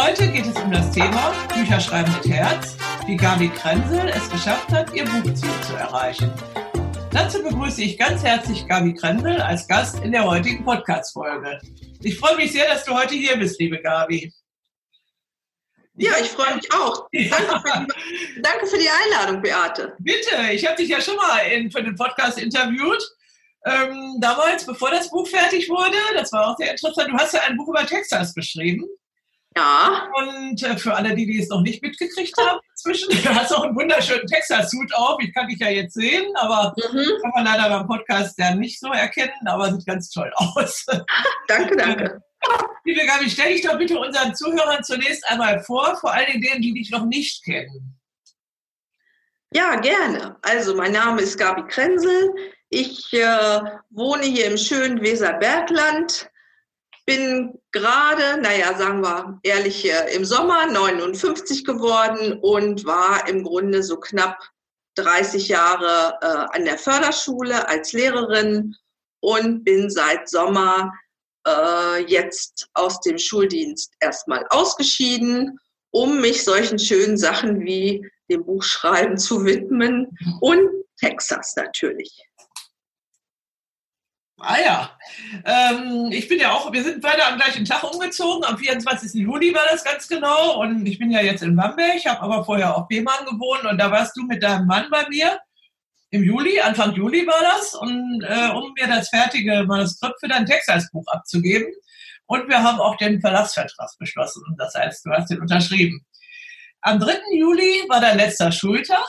Heute 0.00 0.28
geht 0.28 0.46
es 0.46 0.56
um 0.62 0.70
das 0.70 0.92
Thema 0.92 1.34
Bücherschreiben 1.52 2.12
mit 2.12 2.28
Herz, 2.28 2.76
wie 3.06 3.16
Gabi 3.16 3.48
Krenzel 3.48 4.08
es 4.08 4.30
geschafft 4.30 4.68
hat, 4.70 4.94
ihr 4.94 5.04
Buchziel 5.04 5.50
zu 5.66 5.74
erreichen. 5.74 6.32
Dazu 7.10 7.42
begrüße 7.42 7.82
ich 7.82 7.98
ganz 7.98 8.22
herzlich 8.22 8.68
Gabi 8.68 8.94
Krenzel 8.94 9.42
als 9.42 9.66
Gast 9.66 9.98
in 10.04 10.12
der 10.12 10.24
heutigen 10.24 10.64
Podcast-Folge. 10.64 11.58
Ich 12.00 12.16
freue 12.16 12.36
mich 12.36 12.52
sehr, 12.52 12.68
dass 12.68 12.84
du 12.84 12.94
heute 12.94 13.16
hier 13.16 13.36
bist, 13.38 13.58
liebe 13.58 13.82
Gabi. 13.82 14.32
Ja, 15.96 16.12
ich 16.22 16.28
freue 16.28 16.54
mich 16.54 16.72
auch. 16.72 17.08
Danke 17.10 17.58
für, 17.60 17.80
die, 17.80 18.40
danke 18.42 18.66
für 18.68 18.78
die 18.78 18.88
Einladung, 18.88 19.42
Beate. 19.42 19.96
Bitte, 19.98 20.52
ich 20.52 20.64
habe 20.64 20.76
dich 20.76 20.90
ja 20.90 21.00
schon 21.00 21.16
mal 21.16 21.40
in, 21.40 21.72
für 21.72 21.82
den 21.82 21.96
Podcast 21.96 22.38
interviewt. 22.38 23.02
Ähm, 23.66 24.18
damals, 24.20 24.64
bevor 24.64 24.92
das 24.92 25.10
Buch 25.10 25.26
fertig 25.26 25.68
wurde, 25.68 25.96
das 26.14 26.32
war 26.32 26.46
auch 26.46 26.56
sehr 26.56 26.70
interessant. 26.70 27.08
Du 27.10 27.16
hast 27.16 27.34
ja 27.34 27.40
ein 27.48 27.56
Buch 27.56 27.66
über 27.66 27.84
Texas 27.84 28.32
geschrieben. 28.32 28.88
Ja. 29.58 30.08
Und 30.14 30.62
äh, 30.62 30.76
für 30.76 30.94
alle, 30.94 31.14
die, 31.14 31.26
die 31.26 31.40
es 31.40 31.48
noch 31.48 31.62
nicht 31.62 31.82
mitgekriegt 31.82 32.34
haben, 32.38 32.60
inzwischen, 32.70 33.10
du 33.22 33.34
hast 33.34 33.52
auch 33.52 33.64
einen 33.64 33.76
wunderschönen 33.76 34.26
Texas-Suit 34.26 34.94
auf. 34.94 35.18
Ich 35.20 35.34
kann 35.34 35.48
dich 35.48 35.58
ja 35.58 35.68
jetzt 35.68 35.94
sehen, 35.94 36.26
aber 36.36 36.74
mhm. 36.76 37.22
kann 37.22 37.32
man 37.34 37.44
leider 37.44 37.68
beim 37.68 37.86
Podcast 37.86 38.38
ja 38.38 38.54
nicht 38.54 38.78
so 38.78 38.92
erkennen, 38.92 39.46
aber 39.46 39.72
sieht 39.72 39.86
ganz 39.86 40.10
toll 40.10 40.30
aus. 40.36 40.86
Danke, 41.48 41.76
danke. 41.76 42.22
Liebe 42.84 43.04
Gabi, 43.04 43.28
stell 43.28 43.52
dich 43.52 43.62
doch 43.62 43.76
bitte 43.76 43.98
unseren 43.98 44.34
Zuhörern 44.34 44.84
zunächst 44.84 45.26
einmal 45.28 45.60
vor, 45.64 45.96
vor 45.96 46.12
allen 46.12 46.40
denen, 46.40 46.62
die 46.62 46.72
dich 46.72 46.90
noch 46.90 47.04
nicht 47.04 47.44
kennen. 47.44 47.98
Ja, 49.52 49.76
gerne. 49.76 50.36
Also, 50.42 50.74
mein 50.76 50.92
Name 50.92 51.22
ist 51.22 51.36
Gabi 51.38 51.66
Krenzel. 51.66 52.32
Ich 52.68 53.12
äh, 53.12 53.60
wohne 53.90 54.24
hier 54.24 54.50
im 54.50 54.58
schönen 54.58 55.00
Weserbergland 55.00 56.30
bin 57.08 57.58
gerade, 57.72 58.38
naja, 58.42 58.76
sagen 58.76 59.00
wir 59.00 59.40
ehrlich, 59.42 59.90
im 60.14 60.26
Sommer 60.26 60.66
59 60.66 61.64
geworden 61.64 62.38
und 62.42 62.84
war 62.84 63.26
im 63.26 63.44
Grunde 63.44 63.82
so 63.82 63.96
knapp 63.96 64.38
30 64.96 65.48
Jahre 65.48 66.18
äh, 66.20 66.56
an 66.56 66.66
der 66.66 66.76
Förderschule 66.76 67.66
als 67.66 67.94
Lehrerin 67.94 68.76
und 69.20 69.64
bin 69.64 69.88
seit 69.88 70.28
Sommer 70.28 70.92
äh, 71.46 72.04
jetzt 72.04 72.68
aus 72.74 73.00
dem 73.00 73.16
Schuldienst 73.16 73.94
erstmal 74.00 74.44
ausgeschieden, 74.50 75.58
um 75.90 76.20
mich 76.20 76.44
solchen 76.44 76.78
schönen 76.78 77.16
Sachen 77.16 77.60
wie 77.62 78.06
dem 78.30 78.44
Buchschreiben 78.44 79.16
zu 79.16 79.46
widmen 79.46 80.08
und 80.42 80.68
Texas 81.00 81.54
natürlich. 81.56 82.27
Ah 84.40 84.60
ja, 84.60 84.98
ähm, 85.44 86.12
ich 86.12 86.28
bin 86.28 86.38
ja 86.38 86.52
auch, 86.52 86.72
wir 86.72 86.84
sind 86.84 87.00
beide 87.00 87.24
am 87.24 87.38
gleichen 87.38 87.64
Tag 87.64 87.82
umgezogen, 87.82 88.44
am 88.44 88.56
24. 88.56 89.14
Juli 89.14 89.52
war 89.52 89.64
das 89.68 89.82
ganz 89.82 90.06
genau 90.06 90.60
und 90.60 90.86
ich 90.86 91.00
bin 91.00 91.10
ja 91.10 91.20
jetzt 91.20 91.42
in 91.42 91.56
Bamberg, 91.56 92.04
habe 92.06 92.20
aber 92.20 92.44
vorher 92.44 92.76
auch 92.76 92.86
Bemann 92.86 93.24
gewohnt 93.24 93.64
und 93.64 93.78
da 93.78 93.90
warst 93.90 94.16
du 94.16 94.22
mit 94.22 94.44
deinem 94.44 94.68
Mann 94.68 94.86
bei 94.92 95.08
mir 95.08 95.40
im 96.10 96.22
Juli, 96.22 96.60
Anfang 96.60 96.94
Juli 96.94 97.26
war 97.26 97.40
das 97.40 97.74
und 97.74 98.22
äh, 98.28 98.50
um 98.50 98.72
mir 98.78 98.86
das 98.86 99.08
fertige 99.08 99.64
Manuskript 99.66 100.20
für 100.20 100.28
dein 100.28 100.46
Texas-Buch 100.46 101.04
abzugeben 101.08 101.72
und 102.26 102.48
wir 102.48 102.62
haben 102.62 102.78
auch 102.78 102.96
den 102.96 103.20
Verlassvertrag 103.20 103.90
beschlossen, 103.98 104.42
das 104.56 104.72
heißt, 104.72 105.04
du 105.04 105.10
hast 105.10 105.30
den 105.30 105.40
unterschrieben. 105.40 106.06
Am 106.82 107.00
3. 107.00 107.12
Juli 107.32 107.86
war 107.88 108.00
dein 108.00 108.18
letzter 108.18 108.52
Schultag 108.52 109.08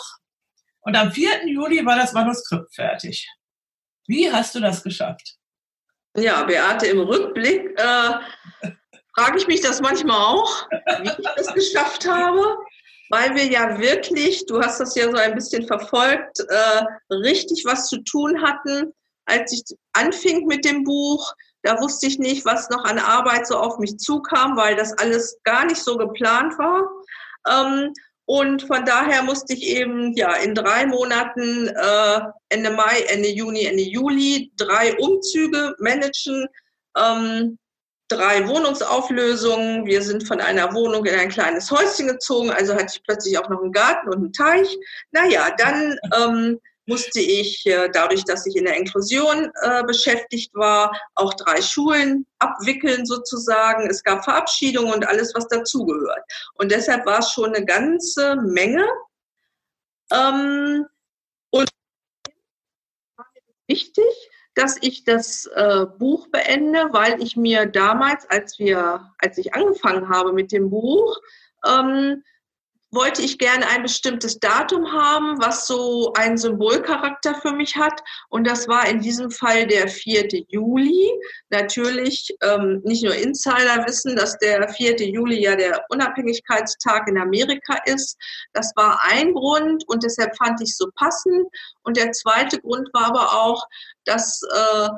und 0.80 0.96
am 0.96 1.12
4. 1.12 1.48
Juli 1.50 1.86
war 1.86 1.98
das 1.98 2.14
Manuskript 2.14 2.74
fertig. 2.74 3.28
Wie 4.10 4.32
hast 4.32 4.56
du 4.56 4.60
das 4.60 4.84
geschafft? 4.84 5.36
Ja, 6.18 6.44
Beate, 6.44 6.88
im 6.88 7.00
Rückblick 7.02 7.80
äh, 7.80 8.14
frage 9.16 9.38
ich 9.38 9.46
mich 9.46 9.62
das 9.62 9.82
manchmal 9.82 10.18
auch, 10.18 10.68
wie 11.02 11.10
ich 11.10 11.28
das 11.38 11.54
geschafft 11.54 12.10
habe, 12.10 12.58
weil 13.12 13.36
wir 13.36 13.46
ja 13.46 13.80
wirklich, 13.80 14.48
du 14.48 14.60
hast 14.60 14.80
das 14.80 14.96
ja 14.96 15.12
so 15.12 15.16
ein 15.16 15.36
bisschen 15.36 15.68
verfolgt, 15.68 16.40
äh, 16.40 17.14
richtig 17.18 17.66
was 17.66 17.88
zu 17.88 18.00
tun 18.04 18.42
hatten. 18.42 18.92
Als 19.26 19.54
ich 19.54 19.78
anfing 19.94 20.48
mit 20.48 20.66
dem 20.66 20.84
Buch, 20.84 21.32
da 21.62 21.80
wusste 21.80 22.08
ich 22.08 22.18
nicht, 22.18 22.46
was 22.46 22.68
noch 22.72 22.86
an 22.86 22.98
Arbeit 22.98 23.46
so 23.46 23.58
auf 23.58 23.78
mich 23.78 24.00
zukam, 24.00 24.58
weil 24.58 24.76
das 24.76 24.92
alles 24.98 25.38
gar 25.44 25.66
nicht 25.66 25.84
so 25.84 25.98
geplant 25.98 26.58
war. 26.58 26.90
Ähm, 27.48 27.94
und 28.30 28.62
von 28.62 28.86
daher 28.86 29.24
musste 29.24 29.56
ich 29.56 29.64
eben 29.64 30.14
ja 30.14 30.36
in 30.36 30.54
drei 30.54 30.86
Monaten, 30.86 31.68
äh, 31.68 32.20
Ende 32.50 32.70
Mai, 32.70 33.04
Ende 33.08 33.28
Juni, 33.28 33.66
Ende 33.66 33.82
Juli, 33.82 34.52
drei 34.56 34.96
Umzüge 35.00 35.74
managen, 35.80 36.46
ähm, 36.96 37.58
drei 38.08 38.48
Wohnungsauflösungen. 38.48 39.88
Wir 39.88 40.04
sind 40.04 40.28
von 40.28 40.42
einer 40.42 40.76
Wohnung 40.76 41.06
in 41.06 41.16
ein 41.16 41.30
kleines 41.30 41.72
Häuschen 41.72 42.06
gezogen, 42.06 42.52
also 42.52 42.76
hatte 42.76 42.94
ich 42.94 43.04
plötzlich 43.04 43.36
auch 43.40 43.50
noch 43.50 43.64
einen 43.64 43.72
Garten 43.72 44.10
und 44.10 44.18
einen 44.18 44.34
Teich. 44.34 44.78
Naja, 45.10 45.48
dann 45.58 45.98
ähm, 46.16 46.60
musste 46.90 47.20
ich, 47.20 47.66
äh, 47.68 47.88
dadurch, 47.94 48.26
dass 48.26 48.46
ich 48.46 48.56
in 48.56 48.66
der 48.66 48.76
Inklusion 48.76 49.52
äh, 49.62 49.84
beschäftigt 49.84 50.54
war, 50.56 50.92
auch 51.14 51.34
drei 51.36 51.62
Schulen 51.62 52.26
abwickeln 52.40 53.06
sozusagen. 53.06 53.88
Es 53.90 54.04
gab 54.04 54.24
Verabschiedungen 54.24 54.94
und 54.94 55.08
alles, 55.08 55.34
was 55.36 55.48
dazugehört. 55.48 56.24
Und 56.56 56.72
deshalb 56.72 57.06
war 57.06 57.20
es 57.20 57.32
schon 57.32 57.54
eine 57.54 57.64
ganze 57.64 58.36
Menge. 58.38 58.86
Ähm, 60.12 60.86
und 61.52 61.70
wichtig, 63.68 64.30
dass 64.56 64.78
ich 64.82 65.04
das 65.04 65.46
äh, 65.46 65.86
Buch 65.86 66.28
beende, 66.32 66.90
weil 66.92 67.22
ich 67.22 67.38
mir 67.38 67.68
damals, 67.68 68.28
als 68.30 68.58
wir, 68.58 69.14
als 69.20 69.38
ich 69.38 69.54
angefangen 69.54 70.10
habe 70.10 70.34
mit 70.34 70.52
dem 70.52 70.72
Buch, 70.72 71.18
ähm, 71.66 72.24
wollte 72.92 73.22
ich 73.22 73.38
gerne 73.38 73.68
ein 73.68 73.84
bestimmtes 73.84 74.40
Datum 74.40 74.92
haben, 74.92 75.40
was 75.40 75.68
so 75.68 76.12
einen 76.14 76.38
Symbolcharakter 76.38 77.36
für 77.36 77.52
mich 77.52 77.76
hat. 77.76 78.02
Und 78.30 78.48
das 78.48 78.68
war 78.68 78.88
in 78.88 79.00
diesem 79.00 79.30
Fall 79.30 79.68
der 79.68 79.88
4. 79.88 80.28
Juli. 80.48 81.12
Natürlich 81.50 82.36
ähm, 82.42 82.82
nicht 82.84 83.04
nur 83.04 83.14
Insider 83.14 83.86
wissen, 83.86 84.16
dass 84.16 84.38
der 84.40 84.68
4. 84.70 84.98
Juli 85.08 85.44
ja 85.44 85.56
der 85.56 85.86
Unabhängigkeitstag 85.90 87.08
in 87.08 87.20
Amerika 87.20 87.78
ist. 87.86 88.18
Das 88.54 88.72
war 88.76 89.00
ein 89.04 89.34
Grund 89.34 89.84
und 89.88 90.04
deshalb 90.04 90.36
fand 90.38 90.60
ich 90.62 90.72
es 90.72 90.78
so 90.78 90.88
passend. 90.96 91.48
Und 91.84 91.98
der 91.98 92.12
zweite 92.12 92.60
Grund 92.60 92.90
war 92.94 93.08
aber 93.08 93.34
auch, 93.34 93.64
dass 94.06 94.42
äh, 94.52 94.90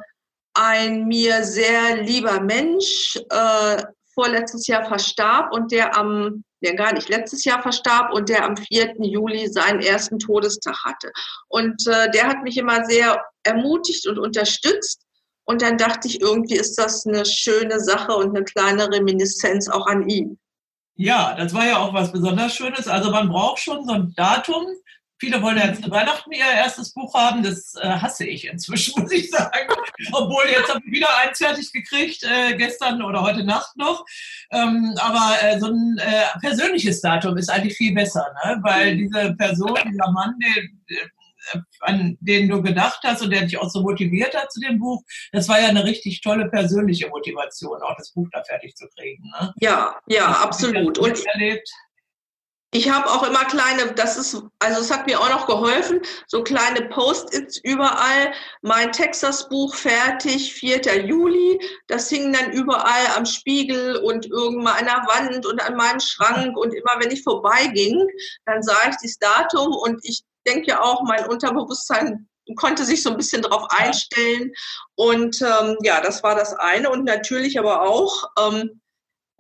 ein 0.54 1.08
mir 1.08 1.44
sehr 1.44 2.04
lieber 2.04 2.40
Mensch 2.42 3.18
äh, 3.30 3.84
vorletztes 4.14 4.68
Jahr 4.68 4.86
verstarb 4.86 5.54
und 5.54 5.72
der 5.72 5.98
am 5.98 6.44
der 6.62 6.76
gar 6.76 6.94
nicht 6.94 7.10
letztes 7.10 7.44
Jahr 7.44 7.62
verstarb 7.62 8.14
und 8.14 8.30
der 8.30 8.46
am 8.46 8.56
4. 8.58 8.96
Juli 9.00 9.48
seinen 9.48 9.82
ersten 9.82 10.20
Todestag 10.20 10.78
hatte. 10.84 11.12
Und 11.48 11.88
äh, 11.88 12.10
der 12.12 12.28
hat 12.28 12.44
mich 12.44 12.58
immer 12.58 12.86
sehr 12.86 13.24
ermutigt 13.44 14.08
und 14.08 14.20
unterstützt. 14.20 15.02
Und 15.44 15.62
dann 15.62 15.78
dachte 15.78 16.08
ich, 16.08 16.22
irgendwie 16.22 16.56
ist 16.56 16.78
das 16.78 17.06
eine 17.06 17.26
schöne 17.26 17.80
Sache 17.80 18.14
und 18.14 18.36
eine 18.36 18.46
kleine 18.46 18.90
Reminiszenz 18.92 19.68
auch 19.68 19.88
an 19.88 20.08
ihn. 20.08 20.40
Ja, 20.96 21.36
das 21.36 21.54
war 21.54 21.66
ja 21.66 21.78
auch 21.78 21.94
was 21.94 22.12
besonders 22.12 22.54
Schönes. 22.54 22.88
Also 22.88 23.10
man 23.12 23.30
braucht 23.30 23.60
schon 23.60 23.86
so 23.86 23.94
ein 23.94 24.14
Datum, 24.16 24.66
Viele 25.22 25.40
wollen 25.44 25.58
ja 25.58 25.68
jetzt 25.68 25.88
Weihnachten 25.88 26.32
ihr 26.32 26.40
erstes 26.40 26.96
Buch 26.96 27.14
haben. 27.14 27.44
Das 27.44 27.76
äh, 27.80 27.88
hasse 27.88 28.26
ich 28.26 28.48
inzwischen, 28.48 28.94
muss 29.04 29.12
ich 29.12 29.30
sagen. 29.30 29.68
Obwohl, 30.14 30.46
jetzt 30.50 30.68
habe 30.68 30.82
ich 30.84 30.92
wieder 30.92 31.16
eins 31.16 31.38
fertig 31.38 31.72
gekriegt, 31.72 32.24
äh, 32.24 32.56
gestern 32.58 33.04
oder 33.04 33.22
heute 33.22 33.44
Nacht 33.44 33.78
noch. 33.78 34.04
Ähm, 34.50 34.96
aber 35.00 35.38
äh, 35.44 35.60
so 35.60 35.68
ein 35.68 36.00
äh, 36.00 36.40
persönliches 36.40 37.02
Datum 37.02 37.38
ist 37.38 37.52
eigentlich 37.52 37.78
viel 37.78 37.94
besser, 37.94 38.34
ne? 38.44 38.58
weil 38.64 38.96
mhm. 38.96 38.98
diese 38.98 39.36
Person, 39.36 39.78
dieser 39.92 40.12
Mann, 40.12 40.34
der, 40.42 40.64
äh, 40.98 41.60
an 41.82 42.18
den 42.20 42.50
du 42.50 42.64
gedacht 42.64 43.02
hast 43.04 43.22
und 43.22 43.30
der 43.30 43.44
dich 43.44 43.60
auch 43.60 43.70
so 43.70 43.84
motiviert 43.84 44.36
hat 44.36 44.52
zu 44.52 44.60
dem 44.60 44.80
Buch, 44.80 45.04
das 45.34 45.48
war 45.48 45.62
ja 45.62 45.68
eine 45.68 45.84
richtig 45.84 46.22
tolle 46.22 46.50
persönliche 46.50 47.10
Motivation, 47.10 47.80
auch 47.84 47.96
das 47.96 48.12
Buch 48.12 48.28
da 48.32 48.44
fertig 48.44 48.76
zu 48.76 48.88
kriegen. 48.98 49.32
Ne? 49.40 49.54
Ja, 49.58 50.00
ja, 50.08 50.32
absolut. 50.32 50.98
Und 50.98 51.24
erlebt. 51.28 51.70
Ich 52.74 52.90
habe 52.90 53.10
auch 53.10 53.24
immer 53.24 53.44
kleine, 53.46 53.94
das 53.96 54.16
ist, 54.16 54.42
also 54.60 54.80
es 54.80 54.90
hat 54.90 55.06
mir 55.06 55.20
auch 55.20 55.30
noch 55.30 55.46
geholfen, 55.46 56.00
so 56.26 56.42
kleine 56.42 56.88
Post-its 56.88 57.60
überall. 57.64 58.32
Mein 58.62 58.94
Texas-Buch 58.94 59.76
fertig, 59.76 60.54
4. 60.54 61.06
Juli. 61.06 61.60
Das 61.88 62.08
hing 62.08 62.32
dann 62.32 62.54
überall 62.54 63.08
am 63.18 63.26
Spiegel 63.26 63.98
und 63.98 64.26
irgendwann 64.26 64.78
an 64.78 64.86
der 64.86 65.06
Wand 65.06 65.46
und 65.46 65.62
an 65.62 65.76
meinem 65.76 66.00
Schrank. 66.00 66.56
Und 66.58 66.74
immer 66.74 66.96
wenn 67.00 67.12
ich 67.12 67.24
vorbeiging, 67.24 68.08
dann 68.46 68.64
sah 68.64 68.90
ich 68.90 68.96
das 69.04 69.18
Datum 69.18 69.74
und 69.74 70.00
ich 70.04 70.24
denke 70.48 70.82
auch, 70.82 71.04
mein 71.04 71.28
Unterbewusstsein 71.28 72.30
konnte 72.56 72.86
sich 72.86 73.04
so 73.04 73.10
ein 73.10 73.18
bisschen 73.18 73.42
darauf 73.42 73.70
einstellen. 73.70 74.52
Und 74.96 75.42
ähm, 75.42 75.78
ja, 75.84 76.00
das 76.00 76.24
war 76.24 76.36
das 76.36 76.54
eine. 76.54 76.90
Und 76.90 77.04
natürlich 77.04 77.60
aber 77.60 77.82
auch, 77.82 78.30
ähm, 78.40 78.81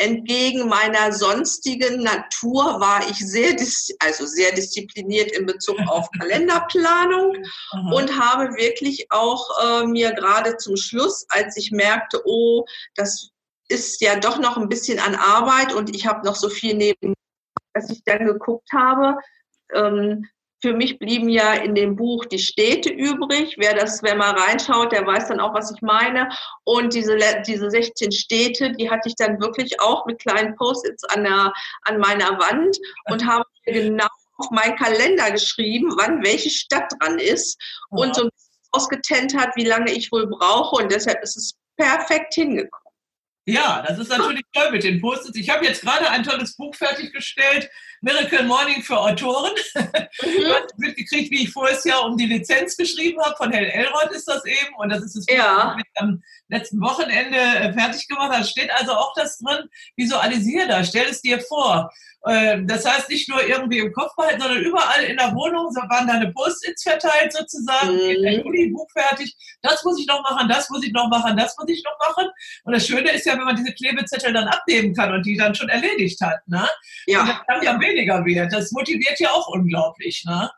entgegen 0.02 0.68
meiner 0.68 1.14
sonstigen 1.14 2.04
Natur 2.04 2.80
war 2.80 3.08
ich 3.10 3.18
sehr, 3.18 3.56
also 4.00 4.26
sehr 4.26 4.52
diszipliniert 4.54 5.32
in 5.32 5.46
Bezug 5.46 5.80
auf 5.88 6.10
Kalenderplanung 6.20 7.38
mhm. 7.74 7.94
und 7.94 8.20
habe 8.20 8.56
wirklich 8.56 9.08
auch 9.12 9.48
äh, 9.64 9.86
mir 9.86 10.12
gerade 10.14 10.58
zum 10.58 10.76
Schluss, 10.76 11.26
als 11.30 11.56
ich 11.58 11.72
merkte, 11.72 12.22
oh, 12.26 12.66
das 12.96 13.30
ist 13.70 14.02
ja 14.02 14.20
doch 14.20 14.40
noch 14.40 14.58
ein 14.58 14.70
bisschen 14.70 15.00
an 15.00 15.16
Arbeit 15.16 15.74
und 15.74 15.96
ich 15.96 16.08
habe 16.08 16.26
noch 16.26 16.36
so 16.36 16.50
viel 16.50 16.76
neben, 16.76 17.14
dass 17.74 17.90
ich 17.90 18.04
dann 18.04 18.26
geguckt 18.26 18.70
habe, 18.74 19.18
ähm, 19.74 20.28
für 20.62 20.74
mich 20.74 21.00
blieben 21.00 21.28
ja 21.28 21.54
in 21.54 21.74
dem 21.74 21.96
Buch 21.96 22.26
die 22.26 22.40
Städte 22.40 22.90
übrig. 22.90 23.56
Wer 23.58 23.74
das, 23.74 24.04
wer 24.04 24.16
mal 24.16 24.32
reinschaut, 24.32 24.92
der 24.92 25.06
weiß 25.06 25.30
dann 25.30 25.40
auch, 25.40 25.54
was 25.54 25.72
ich 25.72 25.82
meine. 25.82 26.30
Und 26.64 26.94
diese, 26.94 27.18
diese 27.48 27.70
16 27.70 28.12
Städte, 28.12 28.72
die 28.74 28.90
hatte 28.90 29.10
ich 29.10 29.16
dann 29.16 29.42
wirklich 29.42 29.82
auch 29.82 30.06
mit 30.06 30.20
kleinen 30.20 30.56
Post-its 30.56 31.04
an, 31.06 31.24
der, 31.24 31.52
an 31.84 31.98
meiner 32.00 32.40
Wand 32.40 32.78
und 33.10 33.26
habe 33.26 33.46
genau 33.66 34.08
auf 34.38 34.52
meinen 34.52 34.76
Kalender 34.76 35.32
geschrieben, 35.32 35.94
wann 35.98 36.24
welche 36.24 36.50
Stadt 36.50 36.92
dran 37.00 37.20
ist 37.20 37.60
und 37.90 38.16
so 38.16 38.30
ausgetennt 38.72 39.36
hat, 39.36 39.56
wie 39.56 39.66
lange 39.66 39.92
ich 39.92 40.12
wohl 40.12 40.28
brauche. 40.28 40.82
Und 40.82 40.92
deshalb 40.92 41.22
ist 41.24 41.38
es 41.38 41.54
perfekt 41.78 42.34
hingekommen. 42.36 42.81
Ja, 43.52 43.84
das 43.86 44.00
ist 44.00 44.10
natürlich 44.10 44.44
toll 44.54 44.72
mit 44.72 44.84
den 44.84 45.02
Post-its. 45.02 45.36
Ich 45.36 45.50
habe 45.50 45.66
jetzt 45.66 45.82
gerade 45.82 46.10
ein 46.10 46.24
tolles 46.24 46.56
Buch 46.56 46.74
fertiggestellt 46.74 47.70
Miracle 48.02 48.44
Morning 48.46 48.82
für 48.82 49.00
Autoren. 49.00 49.52
Mhm. 49.76 50.42
Du 50.42 50.54
hast 50.54 50.78
mitgekriegt, 50.78 51.32
wie 51.32 51.44
ich 51.44 51.52
vorher 51.52 51.78
Jahr 51.84 52.06
um 52.06 52.18
die 52.18 52.26
Lizenz 52.26 52.76
geschrieben 52.76 53.22
habe. 53.22 53.36
Von 53.36 53.52
Helen 53.52 53.70
Elrod 53.70 54.12
ist 54.12 54.28
das 54.28 54.44
eben. 54.46 54.74
Und 54.78 54.90
das 54.90 55.04
ist 55.04 55.16
das 55.16 55.26
ja. 55.30 55.74
Buch, 55.76 55.84
das 55.94 56.04
am 56.04 56.24
letzten 56.48 56.82
Wochenende 56.82 57.38
äh, 57.38 57.74
fertig 57.74 58.08
gemacht 58.08 58.32
Da 58.34 58.44
steht 58.44 58.72
also 58.72 58.94
auch 58.94 59.14
das 59.16 59.38
drin. 59.40 59.70
Visualisiere 59.96 60.68
das. 60.68 60.90
Stell 60.90 61.08
es 61.10 61.22
dir 61.22 61.40
vor. 61.42 61.92
Ähm, 62.28 62.68
das 62.68 62.86
heißt, 62.86 63.10
nicht 63.10 63.30
nur 63.30 63.44
irgendwie 63.44 63.80
im 63.80 63.92
Kopf 63.94 64.16
behalten, 64.16 64.42
sondern 64.42 64.62
überall 64.62 65.04
in 65.04 65.18
der 65.18 65.34
Wohnung 65.34 65.74
waren 65.90 66.08
deine 66.08 66.32
Post-its 66.32 66.84
verteilt 66.84 67.34
sozusagen. 67.34 67.94
Mhm. 67.94 68.22
Der 68.22 68.34
Juli-Buch 68.44 68.88
fertig. 68.92 69.36
Das 69.62 69.84
muss 69.84 70.00
ich 70.00 70.06
noch 70.08 70.22
machen, 70.22 70.48
das 70.48 70.70
muss 70.70 70.84
ich 70.84 70.92
noch 70.92 71.08
machen, 71.10 71.36
das 71.36 71.56
muss 71.58 71.70
ich 71.70 71.84
noch 71.84 71.98
machen. 72.08 72.30
Und 72.64 72.74
das 72.74 72.86
Schöne 72.86 73.12
ist 73.12 73.26
ja, 73.26 73.36
wenn 73.42 73.56
man 73.56 73.56
diese 73.56 73.74
Klebezettel 73.74 74.34
dann 74.34 74.48
abnehmen 74.48 74.94
kann 74.94 75.12
und 75.12 75.26
die 75.26 75.36
dann 75.36 75.56
schon 75.56 75.70
erledigt 75.70 76.20
hat. 76.22 76.40
Ne? 76.48 76.68
Ja. 77.08 77.22
Und 77.22 77.30
das 77.30 77.38
dann 77.48 77.64
ja 77.64 77.80
weniger 77.80 78.24
wird. 78.24 78.54
Das 78.54 78.72
motiviert 78.72 79.20
ja 79.20 79.32
auch 79.32 79.48
unglaublich. 79.48 80.24
Ne? 80.26 80.50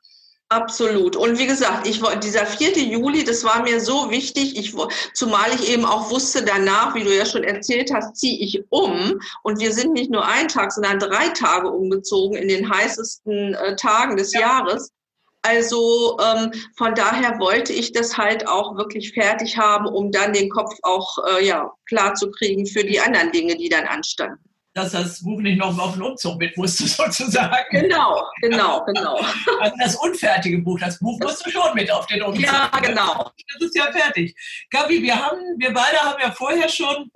Absolut. 0.49 1.15
Und 1.15 1.39
wie 1.39 1.47
gesagt, 1.47 1.87
ich 1.87 2.01
dieser 2.21 2.45
4. 2.45 2.77
Juli, 2.77 3.23
das 3.23 3.43
war 3.43 3.63
mir 3.63 3.79
so 3.79 4.11
wichtig, 4.11 4.55
ich, 4.57 4.75
zumal 5.15 5.49
ich 5.55 5.71
eben 5.71 5.85
auch 5.85 6.11
wusste, 6.11 6.45
danach, 6.45 6.93
wie 6.93 7.03
du 7.03 7.15
ja 7.15 7.25
schon 7.25 7.43
erzählt 7.43 7.91
hast, 7.91 8.17
ziehe 8.17 8.37
ich 8.39 8.63
um. 8.69 9.19
Und 9.41 9.59
wir 9.59 9.73
sind 9.73 9.93
nicht 9.93 10.11
nur 10.11 10.27
einen 10.27 10.49
Tag, 10.49 10.71
sondern 10.71 10.99
drei 10.99 11.29
Tage 11.29 11.69
umgezogen 11.69 12.37
in 12.37 12.49
den 12.49 12.69
heißesten 12.69 13.55
äh, 13.55 13.75
Tagen 13.77 14.15
des 14.15 14.33
ja. 14.33 14.41
Jahres. 14.41 14.91
Also 15.43 16.17
ähm, 16.19 16.51
von 16.77 16.95
daher 16.95 17.37
wollte 17.39 17.73
ich 17.73 17.91
das 17.91 18.17
halt 18.17 18.47
auch 18.47 18.75
wirklich 18.77 19.13
fertig 19.13 19.57
haben, 19.57 19.85
um 19.85 20.11
dann 20.11 20.33
den 20.33 20.49
Kopf 20.49 20.73
auch 20.83 21.17
äh, 21.27 21.45
ja, 21.45 21.71
klar 21.87 22.15
zu 22.15 22.31
kriegen 22.31 22.65
für 22.65 22.83
die 22.83 22.99
anderen 22.99 23.31
Dinge, 23.31 23.55
die 23.55 23.69
dann 23.69 23.85
anstanden 23.85 24.39
dass 24.73 24.91
das 24.91 25.23
Buch 25.23 25.39
nicht 25.39 25.59
noch 25.59 25.77
auf 25.77 25.93
den 25.93 26.01
Umzug 26.01 26.39
mit 26.39 26.57
musste, 26.57 26.87
sozusagen. 26.87 27.65
Genau, 27.69 28.23
genau, 28.41 28.83
genau. 28.85 29.19
Also 29.59 29.75
das 29.79 29.95
unfertige 29.95 30.57
Buch, 30.59 30.79
das 30.79 30.99
Buch 30.99 31.19
musst 31.19 31.45
du 31.45 31.51
schon 31.51 31.73
mit 31.75 31.91
auf 31.91 32.07
den 32.07 32.21
Umzug. 32.23 32.43
Ja, 32.43 32.71
genau. 32.81 33.31
Das 33.53 33.61
ist 33.61 33.75
ja 33.75 33.91
fertig. 33.91 34.35
Gabi, 34.71 35.01
wir 35.01 35.15
haben, 35.15 35.39
wir 35.57 35.73
beide 35.73 35.97
haben 35.99 36.19
ja 36.19 36.31
vorher 36.31 36.67
schon 36.67 37.11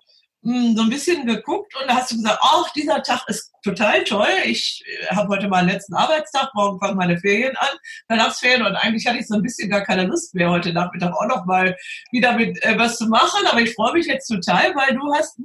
so 0.48 0.84
ein 0.84 0.90
bisschen 0.90 1.26
geguckt 1.26 1.76
und 1.76 1.90
da 1.90 1.96
hast 1.96 2.12
du 2.12 2.16
gesagt, 2.16 2.40
ach, 2.42 2.72
dieser 2.72 3.04
Tag 3.04 3.24
ist 3.28 3.52
total 3.64 4.04
toll. 4.06 4.30
Ich 4.46 4.82
äh, 4.86 5.14
habe 5.14 5.28
heute 5.28 5.50
meinen 5.50 5.68
letzten 5.68 5.94
Arbeitstag, 5.94 6.52
morgen 6.54 6.80
fangen 6.80 6.96
meine 6.96 7.20
Ferien 7.20 7.56
an, 7.58 7.78
Weihnachtsferien 8.08 8.66
und 8.66 8.76
eigentlich 8.76 9.06
hatte 9.06 9.18
ich 9.18 9.28
so 9.28 9.36
ein 9.36 9.42
bisschen 9.42 9.70
gar 9.70 9.82
keine 9.82 10.06
Lust 10.06 10.34
mehr, 10.34 10.50
heute 10.50 10.72
Nachmittag 10.72 11.14
auch 11.14 11.28
noch 11.28 11.46
mal 11.46 11.76
wieder 12.12 12.34
mit 12.34 12.64
äh, 12.64 12.78
was 12.78 12.98
zu 12.98 13.08
machen. 13.08 13.46
Aber 13.46 13.60
ich 13.60 13.74
freue 13.74 13.94
mich 13.94 14.06
jetzt 14.06 14.28
total, 14.28 14.74
weil 14.76 14.96
du 14.96 15.14
hast 15.14 15.38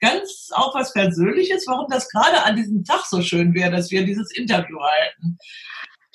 ganz 0.00 0.48
auch 0.52 0.74
was 0.74 0.92
Persönliches, 0.92 1.64
warum 1.68 1.86
das 1.88 2.08
gerade 2.08 2.42
an 2.42 2.56
diesem 2.56 2.84
Tag 2.84 3.04
so 3.06 3.22
schön 3.22 3.54
wäre, 3.54 3.70
dass 3.70 3.92
wir 3.92 4.04
dieses 4.04 4.34
Interview 4.36 4.78
halten. 4.80 5.38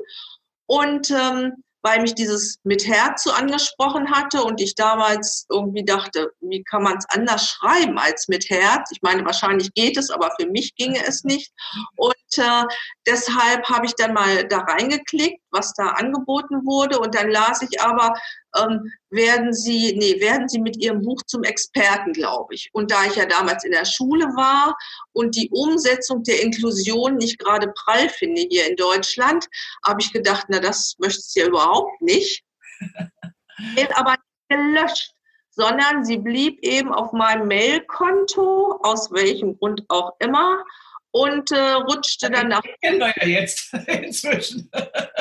Und 0.66 1.12
ähm, 1.12 1.64
weil 1.82 2.02
mich 2.02 2.16
dieses 2.16 2.60
mit 2.64 2.88
Herz 2.88 3.24
so 3.24 3.32
angesprochen 3.32 4.12
hatte 4.12 4.44
und 4.44 4.62
ich 4.62 4.76
damals 4.76 5.46
irgendwie 5.50 5.84
dachte, 5.84 6.32
wie 6.42 6.64
kann 6.64 6.84
man 6.84 6.98
es 6.98 7.06
anders 7.10 7.48
schreiben 7.48 7.98
als 7.98 8.28
mit 8.28 8.50
Herz? 8.50 8.90
Ich 8.92 9.02
meine, 9.02 9.26
wahrscheinlich 9.26 9.74
geht 9.74 9.98
es, 9.98 10.10
aber 10.10 10.32
für 10.40 10.48
mich 10.48 10.76
ginge 10.76 11.04
es 11.06 11.24
nicht. 11.24 11.52
Und 11.96 12.14
äh, 12.38 12.64
deshalb 13.08 13.68
habe 13.70 13.86
ich 13.86 13.96
dann 13.96 14.14
mal 14.14 14.48
da 14.48 14.60
reingeklickt, 14.60 15.42
was 15.52 15.74
da 15.74 15.90
angeboten 15.90 16.66
wurde 16.66 17.00
und 17.00 17.16
dann 17.16 17.30
las 17.30 17.62
ich 17.62 17.82
aber, 17.82 18.14
ähm, 18.58 18.92
werden 19.10 19.54
Sie, 19.54 19.96
nee, 19.98 20.20
werden 20.22 20.50
Sie 20.50 20.60
mit 20.60 20.78
Ihrem 20.78 21.02
Buch 21.02 21.22
zum 21.28 21.44
Experten, 21.44 22.14
glaube 22.14 22.54
ich. 22.56 22.70
Und 22.74 22.92
da 22.92 23.06
ich 23.06 23.16
ja 23.16 23.26
damals 23.26 23.64
in 23.64 23.72
der 23.72 23.86
Schule 23.86 24.26
war 24.36 24.76
und 25.14 25.36
die 25.36 25.50
Umsetzung 25.52 26.24
der 26.24 26.42
Inklusion 26.42 27.18
nicht 27.18 27.40
gerade 27.40 27.72
prall 27.74 28.10
finde 28.10 28.42
hier 28.50 28.70
in 28.70 28.76
Deutschland, 28.76 29.48
habe 29.86 30.02
ich 30.02 30.12
gedacht, 30.12 30.46
na, 30.50 30.60
das 30.60 30.96
möchtest 31.00 31.36
du 31.36 31.42
ja 31.42 31.48
überhaupt 31.48 32.02
nicht. 32.02 32.44
aber 33.96 34.16
gelöscht. 34.50 35.14
sondern 35.54 36.06
sie 36.06 36.18
blieb 36.18 36.60
eben 36.64 36.94
auf 36.94 37.12
meinem 37.12 37.48
Mailkonto, 37.48 38.80
aus 38.84 39.12
welchem 39.12 39.58
Grund 39.58 39.84
auch 39.90 40.14
immer, 40.20 40.64
und 41.12 41.52
äh, 41.52 41.72
rutschte 41.72 42.30
dann 42.30 42.50
nach. 42.50 42.64
Kennen 42.82 43.00
wir 43.00 43.14
ja 43.18 43.28
jetzt 43.28 43.74
inzwischen. 43.88 44.70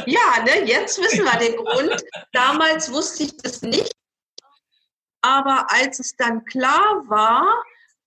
ja, 0.07 0.45
ne, 0.45 0.65
jetzt 0.67 1.01
wissen 1.01 1.25
wir 1.25 1.39
den 1.39 1.57
Grund. 1.57 2.03
Damals 2.33 2.93
wusste 2.93 3.25
ich 3.25 3.37
das 3.37 3.63
nicht. 3.63 3.95
Aber 5.23 5.67
als 5.71 5.99
es 6.01 6.17
dann 6.17 6.45
klar 6.45 7.05
war, 7.09 7.45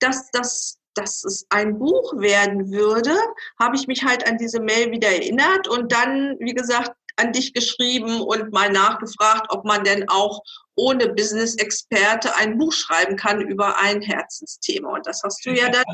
dass 0.00 0.30
das 0.30 0.78
dass 0.94 1.24
es 1.24 1.44
ein 1.50 1.78
Buch 1.78 2.14
werden 2.18 2.70
würde, 2.70 3.16
habe 3.58 3.76
ich 3.76 3.86
mich 3.86 4.04
halt 4.04 4.28
an 4.28 4.38
diese 4.38 4.60
Mail 4.60 4.92
wieder 4.92 5.08
erinnert 5.08 5.66
und 5.66 5.90
dann, 5.92 6.36
wie 6.38 6.54
gesagt, 6.54 6.92
an 7.16 7.32
dich 7.32 7.52
geschrieben 7.52 8.20
und 8.20 8.52
mal 8.52 8.70
nachgefragt, 8.70 9.46
ob 9.50 9.64
man 9.64 9.84
denn 9.84 10.08
auch 10.08 10.40
ohne 10.74 11.08
Business-Experte 11.08 12.34
ein 12.36 12.58
Buch 12.58 12.72
schreiben 12.72 13.16
kann 13.16 13.40
über 13.40 13.78
ein 13.78 14.00
Herzensthema. 14.02 14.94
Und 14.94 15.06
das 15.06 15.22
hast 15.22 15.44
du 15.46 15.50
ja 15.50 15.68
dann 15.68 15.84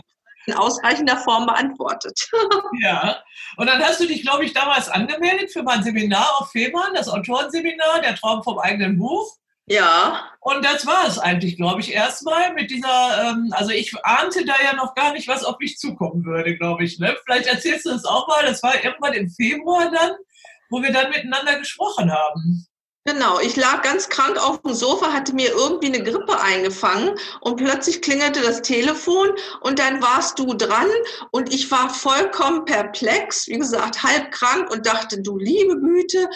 in 0.46 0.54
ausreichender 0.54 1.16
Form 1.18 1.46
beantwortet. 1.46 2.28
ja, 2.80 3.22
und 3.56 3.66
dann 3.66 3.82
hast 3.82 4.00
du 4.00 4.06
dich, 4.06 4.22
glaube 4.22 4.44
ich, 4.44 4.52
damals 4.52 4.88
angemeldet 4.88 5.52
für 5.52 5.62
mein 5.62 5.82
Seminar 5.82 6.40
auf 6.40 6.50
Fehmarn, 6.50 6.94
das 6.94 7.08
Autorenseminar, 7.08 8.00
der 8.00 8.14
Traum 8.16 8.42
vom 8.42 8.58
eigenen 8.58 8.98
Buch. 8.98 9.36
Ja. 9.66 10.28
Und 10.40 10.64
das 10.64 10.84
war 10.84 11.06
es 11.06 11.18
eigentlich, 11.18 11.56
glaube 11.56 11.80
ich, 11.80 11.92
erstmal 11.92 12.52
mit 12.54 12.70
dieser, 12.70 13.30
ähm, 13.30 13.52
also 13.52 13.70
ich 13.70 13.94
ahnte 14.04 14.44
da 14.44 14.54
ja 14.64 14.74
noch 14.74 14.94
gar 14.94 15.12
nicht, 15.12 15.28
was 15.28 15.44
auf 15.44 15.58
mich 15.60 15.78
zukommen 15.78 16.24
würde, 16.24 16.56
glaube 16.56 16.84
ich. 16.84 16.98
Ne? 16.98 17.16
Vielleicht 17.24 17.46
erzählst 17.46 17.86
du 17.86 17.90
das 17.90 18.04
auch 18.04 18.26
mal, 18.26 18.44
das 18.44 18.62
war 18.62 18.82
irgendwann 18.82 19.12
im 19.12 19.30
Februar 19.30 19.90
dann, 19.90 20.12
wo 20.70 20.82
wir 20.82 20.92
dann 20.92 21.10
miteinander 21.10 21.56
gesprochen 21.58 22.10
haben. 22.10 22.66
Genau, 23.06 23.40
ich 23.40 23.56
lag 23.56 23.80
ganz 23.80 24.10
krank 24.10 24.36
auf 24.36 24.60
dem 24.60 24.74
Sofa, 24.74 25.10
hatte 25.14 25.34
mir 25.34 25.50
irgendwie 25.52 25.86
eine 25.86 26.02
Grippe 26.02 26.38
eingefangen 26.38 27.18
und 27.40 27.56
plötzlich 27.56 28.02
klingelte 28.02 28.42
das 28.42 28.60
Telefon 28.60 29.30
und 29.62 29.78
dann 29.78 30.02
warst 30.02 30.38
du 30.38 30.52
dran 30.52 30.86
und 31.30 31.52
ich 31.52 31.70
war 31.70 31.88
vollkommen 31.88 32.66
perplex, 32.66 33.48
wie 33.48 33.58
gesagt, 33.58 34.02
halb 34.02 34.30
krank 34.32 34.70
und 34.70 34.84
dachte, 34.84 35.22
du 35.22 35.38
liebe 35.38 35.80
Güte, 35.80 36.28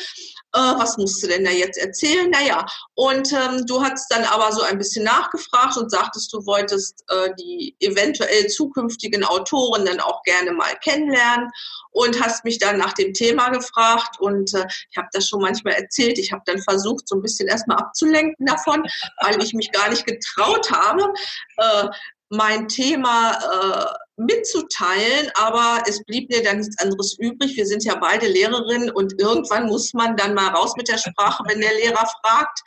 äh, 0.55 0.79
was 0.79 0.97
musst 0.97 1.23
du 1.23 1.27
denn 1.27 1.45
da 1.45 1.51
jetzt 1.51 1.79
erzählen? 1.79 2.31
Naja, 2.31 2.65
und 2.95 3.33
ähm, 3.33 3.67
du 3.67 3.83
hast 3.83 4.07
dann 4.11 4.25
aber 4.25 4.53
so 4.53 4.63
ein 4.63 4.79
bisschen 4.79 5.05
nachgefragt 5.05 5.77
und 5.77 5.91
sagtest, 5.91 6.33
du 6.33 6.47
wolltest 6.47 7.05
äh, 7.09 7.31
die 7.39 7.77
eventuell 7.81 8.47
zukünftigen 8.47 9.25
Autoren 9.25 9.85
dann 9.85 10.01
auch 10.01 10.23
gerne 10.23 10.53
mal 10.53 10.75
kennenlernen 10.83 11.51
und 11.91 12.21
hast 12.23 12.45
mich 12.45 12.59
dann 12.59 12.79
nach 12.79 12.93
dem 12.93 13.13
Thema 13.13 13.49
gefragt 13.51 14.21
und 14.21 14.55
äh, 14.55 14.65
ich 14.91 14.97
habe 14.97 15.09
das 15.13 15.29
schon 15.29 15.41
manchmal 15.41 15.75
erzählt. 15.75 16.19
Ich 16.19 16.33
habe 16.33 16.43
dann 16.47 16.63
versucht, 16.63 17.09
so 17.09 17.17
ein 17.17 17.23
bisschen 17.23 17.49
erstmal 17.49 17.79
abzulenken 17.79 18.47
davon, 18.47 18.87
weil 19.23 19.43
ich 19.43 19.55
mich 19.55 19.73
gar 19.73 19.91
nicht 19.91 20.07
getraut 20.07 20.71
habe, 20.71 21.13
äh, 21.57 21.89
mein 22.31 22.69
Thema 22.69 23.33
äh, 23.33 24.04
mitzuteilen, 24.17 25.31
aber 25.35 25.83
es 25.87 26.03
blieb 26.05 26.31
mir 26.31 26.43
dann 26.43 26.59
nichts 26.59 26.79
anderes 26.79 27.17
übrig. 27.19 27.57
Wir 27.57 27.67
sind 27.67 27.85
ja 27.85 27.97
beide 27.97 28.27
Lehrerinnen 28.27 28.91
und 28.91 29.21
irgendwann 29.21 29.67
muss 29.67 29.93
man 29.93 30.17
dann 30.17 30.35
mal 30.35 30.49
raus 30.49 30.75
mit 30.77 30.89
der 30.89 30.99
Sprache, 30.99 31.43
wenn 31.49 31.61
der 31.61 31.75
Lehrer 31.75 32.07
fragt. 32.23 32.61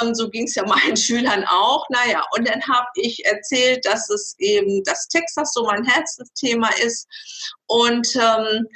Ähm, 0.00 0.14
so 0.14 0.30
ging 0.30 0.44
es 0.44 0.54
ja 0.54 0.66
meinen 0.66 0.96
Schülern 0.96 1.44
auch. 1.44 1.84
Naja, 1.90 2.24
und 2.36 2.48
dann 2.48 2.62
habe 2.62 2.88
ich 2.94 3.24
erzählt, 3.26 3.84
dass 3.84 4.08
es 4.08 4.34
eben 4.38 4.82
das 4.84 5.08
Texas 5.08 5.52
so 5.52 5.64
mein 5.64 5.84
Herzensthema 5.84 6.70
ist 6.84 7.06
und 7.66 8.08
ähm, 8.16 8.66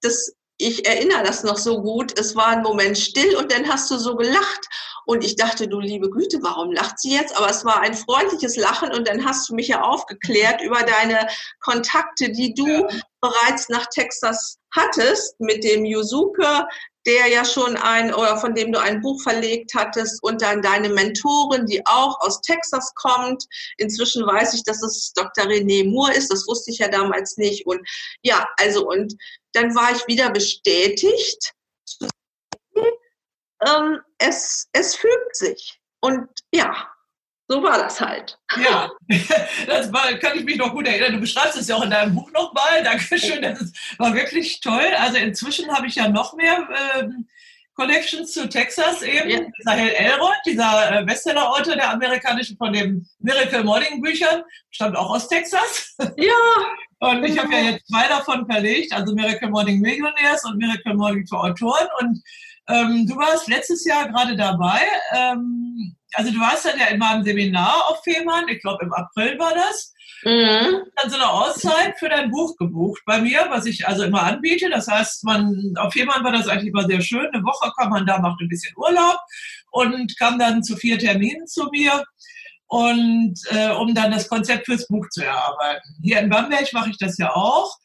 das 0.00 0.32
ich 0.62 0.86
erinnere 0.86 1.22
das 1.22 1.42
noch 1.42 1.56
so 1.56 1.80
gut. 1.80 2.18
Es 2.18 2.36
war 2.36 2.48
ein 2.48 2.62
Moment 2.62 2.98
still 2.98 3.34
und 3.36 3.50
dann 3.50 3.66
hast 3.66 3.90
du 3.90 3.96
so 3.96 4.14
gelacht. 4.14 4.68
Und 5.10 5.24
ich 5.24 5.34
dachte, 5.34 5.66
du 5.66 5.80
liebe 5.80 6.08
Güte, 6.08 6.38
warum 6.40 6.70
lacht 6.70 7.00
sie 7.00 7.16
jetzt? 7.16 7.36
Aber 7.36 7.50
es 7.50 7.64
war 7.64 7.80
ein 7.80 7.94
freundliches 7.94 8.54
Lachen 8.54 8.92
und 8.92 9.08
dann 9.08 9.24
hast 9.24 9.48
du 9.48 9.56
mich 9.56 9.66
ja 9.66 9.82
aufgeklärt 9.82 10.62
über 10.62 10.84
deine 10.84 11.26
Kontakte, 11.58 12.30
die 12.30 12.54
du 12.54 12.68
ja. 12.68 12.88
bereits 13.20 13.68
nach 13.68 13.86
Texas 13.86 14.58
hattest 14.72 15.34
mit 15.40 15.64
dem 15.64 15.84
Yuzuke, 15.84 16.64
der 17.06 17.26
ja 17.26 17.44
schon 17.44 17.76
ein 17.76 18.14
oder 18.14 18.36
von 18.36 18.54
dem 18.54 18.70
du 18.70 18.78
ein 18.78 19.00
Buch 19.00 19.20
verlegt 19.20 19.72
hattest 19.74 20.22
und 20.22 20.42
dann 20.42 20.62
deine 20.62 20.90
Mentorin, 20.90 21.66
die 21.66 21.84
auch 21.86 22.20
aus 22.20 22.40
Texas 22.42 22.94
kommt. 22.94 23.44
Inzwischen 23.78 24.24
weiß 24.24 24.54
ich, 24.54 24.62
dass 24.62 24.80
es 24.80 25.12
Dr. 25.14 25.46
René 25.46 25.90
Moore 25.90 26.14
ist. 26.14 26.30
Das 26.30 26.46
wusste 26.46 26.70
ich 26.70 26.78
ja 26.78 26.86
damals 26.86 27.36
nicht. 27.36 27.66
Und 27.66 27.80
ja, 28.22 28.46
also 28.60 28.86
und 28.86 29.16
dann 29.54 29.74
war 29.74 29.90
ich 29.90 30.06
wieder 30.06 30.30
bestätigt. 30.30 31.52
Ähm, 33.66 34.00
es, 34.18 34.68
es 34.72 34.96
fügt 34.96 35.36
sich. 35.36 35.80
Und 36.00 36.28
ja, 36.52 36.88
so 37.48 37.62
war 37.62 37.78
das 37.78 38.00
halt. 38.00 38.38
Ja, 38.62 38.90
das 39.66 39.92
war, 39.92 40.12
kann 40.14 40.38
ich 40.38 40.44
mich 40.44 40.56
noch 40.56 40.72
gut 40.72 40.86
erinnern. 40.86 41.14
Du 41.14 41.20
beschreibst 41.20 41.58
es 41.58 41.68
ja 41.68 41.76
auch 41.76 41.82
in 41.82 41.90
deinem 41.90 42.14
Buch 42.14 42.30
nochmal. 42.32 42.84
Dankeschön, 42.84 43.42
das 43.42 43.72
war 43.98 44.14
wirklich 44.14 44.60
toll. 44.60 44.86
Also 44.98 45.18
inzwischen 45.18 45.70
habe 45.74 45.88
ich 45.88 45.96
ja 45.96 46.08
noch 46.08 46.34
mehr 46.34 46.68
ähm, 46.96 47.26
Connections 47.74 48.32
zu 48.32 48.48
Texas 48.48 49.02
eben. 49.02 49.30
Ja. 49.30 49.40
Sahel 49.64 49.88
Elrod, 49.88 50.36
dieser 50.46 51.00
äh, 51.00 51.04
Bestseller-Autor 51.04 51.74
der 51.74 51.90
amerikanischen 51.90 52.56
von 52.56 52.72
den 52.72 53.08
Miracle 53.18 53.64
Morning 53.64 54.00
Büchern, 54.00 54.42
stammt 54.70 54.96
auch 54.96 55.10
aus 55.10 55.28
Texas. 55.28 55.96
Ja. 56.16 56.32
Und 57.02 57.24
ich 57.24 57.38
habe 57.38 57.50
ja 57.54 57.60
jetzt 57.70 57.88
zwei 57.88 58.06
davon 58.08 58.44
verlegt, 58.44 58.92
also 58.92 59.14
Miracle 59.14 59.48
Morning 59.48 59.80
Millionaires 59.80 60.44
und 60.44 60.58
Miracle 60.58 60.94
Morning 60.94 61.26
für 61.26 61.38
Autoren. 61.38 61.88
Und 62.00 62.22
ähm, 62.72 63.06
du 63.06 63.16
warst 63.16 63.48
letztes 63.48 63.84
Jahr 63.84 64.08
gerade 64.08 64.36
dabei. 64.36 64.80
Ähm, 65.14 65.96
also 66.14 66.32
du 66.32 66.40
warst 66.40 66.64
dann 66.64 66.78
ja 66.78 66.86
in 66.86 66.98
meinem 66.98 67.22
Seminar 67.22 67.88
auf 67.88 68.02
Fehmarn, 68.02 68.48
ich 68.48 68.60
glaube 68.60 68.84
im 68.84 68.92
April 68.92 69.38
war 69.38 69.54
das. 69.54 69.92
Mhm. 70.22 70.82
Dann 70.96 71.10
so 71.10 71.16
eine 71.16 71.30
Auszeit 71.30 71.98
für 71.98 72.08
dein 72.08 72.30
Buch 72.30 72.56
gebucht 72.56 73.00
bei 73.06 73.20
mir, 73.20 73.46
was 73.48 73.66
ich 73.66 73.86
also 73.86 74.04
immer 74.04 74.22
anbiete. 74.22 74.68
Das 74.68 74.86
heißt, 74.86 75.24
man 75.24 75.74
auf 75.78 75.92
Fehmarn 75.92 76.24
war 76.24 76.32
das 76.32 76.48
eigentlich 76.48 76.68
immer 76.68 76.86
sehr 76.86 77.00
schön. 77.00 77.26
Eine 77.32 77.42
Woche 77.42 77.72
kam 77.78 77.90
man 77.90 78.06
da, 78.06 78.18
macht 78.18 78.40
ein 78.40 78.48
bisschen 78.48 78.74
Urlaub 78.76 79.18
und 79.70 80.18
kam 80.18 80.38
dann 80.38 80.62
zu 80.62 80.76
vier 80.76 80.98
Terminen 80.98 81.46
zu 81.46 81.68
mir 81.70 82.04
und 82.66 83.34
äh, 83.50 83.70
um 83.70 83.94
dann 83.94 84.12
das 84.12 84.28
Konzept 84.28 84.66
fürs 84.66 84.86
Buch 84.86 85.08
zu 85.10 85.24
erarbeiten. 85.24 85.96
Hier 86.02 86.20
in 86.20 86.28
Bamberg 86.28 86.72
mache 86.72 86.90
ich 86.90 86.98
das 86.98 87.18
ja 87.18 87.34
auch. 87.34 87.76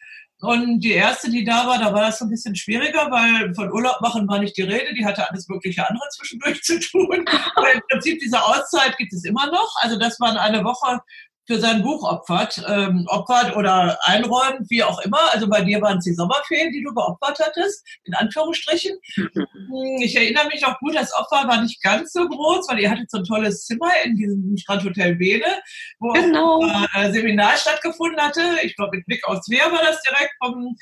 Und 0.45 0.79
die 0.81 0.91
erste, 0.91 1.29
die 1.29 1.43
da 1.43 1.67
war, 1.67 1.79
da 1.79 1.93
war 1.93 2.01
das 2.01 2.19
so 2.19 2.25
ein 2.25 2.29
bisschen 2.29 2.55
schwieriger, 2.55 3.09
weil 3.09 3.53
von 3.55 3.71
Urlaub 3.71 3.99
machen 4.01 4.27
war 4.27 4.39
nicht 4.39 4.55
die 4.57 4.63
Rede. 4.63 4.93
Die 4.93 5.05
hatte 5.05 5.29
alles 5.29 5.47
mögliche 5.47 5.87
andere 5.87 6.07
zwischendurch 6.11 6.61
zu 6.63 6.79
tun. 6.79 7.25
Aber 7.55 7.73
im 7.73 7.81
Prinzip 7.89 8.19
diese 8.19 8.41
Auszeit 8.43 8.97
gibt 8.97 9.13
es 9.13 9.23
immer 9.25 9.47
noch. 9.47 9.73
Also 9.81 9.97
das 9.97 10.19
waren 10.19 10.37
eine 10.37 10.63
Woche 10.63 10.99
für 11.47 11.59
sein 11.59 11.83
Buch 11.83 12.03
opfert, 12.03 12.63
ähm, 12.67 13.05
opfert 13.07 13.55
oder 13.55 13.97
einräumt, 14.03 14.69
wie 14.69 14.83
auch 14.83 14.99
immer. 15.01 15.19
Also 15.31 15.47
bei 15.47 15.61
dir 15.61 15.81
waren 15.81 15.99
es 15.99 16.05
die 16.05 16.13
Sommerferien, 16.13 16.71
die 16.71 16.83
du 16.83 16.93
geopfert 16.93 17.39
hattest, 17.39 17.85
in 18.03 18.13
Anführungsstrichen. 18.13 18.97
Hm, 19.15 20.01
ich 20.01 20.15
erinnere 20.15 20.47
mich 20.47 20.65
auch 20.65 20.77
gut, 20.79 20.95
das 20.95 21.13
Opfer 21.13 21.47
war 21.47 21.61
nicht 21.61 21.81
ganz 21.81 22.13
so 22.13 22.27
groß, 22.27 22.67
weil 22.69 22.79
ihr 22.79 22.89
hattet 22.89 23.11
so 23.11 23.19
ein 23.19 23.23
tolles 23.23 23.65
Zimmer 23.65 23.91
in 24.03 24.15
diesem 24.15 24.57
Strandhotel 24.57 25.15
Bene, 25.15 25.61
wo 25.99 26.13
genau. 26.13 26.61
ein 26.93 27.09
äh, 27.09 27.11
Seminar 27.11 27.55
stattgefunden 27.57 28.19
hatte. 28.19 28.41
Ich 28.63 28.75
glaube, 28.75 28.97
mit 28.97 29.05
Blick 29.05 29.27
aufs 29.27 29.47
Meer 29.47 29.71
war 29.71 29.81
das 29.83 30.01
direkt. 30.01 30.33
Vom, 30.43 30.75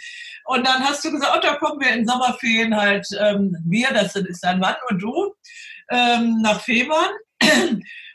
und 0.45 0.67
dann 0.67 0.83
hast 0.83 1.03
du 1.03 1.11
gesagt, 1.11 1.33
oh, 1.35 1.41
da 1.41 1.55
kommen 1.55 1.79
wir 1.79 1.93
in 1.93 2.07
Sommerferien 2.07 2.75
halt, 2.75 3.05
ähm, 3.19 3.55
wir, 3.65 3.89
das 3.93 4.15
ist 4.15 4.43
dein 4.43 4.59
Mann 4.59 4.75
und 4.89 5.01
du, 5.01 5.33
ähm, 5.89 6.41
nach 6.41 6.61
Fehmarn. 6.61 7.11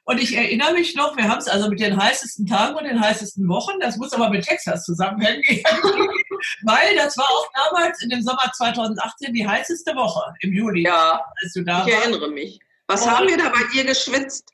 Und 0.08 0.22
ich 0.22 0.34
erinnere 0.34 0.72
mich 0.72 0.94
noch, 0.94 1.18
wir 1.18 1.28
haben 1.28 1.36
es 1.36 1.48
also 1.48 1.68
mit 1.68 1.80
den 1.80 1.94
heißesten 1.94 2.46
Tagen 2.46 2.74
und 2.76 2.84
den 2.84 2.98
heißesten 2.98 3.46
Wochen, 3.46 3.78
das 3.78 3.98
muss 3.98 4.14
aber 4.14 4.30
mit 4.30 4.42
Texas 4.42 4.84
zusammenhängen, 4.84 5.42
weil 6.62 6.96
das 6.96 7.14
war 7.18 7.26
auch 7.28 7.46
damals 7.52 8.02
in 8.02 8.08
dem 8.08 8.22
Sommer 8.22 8.50
2018 8.56 9.34
die 9.34 9.46
heißeste 9.46 9.94
Woche 9.94 10.32
im 10.40 10.54
Juli. 10.54 10.84
Ja, 10.84 11.20
als 11.42 11.52
du 11.52 11.62
da 11.62 11.84
ich 11.86 11.92
warst. 11.92 12.06
erinnere 12.06 12.30
mich. 12.30 12.58
Was 12.86 13.02
und, 13.02 13.10
haben 13.10 13.28
wir 13.28 13.36
da 13.36 13.50
bei 13.50 13.64
dir 13.70 13.84
geschwitzt? 13.84 14.48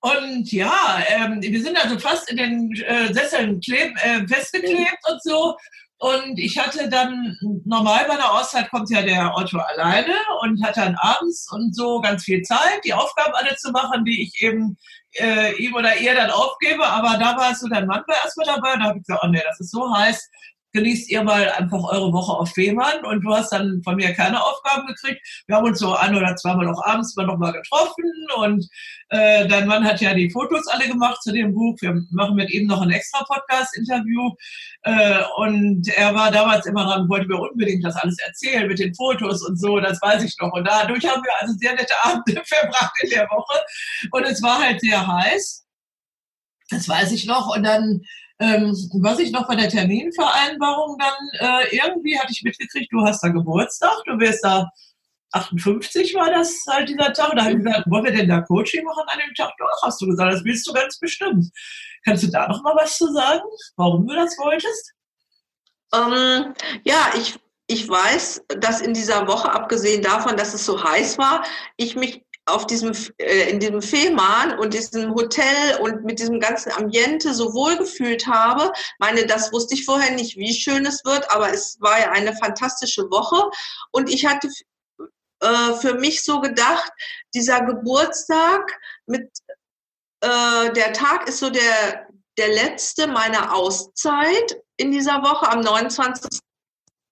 Und 0.00 0.50
ja, 0.50 1.04
ähm, 1.06 1.40
wir 1.40 1.62
sind 1.62 1.80
also 1.80 1.96
fast 2.00 2.28
in 2.28 2.36
den 2.36 2.72
äh, 2.84 3.14
Sesseln 3.14 3.60
kleb, 3.60 3.94
äh, 4.02 4.26
festgeklebt 4.26 4.76
mhm. 4.76 5.12
und 5.12 5.22
so. 5.22 5.56
Und 6.02 6.36
ich 6.36 6.58
hatte 6.58 6.88
dann, 6.88 7.38
normal 7.64 8.06
bei 8.08 8.16
der 8.16 8.32
Auszeit 8.32 8.68
kommt 8.72 8.90
ja 8.90 9.02
der 9.02 9.36
Otto 9.36 9.60
alleine 9.60 10.16
und 10.40 10.60
hat 10.64 10.76
dann 10.76 10.96
abends 10.98 11.48
und 11.52 11.76
so 11.76 12.00
ganz 12.00 12.24
viel 12.24 12.42
Zeit, 12.42 12.80
die 12.84 12.92
Aufgaben 12.92 13.32
alle 13.34 13.54
zu 13.54 13.70
machen, 13.70 14.04
die 14.04 14.20
ich 14.20 14.42
eben 14.42 14.76
äh, 15.20 15.54
ihm 15.62 15.76
oder 15.76 15.96
ihr 15.96 16.16
dann 16.16 16.30
aufgebe. 16.30 16.84
Aber 16.84 17.18
da 17.18 17.36
war 17.36 17.52
es 17.52 17.60
so, 17.60 17.68
dein 17.68 17.86
Mann 17.86 18.02
war 18.08 18.16
erstmal 18.16 18.46
dabei 18.46 18.72
und 18.72 18.80
da 18.80 18.86
habe 18.86 18.98
ich 18.98 19.04
gesagt, 19.06 19.22
oh 19.22 19.28
nee, 19.28 19.42
das 19.46 19.60
ist 19.60 19.70
so 19.70 19.96
heiß, 19.96 20.28
genießt 20.72 21.10
ihr 21.10 21.22
mal 21.22 21.50
einfach 21.50 21.84
eure 21.84 22.12
Woche 22.12 22.32
auf 22.32 22.50
Fehmarn 22.50 23.04
und 23.04 23.22
du 23.22 23.34
hast 23.34 23.52
dann 23.52 23.82
von 23.82 23.96
mir 23.96 24.12
keine 24.14 24.42
Aufgaben 24.42 24.86
gekriegt. 24.86 25.20
Wir 25.46 25.56
haben 25.56 25.66
uns 25.66 25.78
so 25.78 25.94
ein 25.94 26.16
oder 26.16 26.34
zweimal 26.36 26.66
noch 26.66 26.82
abends 26.84 27.14
mal 27.16 27.26
noch 27.26 27.38
mal 27.38 27.52
getroffen 27.52 28.04
und 28.36 28.66
äh, 29.10 29.46
dein 29.46 29.66
Mann 29.66 29.84
hat 29.84 30.00
ja 30.00 30.14
die 30.14 30.30
Fotos 30.30 30.66
alle 30.68 30.88
gemacht 30.88 31.22
zu 31.22 31.32
dem 31.32 31.52
Buch. 31.52 31.76
Wir 31.80 31.94
machen 32.10 32.34
mit 32.34 32.50
ihm 32.50 32.66
noch 32.66 32.80
ein 32.80 32.90
extra 32.90 33.24
Podcast-Interview 33.24 34.30
äh, 34.82 35.22
und 35.36 35.86
er 35.88 36.14
war 36.14 36.30
damals 36.30 36.66
immer 36.66 36.84
dran, 36.84 37.08
wollte 37.08 37.28
mir 37.28 37.38
unbedingt 37.38 37.84
das 37.84 37.96
alles 37.96 38.16
erzählen 38.26 38.66
mit 38.66 38.78
den 38.78 38.94
Fotos 38.94 39.46
und 39.46 39.60
so, 39.60 39.80
das 39.80 40.00
weiß 40.00 40.22
ich 40.24 40.34
noch. 40.40 40.52
Und 40.52 40.66
dadurch 40.66 41.04
haben 41.06 41.22
wir 41.22 41.32
also 41.40 41.54
sehr 41.58 41.74
nette 41.74 41.94
Abende 42.02 42.42
verbracht 42.46 42.94
in 43.02 43.10
der 43.10 43.28
Woche 43.30 43.60
und 44.12 44.24
es 44.24 44.42
war 44.42 44.62
halt 44.62 44.80
sehr 44.80 45.06
heiß. 45.06 45.62
Das 46.70 46.88
weiß 46.88 47.12
ich 47.12 47.26
noch. 47.26 47.54
Und 47.54 47.64
dann 47.64 48.00
ähm, 48.38 48.74
was 49.00 49.18
ich 49.18 49.32
noch 49.32 49.46
bei 49.46 49.56
der 49.56 49.68
Terminvereinbarung 49.68 50.98
dann 50.98 51.62
äh, 51.62 51.76
irgendwie 51.76 52.18
hatte 52.18 52.32
ich 52.32 52.42
mitgekriegt, 52.42 52.92
du 52.92 53.02
hast 53.02 53.22
da 53.22 53.28
Geburtstag, 53.28 54.02
du 54.06 54.18
wirst 54.18 54.44
da 54.44 54.68
58 55.32 56.14
war 56.14 56.30
das 56.30 56.62
halt 56.68 56.88
dieser 56.88 57.12
Tag. 57.12 57.30
Und 57.30 57.36
da 57.36 57.44
habe 57.44 57.52
ich 57.52 57.64
gesagt, 57.64 57.90
wollen 57.90 58.04
wir 58.04 58.12
denn 58.12 58.28
da 58.28 58.40
Coaching 58.42 58.84
machen 58.84 59.04
an 59.06 59.18
dem 59.18 59.34
Tag? 59.34 59.52
Doch, 59.58 59.82
hast 59.82 60.00
du 60.00 60.06
gesagt, 60.06 60.34
das 60.34 60.44
willst 60.44 60.66
du 60.68 60.72
ganz 60.72 60.98
bestimmt. 60.98 61.50
Kannst 62.04 62.22
du 62.22 62.28
da 62.28 62.48
noch 62.48 62.62
mal 62.62 62.74
was 62.76 62.96
zu 62.96 63.10
sagen, 63.12 63.44
warum 63.76 64.06
du 64.06 64.14
das 64.14 64.36
wolltest? 64.38 64.92
Ähm, 65.94 66.54
ja, 66.84 67.10
ich, 67.16 67.38
ich 67.66 67.88
weiß, 67.88 68.44
dass 68.60 68.80
in 68.80 68.94
dieser 68.94 69.26
Woche, 69.26 69.50
abgesehen 69.52 70.02
davon, 70.02 70.36
dass 70.36 70.54
es 70.54 70.66
so 70.66 70.82
heiß 70.82 71.18
war, 71.18 71.44
ich 71.76 71.96
mich 71.96 72.24
auf 72.46 72.66
diesem, 72.66 72.92
äh, 73.18 73.50
in 73.50 73.60
diesem 73.60 73.82
Fehmarn 73.82 74.58
und 74.58 74.74
diesem 74.74 75.14
Hotel 75.14 75.76
und 75.80 76.04
mit 76.04 76.18
diesem 76.18 76.40
ganzen 76.40 76.72
Ambiente 76.72 77.34
so 77.34 77.54
wohl 77.54 77.76
gefühlt 77.76 78.26
habe. 78.26 78.72
meine, 78.98 79.26
das 79.26 79.52
wusste 79.52 79.74
ich 79.74 79.84
vorher 79.84 80.12
nicht, 80.14 80.36
wie 80.36 80.52
schön 80.52 80.84
es 80.86 81.04
wird, 81.04 81.30
aber 81.30 81.52
es 81.52 81.80
war 81.80 82.00
ja 82.00 82.10
eine 82.10 82.34
fantastische 82.36 83.02
Woche. 83.10 83.48
Und 83.92 84.10
ich 84.10 84.26
hatte 84.26 84.48
äh, 85.40 85.74
für 85.74 85.94
mich 85.94 86.24
so 86.24 86.40
gedacht, 86.40 86.92
dieser 87.34 87.64
Geburtstag 87.64 88.78
mit, 89.06 89.30
äh, 90.20 90.72
der 90.72 90.92
Tag 90.92 91.28
ist 91.28 91.38
so 91.38 91.50
der, 91.50 92.08
der 92.38 92.48
letzte 92.48 93.06
meiner 93.06 93.54
Auszeit 93.54 94.60
in 94.76 94.90
dieser 94.90 95.22
Woche 95.22 95.48
am 95.48 95.60
29. 95.60 96.40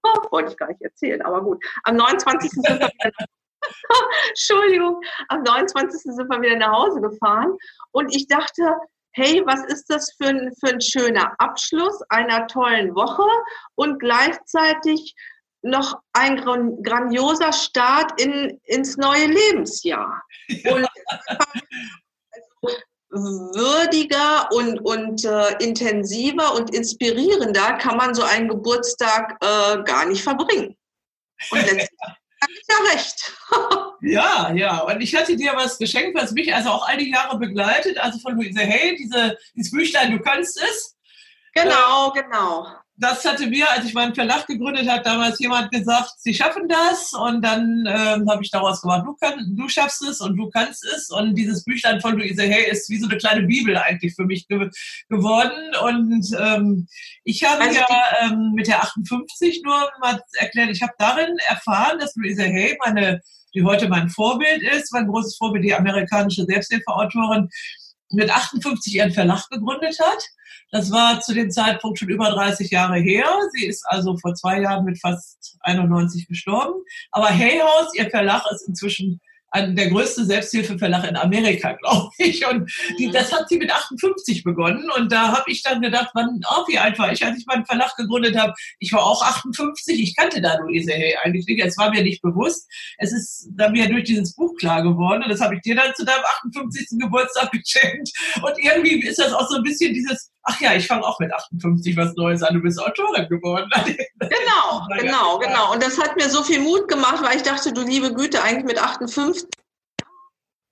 Oh, 0.03 0.31
wollte 0.31 0.53
ich 0.53 0.57
gar 0.57 0.69
nicht 0.69 0.83
erzählen, 0.83 1.23
aber 1.23 1.43
gut. 1.43 1.63
Am 1.85 1.95
29. 1.95 2.51
Entschuldigung, 4.29 5.01
am 5.29 5.43
29. 5.43 6.03
sind 6.03 6.29
wir 6.29 6.41
wieder 6.41 6.57
nach 6.57 6.73
Hause 6.73 7.01
gefahren 7.01 7.57
und 7.93 8.15
ich 8.15 8.27
dachte, 8.27 8.77
hey, 9.13 9.43
was 9.45 9.65
ist 9.65 9.87
das 9.89 10.13
für 10.17 10.29
ein, 10.29 10.53
für 10.61 10.73
ein 10.73 10.81
schöner 10.81 11.35
Abschluss 11.39 12.01
einer 12.09 12.47
tollen 12.47 12.95
Woche 12.95 13.27
und 13.75 13.99
gleichzeitig 13.99 15.15
noch 15.63 16.01
ein 16.13 16.37
grandioser 16.83 17.53
Start 17.53 18.21
in, 18.21 18.59
ins 18.65 18.97
neue 18.97 19.27
Lebensjahr. 19.27 20.23
Ja. 20.49 20.77
Und 22.63 22.77
würdiger 23.13 24.49
und, 24.53 24.79
und 24.81 25.25
äh, 25.25 25.65
intensiver 25.65 26.55
und 26.55 26.73
inspirierender 26.73 27.73
kann 27.79 27.97
man 27.97 28.15
so 28.15 28.23
einen 28.23 28.49
Geburtstag 28.49 29.37
äh, 29.43 29.83
gar 29.83 30.07
nicht 30.07 30.23
verbringen. 30.23 30.77
Und 31.51 31.59
letztendlich 31.59 31.89
ich 31.91 32.17
ja 32.69 32.93
recht. 32.93 33.33
ja, 34.01 34.53
ja. 34.55 34.79
Und 34.81 35.01
ich 35.01 35.15
hatte 35.15 35.37
dir 35.37 35.53
was 35.55 35.79
geschenkt, 35.79 36.19
was 36.19 36.33
mich 36.33 36.55
also 36.55 36.71
auch 36.71 36.89
all 36.89 36.97
die 36.97 37.11
Jahre 37.11 37.39
begleitet. 37.39 37.99
Also 37.99 38.19
von 38.19 38.35
Luise 38.35 38.61
Hey, 38.61 38.97
diese, 38.97 39.37
dieses 39.55 39.71
Büchlein, 39.71 40.13
du 40.13 40.21
kannst 40.21 40.61
es. 40.63 40.97
Genau, 41.55 42.15
äh, 42.15 42.23
genau 42.23 42.67
das 43.01 43.25
hatte 43.25 43.47
mir, 43.47 43.69
als 43.71 43.87
ich 43.87 43.95
meinen 43.95 44.15
Verlag 44.15 44.47
gegründet 44.47 44.87
habe, 44.89 45.03
damals 45.03 45.39
jemand 45.39 45.73
gesagt, 45.73 46.13
sie 46.19 46.35
schaffen 46.35 46.69
das. 46.69 47.15
Und 47.15 47.43
dann 47.43 47.87
ähm, 47.87 48.29
habe 48.31 48.43
ich 48.43 48.51
daraus 48.51 48.83
gemacht, 48.83 49.05
du, 49.07 49.15
kann, 49.15 49.57
du 49.57 49.69
schaffst 49.69 50.03
es 50.03 50.21
und 50.21 50.37
du 50.37 50.51
kannst 50.51 50.85
es. 50.85 51.09
Und 51.09 51.35
dieses 51.35 51.65
Büchlein 51.65 52.01
von 52.01 52.19
Luise 52.19 52.43
Hay 52.43 52.71
ist 52.71 52.91
wie 52.91 52.99
so 52.99 53.09
eine 53.09 53.17
kleine 53.17 53.47
Bibel 53.47 53.77
eigentlich 53.77 54.15
für 54.15 54.25
mich 54.25 54.47
ge 54.49 54.69
geworden. 55.09 55.75
Und 55.83 56.27
ähm, 56.39 56.87
ich 57.25 57.43
habe 57.43 57.63
also 57.63 57.81
ja 57.81 57.87
ähm, 58.23 58.53
mit 58.55 58.67
der 58.67 58.83
58 58.83 59.63
nur 59.65 59.91
mal 60.01 60.21
erklärt, 60.35 60.71
ich 60.71 60.83
habe 60.83 60.93
darin 60.99 61.37
erfahren, 61.49 61.99
dass 61.99 62.15
Luise 62.17 62.43
Hay 62.43 62.77
meine 62.85 63.23
die 63.55 63.65
heute 63.65 63.89
mein 63.89 64.09
Vorbild 64.09 64.63
ist, 64.63 64.93
mein 64.93 65.09
großes 65.09 65.37
Vorbild, 65.37 65.65
die 65.65 65.75
amerikanische 65.75 66.45
Selbsthilfeautorin, 66.45 67.49
mit 68.13 68.31
58 68.31 68.95
ihren 68.95 69.13
Verlag 69.13 69.49
gegründet 69.51 69.99
hat 70.01 70.23
das 70.73 70.93
war 70.93 71.21
zu 71.21 71.35
dem 71.35 71.51
Zeitpunkt 71.51 71.99
schon 71.99 72.09
über 72.09 72.31
30 72.31 72.71
Jahre 72.71 72.99
her. 73.01 73.27
Sie 73.53 73.67
ist 73.67 73.85
also 73.87 74.17
vor 74.17 74.35
zwei 74.35 74.61
Jahren 74.61 74.85
mit 74.85 75.01
fast 75.01 75.57
91 75.61 76.29
gestorben. 76.29 76.75
Aber 77.11 77.29
Hay 77.29 77.59
House, 77.59 77.93
ihr 77.95 78.09
Verlag, 78.09 78.45
ist 78.53 78.69
inzwischen 78.69 79.21
der 79.55 79.89
größte 79.89 80.25
Selbsthilfeverlag 80.25 81.09
in 81.09 81.17
Amerika, 81.17 81.73
glaube 81.81 82.11
ich. 82.19 82.47
Und 82.47 82.71
die, 82.99 83.09
mhm. 83.09 83.13
das 83.13 83.33
hat 83.33 83.49
sie 83.49 83.59
mit 83.59 83.73
58 83.73 84.45
begonnen. 84.45 84.89
Und 84.97 85.11
da 85.11 85.37
habe 85.37 85.51
ich 85.51 85.63
dann 85.63 85.81
gedacht, 85.81 86.11
wann, 86.15 86.41
oh, 86.49 86.65
wie 86.69 86.79
alt 86.79 86.99
war 86.99 87.13
ich, 87.13 87.25
als 87.25 87.39
ich 87.39 87.47
meinen 87.47 87.67
Verlag 87.67 87.97
gegründet 87.97 88.37
habe. 88.37 88.55
Ich 88.79 88.93
war 88.93 89.05
auch 89.05 89.23
58. 89.23 90.01
Ich 90.01 90.17
kannte 90.17 90.41
da 90.41 90.57
Luise 90.59 90.93
Hay 90.93 91.17
eigentlich 91.23 91.47
nicht. 91.47 91.65
Es 91.65 91.77
war 91.79 91.91
mir 91.91 92.03
nicht 92.03 92.23
bewusst. 92.23 92.69
Es 92.99 93.13
ist 93.13 93.49
dann 93.53 93.73
mir 93.73 93.89
durch 93.89 94.05
dieses 94.05 94.35
Buch 94.35 94.55
klar 94.57 94.83
geworden. 94.83 95.23
Und 95.23 95.31
das 95.31 95.41
habe 95.41 95.57
ich 95.57 95.63
dir 95.63 95.75
dann 95.75 95.95
zu 95.95 96.05
deinem 96.05 96.25
58. 96.45 96.99
Geburtstag 96.99 97.51
geschenkt. 97.53 98.11
Und 98.43 98.55
irgendwie 98.59 99.01
ist 99.07 99.19
das 99.19 99.33
auch 99.33 99.49
so 99.49 99.57
ein 99.57 99.63
bisschen 99.63 99.95
dieses, 99.95 100.31
ach 100.43 100.61
ja, 100.61 100.75
ich 100.75 100.87
fange 100.87 101.05
auch 101.05 101.19
mit 101.21 101.33
58 101.33 101.97
was 101.97 102.15
Neues 102.15 102.43
an. 102.43 102.55
Du 102.55 102.61
bist 102.61 102.81
Autorin 102.81 103.29
geworden. 103.29 103.71
Genau, 104.21 104.87
genau, 105.01 105.39
genau. 105.39 105.73
Und 105.73 105.83
das 105.83 105.99
hat 105.99 106.17
mir 106.17 106.29
so 106.29 106.43
viel 106.43 106.61
Mut 106.61 106.89
gemacht, 106.89 107.23
weil 107.23 107.37
ich 107.37 107.43
dachte, 107.43 107.73
du 107.73 107.83
liebe 107.83 108.13
Güte, 108.13 108.43
eigentlich 108.43 108.65
mit 108.65 108.79
58 108.79 109.49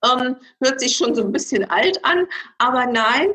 ähm, 0.03 0.37
hört 0.61 0.79
sich 0.79 0.95
schon 0.95 1.15
so 1.15 1.23
ein 1.23 1.31
bisschen 1.31 1.69
alt 1.69 2.03
an, 2.05 2.27
aber 2.57 2.85
nein, 2.85 3.29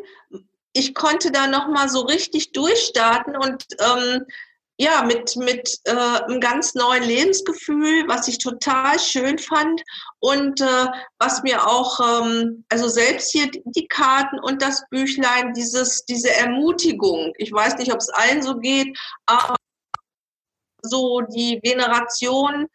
ich 0.72 0.94
konnte 0.94 1.30
da 1.30 1.46
noch 1.46 1.68
mal 1.68 1.88
so 1.88 2.00
richtig 2.00 2.52
durchstarten 2.52 3.36
und 3.36 3.66
ähm, 3.80 4.24
ja, 4.76 5.02
mit, 5.04 5.36
mit 5.36 5.78
äh, 5.84 5.92
einem 5.92 6.40
ganz 6.40 6.74
neuen 6.74 7.04
Lebensgefühl, 7.04 8.08
was 8.08 8.26
ich 8.26 8.38
total 8.38 8.98
schön 8.98 9.38
fand 9.38 9.82
und 10.18 10.60
äh, 10.60 10.86
was 11.18 11.42
mir 11.44 11.66
auch, 11.66 12.00
ähm, 12.00 12.64
also 12.68 12.88
selbst 12.88 13.30
hier 13.30 13.48
die 13.64 13.86
Karten 13.86 14.40
und 14.40 14.62
das 14.62 14.84
Büchlein, 14.90 15.52
dieses, 15.54 16.04
diese 16.06 16.30
Ermutigung, 16.32 17.32
ich 17.38 17.52
weiß 17.52 17.78
nicht, 17.78 17.92
ob 17.92 17.98
es 17.98 18.08
allen 18.08 18.42
so 18.42 18.58
geht, 18.58 18.98
aber 19.26 19.54
so 20.82 21.20
die 21.20 21.60
Generation 21.62 22.66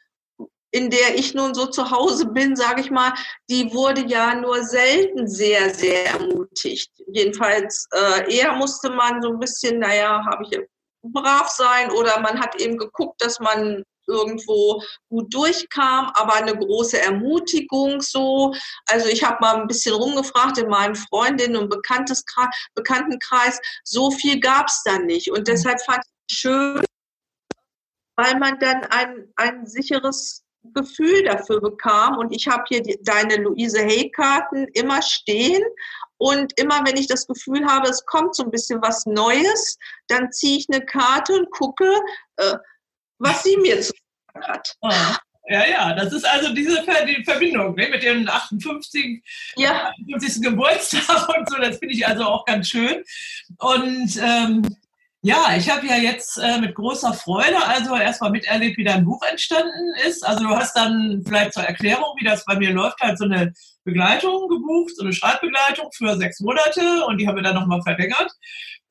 in 0.72 0.90
der 0.92 1.16
ich 1.16 1.34
nun 1.34 1.56
so 1.56 1.66
zu 1.66 1.90
Hause 1.90 2.28
bin, 2.28 2.56
sage 2.56 2.82
ich 2.82 2.92
mal, 2.92 3.14
die 3.50 3.74
wurde 3.74 4.06
ja 4.06 4.36
nur 4.36 4.64
selten 4.64 5.28
sehr, 5.28 5.74
sehr 5.74 6.06
ermutigt. 6.06 6.92
Jedenfalls 7.08 7.88
äh, 7.92 8.38
eher 8.38 8.54
musste 8.54 8.92
man 8.92 9.22
so 9.22 9.30
ein 9.30 9.40
bisschen, 9.40 9.80
naja, 9.80 10.24
habe 10.30 10.44
ich 10.44 10.60
brav 11.02 11.48
sein 11.50 11.92
oder 11.92 12.20
man 12.20 12.40
hat 12.40 12.60
eben 12.62 12.78
geguckt, 12.78 13.22
dass 13.22 13.40
man 13.40 13.84
irgendwo 14.10 14.82
gut 15.10 15.34
durchkam, 15.34 16.12
aber 16.16 16.34
eine 16.36 16.58
große 16.58 17.00
Ermutigung 17.00 18.02
so. 18.02 18.54
Also 18.88 19.08
ich 19.08 19.24
habe 19.24 19.38
mal 19.40 19.56
ein 19.62 19.68
bisschen 19.68 19.96
rumgefragt 19.96 20.58
in 20.58 20.68
meinen 20.68 20.96
Freundinnen 20.96 21.56
und 21.56 21.70
Bekanntenkreis. 21.70 23.62
So 23.84 24.12
viel 24.12 24.40
gab 24.40 24.68
es 24.68 24.82
da 24.84 24.98
nicht. 25.00 25.32
Und 25.32 25.48
deshalb 25.48 25.80
fand 25.86 26.04
ich 26.28 26.38
schön, 26.38 26.84
weil 28.18 28.38
man 28.40 28.60
dann 28.60 28.84
ein, 28.86 29.32
ein 29.36 29.66
sicheres 29.66 30.44
Gefühl 30.74 31.24
dafür 31.24 31.62
bekam. 31.62 32.18
Und 32.18 32.36
ich 32.36 32.48
habe 32.48 32.64
hier 32.68 32.82
die, 32.82 33.00
deine 33.02 33.38
Luise 33.38 33.80
Hay-Karten 33.80 34.68
immer 34.74 35.02
stehen. 35.02 35.64
Und 36.20 36.52
immer 36.60 36.86
wenn 36.86 36.98
ich 36.98 37.08
das 37.08 37.26
Gefühl 37.26 37.66
habe, 37.66 37.90
es 37.90 38.06
kommt 38.06 38.36
so 38.36 38.44
ein 38.44 38.52
bisschen 38.52 38.82
was 38.82 39.06
Neues, 39.06 39.78
dann 40.08 40.32
ziehe 40.32 40.58
ich 40.60 40.68
eine 40.70 40.86
Karte 40.86 41.34
und 41.34 41.50
gucke, 41.52 41.90
äh, 42.36 42.56
was 43.20 43.44
sie 43.44 43.58
mir 43.58 43.82
zu 43.82 43.94
sagen 44.34 44.48
hat. 44.48 44.76
Ah. 44.82 45.18
Ja, 45.48 45.66
ja, 45.66 45.94
das 45.96 46.14
ist 46.14 46.26
also 46.26 46.54
diese 46.54 46.86
die 47.08 47.24
Verbindung 47.24 47.74
ne, 47.74 47.90
mit 47.90 48.04
dem 48.04 48.30
58. 48.30 49.24
Ja. 49.56 49.92
58. 50.08 50.44
Geburtstag 50.44 51.28
und 51.38 51.50
so, 51.50 51.58
das 51.58 51.80
finde 51.80 51.96
ich 51.96 52.06
also 52.06 52.24
auch 52.24 52.46
ganz 52.46 52.70
schön. 52.70 53.04
Und 53.58 54.20
ähm, 54.22 54.62
ja, 55.22 55.54
ich 55.58 55.70
habe 55.70 55.86
ja 55.86 55.98
jetzt 55.98 56.38
äh, 56.38 56.60
mit 56.60 56.76
großer 56.76 57.14
Freude 57.14 57.58
also 57.66 57.96
erstmal 57.96 58.32
miterlebt, 58.32 58.78
wie 58.78 58.86
dein 58.86 59.04
Buch 59.04 59.22
entstanden 59.30 59.94
ist. 60.08 60.26
Also 60.26 60.46
du 60.46 60.56
hast 60.56 60.76
dann 60.78 61.22
vielleicht 61.28 61.54
zur 61.54 61.64
Erklärung, 61.64 62.16
wie 62.20 62.24
das 62.24 62.46
bei 62.46 62.56
mir 62.56 62.72
läuft, 62.72 63.02
halt 63.02 63.18
so 63.18 63.26
eine 63.26 63.52
Begleitung 63.84 64.48
gebucht, 64.48 64.96
so 64.96 65.04
eine 65.04 65.12
Schreibbegleitung 65.12 65.90
für 65.94 66.16
sechs 66.16 66.40
Monate 66.40 67.06
und 67.06 67.18
die 67.18 67.28
haben 67.28 67.36
wir 67.36 67.44
dann 67.44 67.56
nochmal 67.56 67.82
verlängert. 67.82 68.32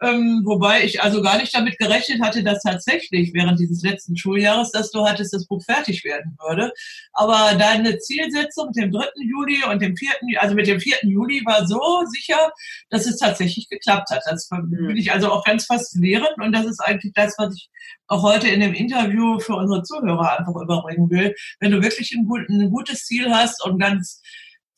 Ähm, 0.01 0.43
wobei 0.45 0.85
ich 0.85 1.03
also 1.03 1.23
gar 1.23 1.39
nicht 1.39 1.55
damit 1.55 1.77
gerechnet 1.79 2.23
hatte, 2.23 2.45
dass 2.45 2.63
tatsächlich 2.63 3.33
während 3.35 3.59
dieses 3.59 3.83
letzten 3.83 4.17
Schuljahres, 4.17 4.71
dass 4.71 4.91
du 4.93 5.05
hattest, 5.05 5.35
das 5.35 5.47
Buch 5.47 5.63
fertig 5.65 6.05
werden 6.05 6.37
würde. 6.41 6.73
Aber 7.13 7.57
deine 7.59 7.99
Zielsetzung 7.99 8.69
mit 8.69 8.77
dem 8.77 8.93
3. 8.93 9.07
Juli 9.17 9.65
und 9.71 9.83
dem 9.83 9.97
4., 9.97 10.11
also 10.39 10.55
mit 10.55 10.69
dem 10.69 10.79
4. 10.79 10.99
Juli 11.03 11.43
war 11.45 11.67
so 11.67 11.81
sicher, 12.13 12.53
dass 12.91 13.07
es 13.07 13.19
tatsächlich 13.19 13.69
geklappt 13.69 14.11
hat. 14.11 14.23
Das 14.27 14.47
finde 14.47 14.83
mhm. 14.83 14.97
ich 14.97 15.13
also 15.13 15.33
auch 15.33 15.45
ganz 15.45 15.67
faszinierend 15.67 16.39
und 16.39 16.53
das 16.53 16.67
ist 16.67 16.81
eigentlich 16.81 17.13
das, 17.15 17.35
was 17.39 17.55
ich 17.55 17.69
auch 18.07 18.23
heute 18.23 18.49
in 18.49 18.61
dem 18.61 18.75
Interview 18.75 19.39
für 19.41 19.55
unsere 19.55 19.83
Zuhörer 19.83 20.39
einfach 20.39 20.55
überbringen 20.61 21.11
will. 21.11 21.35
Wenn 21.61 21.73
du 21.73 21.83
wirklich 21.83 22.13
ein, 22.13 22.29
ein 22.49 22.71
gutes 22.71 23.05
Ziel 23.05 23.35
hast 23.35 23.65
und 23.65 23.79
ganz 23.79 24.23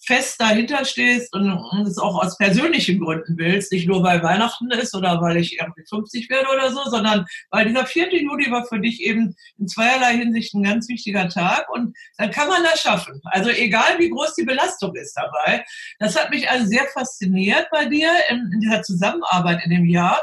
fest 0.07 0.41
dahinter 0.41 0.85
stehst 0.85 1.33
und, 1.35 1.51
es 1.87 1.99
auch 1.99 2.23
aus 2.23 2.37
persönlichen 2.39 3.01
Gründen 3.01 3.37
willst, 3.37 3.73
nicht 3.73 3.87
nur 3.87 4.03
weil 4.03 4.23
Weihnachten 4.23 4.71
ist 4.71 4.95
oder 4.95 5.21
weil 5.21 5.37
ich 5.37 5.61
irgendwie 5.61 5.85
50 5.89 6.29
werde 6.31 6.49
oder 6.53 6.71
so, 6.71 6.83
sondern 6.91 7.27
weil 7.51 7.67
dieser 7.67 7.87
4. 7.87 8.15
Juli 8.15 8.51
war 8.51 8.67
für 8.67 8.81
dich 8.81 9.03
eben 9.03 9.37
in 9.59 9.69
zweierlei 9.69 10.17
Hinsicht 10.17 10.55
ein 10.55 10.63
ganz 10.63 10.89
wichtiger 10.89 11.29
Tag 11.29 11.69
und 11.71 11.97
dann 12.17 12.31
kann 12.31 12.49
man 12.49 12.63
das 12.63 12.81
schaffen. 12.81 13.21
Also 13.25 13.51
egal 13.51 13.99
wie 13.99 14.11
groß 14.11 14.35
die 14.35 14.45
Belastung 14.45 14.95
ist 14.97 15.15
dabei. 15.15 15.65
Das 15.99 16.19
hat 16.19 16.31
mich 16.31 16.49
also 16.49 16.67
sehr 16.67 16.87
fasziniert 16.95 17.69
bei 17.71 17.85
dir 17.87 18.11
in, 18.31 18.51
in 18.53 18.61
dieser 18.61 18.83
Zusammenarbeit 18.83 19.65
in 19.65 19.71
dem 19.71 19.85
Jahr. 19.85 20.21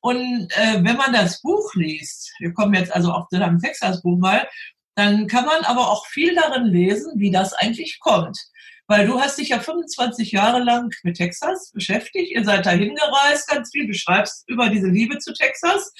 Und 0.00 0.50
äh, 0.56 0.84
wenn 0.84 0.96
man 0.96 1.12
das 1.12 1.40
Buch 1.40 1.74
liest, 1.74 2.32
wir 2.38 2.52
kommen 2.52 2.74
jetzt 2.74 2.94
also 2.94 3.10
auch 3.10 3.28
zu 3.28 3.38
deinem 3.38 3.58
Texas-Buch 3.58 4.18
mal, 4.18 4.46
dann 4.96 5.26
kann 5.26 5.44
man 5.44 5.64
aber 5.64 5.90
auch 5.90 6.06
viel 6.06 6.34
darin 6.34 6.66
lesen, 6.66 7.14
wie 7.16 7.30
das 7.30 7.52
eigentlich 7.54 7.98
kommt. 8.00 8.38
Weil 8.86 9.06
du 9.06 9.18
hast 9.18 9.38
dich 9.38 9.48
ja 9.48 9.60
25 9.60 10.32
Jahre 10.32 10.62
lang 10.62 10.94
mit 11.02 11.16
Texas 11.16 11.70
beschäftigt. 11.72 12.30
Ihr 12.30 12.44
seid 12.44 12.66
dahin 12.66 12.94
gereist, 12.94 13.48
ganz 13.48 13.70
viel. 13.70 13.86
Du 13.86 13.94
schreibst 13.94 14.44
über 14.48 14.68
diese 14.68 14.88
Liebe 14.88 15.18
zu 15.18 15.32
Texas. 15.32 15.92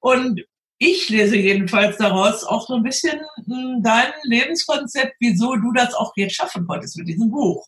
Und 0.00 0.42
ich 0.78 1.08
lese 1.08 1.36
jedenfalls 1.36 1.96
daraus 1.96 2.44
auch 2.44 2.66
so 2.66 2.74
ein 2.74 2.82
bisschen 2.82 3.18
hm, 3.46 3.80
dein 3.82 4.12
Lebenskonzept, 4.24 5.14
wieso 5.20 5.56
du 5.56 5.72
das 5.72 5.94
auch 5.94 6.12
jetzt 6.16 6.34
schaffen 6.34 6.66
konntest 6.66 6.98
mit 6.98 7.08
diesem 7.08 7.30
Buch. 7.30 7.66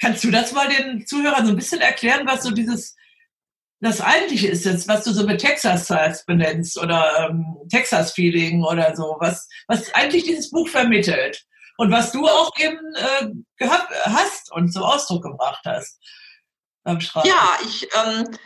Kannst 0.00 0.24
du 0.24 0.32
das 0.32 0.52
mal 0.52 0.68
den 0.68 1.06
Zuhörern 1.06 1.46
so 1.46 1.52
ein 1.52 1.56
bisschen 1.56 1.80
erklären, 1.80 2.26
was 2.26 2.42
so 2.42 2.50
dieses 2.50 2.96
das 3.82 4.00
eigentliche 4.00 4.46
ist 4.46 4.64
jetzt, 4.64 4.86
was 4.86 5.02
du 5.02 5.12
so 5.12 5.26
mit 5.26 5.40
Texas 5.40 5.88
Size 5.88 6.22
benennst 6.24 6.78
oder 6.78 7.28
ähm, 7.28 7.44
Texas 7.68 8.12
Feeling 8.12 8.62
oder 8.62 8.94
so, 8.94 9.16
was, 9.18 9.48
was 9.66 9.92
eigentlich 9.92 10.22
dieses 10.22 10.50
Buch 10.50 10.68
vermittelt 10.68 11.44
und 11.76 11.90
was 11.90 12.12
du 12.12 12.26
auch 12.26 12.52
eben 12.58 12.94
äh, 12.94 13.28
gehabt 13.56 13.92
hast 14.04 14.52
und 14.52 14.72
zum 14.72 14.82
Ausdruck 14.82 15.22
gebracht 15.22 15.62
hast. 15.64 15.98
Ja, 17.26 17.58
ich, 17.64 17.88
ähm, 17.94 18.36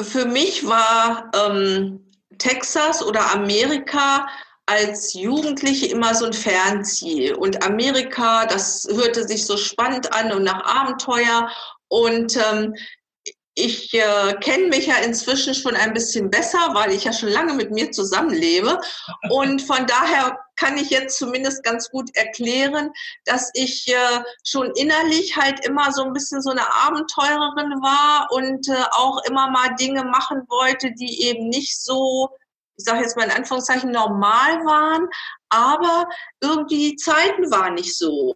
für 0.00 0.26
mich 0.26 0.66
war 0.66 1.30
ähm, 1.34 2.10
Texas 2.38 3.02
oder 3.02 3.32
Amerika 3.32 4.26
als 4.66 5.14
Jugendliche 5.14 5.86
immer 5.86 6.14
so 6.14 6.26
ein 6.26 6.32
Fernziel. 6.32 7.34
Und 7.34 7.64
Amerika, 7.64 8.46
das 8.46 8.86
hörte 8.90 9.26
sich 9.26 9.44
so 9.44 9.56
spannend 9.56 10.12
an 10.12 10.32
und 10.32 10.44
nach 10.44 10.64
Abenteuer. 10.64 11.50
Und 11.88 12.36
ähm, 12.36 12.74
ich 13.54 13.92
äh, 13.94 14.34
kenne 14.40 14.68
mich 14.68 14.86
ja 14.86 14.96
inzwischen 14.96 15.54
schon 15.54 15.74
ein 15.74 15.92
bisschen 15.92 16.30
besser, 16.30 16.70
weil 16.72 16.92
ich 16.92 17.04
ja 17.04 17.12
schon 17.12 17.30
lange 17.30 17.54
mit 17.54 17.72
mir 17.72 17.90
zusammenlebe. 17.90 18.80
Und 19.30 19.60
von 19.62 19.86
daher 19.86 20.38
kann 20.60 20.76
ich 20.76 20.90
jetzt 20.90 21.18
zumindest 21.18 21.64
ganz 21.64 21.90
gut 21.90 22.14
erklären, 22.14 22.90
dass 23.24 23.50
ich 23.54 23.88
äh, 23.88 24.22
schon 24.44 24.70
innerlich 24.76 25.36
halt 25.36 25.64
immer 25.66 25.92
so 25.92 26.04
ein 26.04 26.12
bisschen 26.12 26.42
so 26.42 26.50
eine 26.50 26.72
Abenteurerin 26.74 27.72
war 27.82 28.28
und 28.30 28.68
äh, 28.68 28.84
auch 28.92 29.24
immer 29.24 29.50
mal 29.50 29.74
Dinge 29.76 30.04
machen 30.04 30.42
wollte, 30.48 30.92
die 30.92 31.22
eben 31.22 31.48
nicht 31.48 31.82
so, 31.82 32.28
ich 32.76 32.84
sage 32.84 33.00
jetzt 33.00 33.16
mal 33.16 33.24
in 33.24 33.30
Anführungszeichen, 33.30 33.90
normal 33.90 34.64
waren. 34.64 35.08
Aber 35.48 36.06
irgendwie 36.40 36.90
die 36.90 36.96
Zeiten 36.96 37.50
waren 37.50 37.74
nicht 37.74 37.96
so 37.96 38.34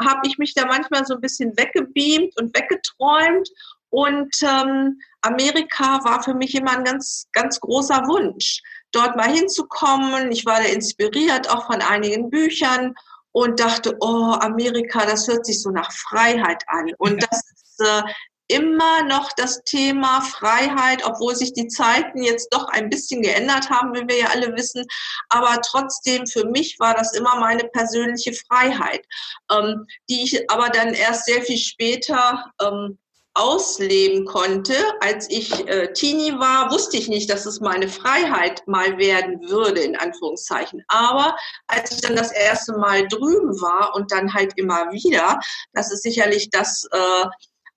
habe 0.00 0.26
ich 0.26 0.38
mich 0.38 0.54
da 0.54 0.66
manchmal 0.66 1.04
so 1.06 1.14
ein 1.14 1.20
bisschen 1.20 1.56
weggebeamt 1.56 2.36
und 2.38 2.54
weggeträumt. 2.56 3.48
Und 3.90 4.34
ähm, 4.42 5.00
Amerika 5.20 6.02
war 6.04 6.22
für 6.22 6.34
mich 6.34 6.54
immer 6.54 6.76
ein 6.76 6.84
ganz, 6.84 7.26
ganz 7.32 7.60
großer 7.60 8.06
Wunsch, 8.06 8.62
dort 8.92 9.16
mal 9.16 9.30
hinzukommen. 9.30 10.30
Ich 10.30 10.46
war 10.46 10.60
da 10.60 10.66
inspiriert 10.66 11.50
auch 11.50 11.66
von 11.66 11.80
einigen 11.82 12.30
Büchern 12.30 12.94
und 13.32 13.60
dachte, 13.60 13.96
oh, 14.00 14.36
Amerika, 14.40 15.06
das 15.06 15.26
hört 15.26 15.46
sich 15.46 15.60
so 15.60 15.70
nach 15.70 15.90
Freiheit 15.92 16.62
an. 16.68 16.92
Und 16.98 17.22
das 17.22 17.42
ist 17.50 17.80
äh, 17.80 18.02
immer 18.48 19.02
noch 19.04 19.32
das 19.32 19.64
Thema 19.64 20.20
Freiheit, 20.20 21.04
obwohl 21.04 21.34
sich 21.34 21.54
die 21.54 21.68
Zeiten 21.68 22.22
jetzt 22.22 22.52
doch 22.52 22.68
ein 22.68 22.90
bisschen 22.90 23.22
geändert 23.22 23.70
haben, 23.70 23.94
wie 23.94 24.06
wir 24.06 24.18
ja 24.18 24.26
alle 24.28 24.54
wissen. 24.54 24.84
Aber 25.30 25.60
trotzdem, 25.62 26.26
für 26.26 26.44
mich 26.44 26.78
war 26.78 26.94
das 26.94 27.14
immer 27.14 27.40
meine 27.40 27.64
persönliche 27.64 28.34
Freiheit, 28.34 29.06
ähm, 29.50 29.86
die 30.10 30.22
ich 30.24 30.50
aber 30.50 30.68
dann 30.68 30.92
erst 30.92 31.24
sehr 31.24 31.42
viel 31.42 31.56
später 31.56 32.52
ähm, 32.60 32.98
ausleben 33.34 34.24
konnte. 34.26 34.74
Als 35.00 35.30
ich 35.30 35.66
äh, 35.66 35.92
Teenie 35.92 36.38
war, 36.38 36.70
wusste 36.70 36.96
ich 36.96 37.08
nicht, 37.08 37.30
dass 37.30 37.46
es 37.46 37.60
meine 37.60 37.88
Freiheit 37.88 38.66
mal 38.66 38.98
werden 38.98 39.40
würde, 39.48 39.80
in 39.80 39.96
Anführungszeichen. 39.96 40.84
Aber 40.88 41.36
als 41.66 41.92
ich 41.92 42.00
dann 42.00 42.16
das 42.16 42.32
erste 42.32 42.76
Mal 42.76 43.08
drüben 43.08 43.60
war 43.60 43.94
und 43.94 44.12
dann 44.12 44.32
halt 44.34 44.52
immer 44.56 44.92
wieder, 44.92 45.40
das 45.72 45.92
ist 45.92 46.02
sicherlich 46.02 46.50
das, 46.50 46.86
äh, 46.92 47.26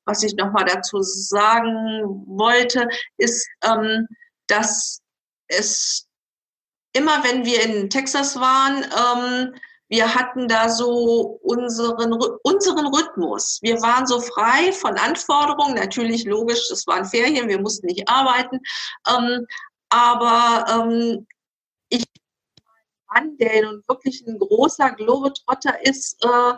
was 0.06 0.24
ich 0.24 0.36
nochmal 0.36 0.66
dazu 0.66 1.02
sagen 1.02 2.26
wollte, 2.28 2.88
ist, 3.18 3.48
ähm, 3.64 4.08
dass 4.48 5.02
es 5.48 6.08
immer, 6.94 7.24
wenn 7.24 7.46
wir 7.46 7.62
in 7.64 7.90
Texas 7.90 8.40
waren, 8.40 8.84
ähm, 8.84 9.56
wir 9.96 10.14
hatten 10.14 10.50
da 10.50 10.68
so 10.68 11.40
unseren, 11.42 12.12
unseren 12.44 12.88
Rhythmus. 12.88 13.60
Wir 13.62 13.82
waren 13.82 14.06
so 14.06 14.20
frei 14.20 14.74
von 14.74 14.98
Anforderungen. 14.98 15.76
Natürlich, 15.76 16.26
logisch, 16.26 16.70
es 16.70 16.86
waren 16.86 17.06
Ferien, 17.06 17.48
wir 17.48 17.62
mussten 17.62 17.88
nicht 17.88 18.10
arbeiten. 18.10 18.60
Ähm, 19.08 19.48
aber 19.90 20.66
ähm, 20.70 21.26
ich, 21.88 22.04
Mann, 23.08 23.38
der 23.38 23.64
nun 23.64 23.84
wirklich 23.88 24.22
ein 24.28 24.38
großer 24.38 24.92
Globetrotter 24.92 25.86
ist, 25.86 26.22
äh, 26.26 26.54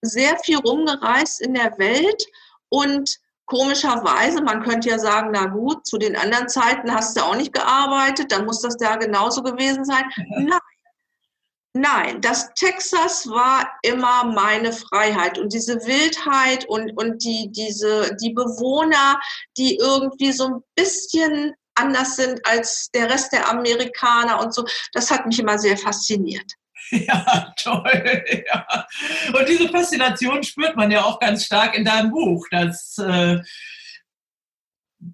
sehr 0.00 0.38
viel 0.38 0.56
rumgereist 0.56 1.42
in 1.42 1.52
der 1.52 1.76
Welt 1.78 2.24
und 2.70 3.18
komischerweise, 3.44 4.42
man 4.42 4.62
könnte 4.62 4.88
ja 4.88 4.98
sagen, 4.98 5.30
na 5.34 5.44
gut, 5.44 5.86
zu 5.86 5.98
den 5.98 6.16
anderen 6.16 6.48
Zeiten 6.48 6.90
hast 6.90 7.18
du 7.18 7.22
auch 7.22 7.36
nicht 7.36 7.52
gearbeitet, 7.52 8.32
dann 8.32 8.46
muss 8.46 8.62
das 8.62 8.78
da 8.78 8.96
genauso 8.96 9.42
gewesen 9.42 9.84
sein. 9.84 10.04
Mhm. 10.16 10.46
Nein. 10.46 10.60
Nein, 11.74 12.20
das 12.20 12.52
Texas 12.54 13.26
war 13.28 13.66
immer 13.82 14.24
meine 14.24 14.72
Freiheit 14.72 15.38
und 15.38 15.54
diese 15.54 15.76
Wildheit 15.86 16.66
und, 16.66 16.92
und 16.98 17.24
die, 17.24 17.50
diese, 17.50 18.14
die 18.20 18.34
Bewohner, 18.34 19.18
die 19.56 19.76
irgendwie 19.76 20.32
so 20.32 20.46
ein 20.46 20.62
bisschen 20.74 21.54
anders 21.74 22.16
sind 22.16 22.44
als 22.44 22.90
der 22.94 23.08
Rest 23.08 23.32
der 23.32 23.48
Amerikaner 23.48 24.42
und 24.42 24.52
so, 24.52 24.66
das 24.92 25.10
hat 25.10 25.24
mich 25.24 25.38
immer 25.38 25.58
sehr 25.58 25.76
fasziniert. 25.76 26.44
Ja, 26.90 27.54
toll. 27.56 28.24
Ja. 28.46 28.86
Und 29.32 29.48
diese 29.48 29.68
Faszination 29.68 30.42
spürt 30.42 30.76
man 30.76 30.90
ja 30.90 31.04
auch 31.04 31.18
ganz 31.20 31.46
stark 31.46 31.74
in 31.74 31.86
deinem 31.86 32.10
Buch. 32.10 32.44
Das, 32.50 32.98
äh, 32.98 33.38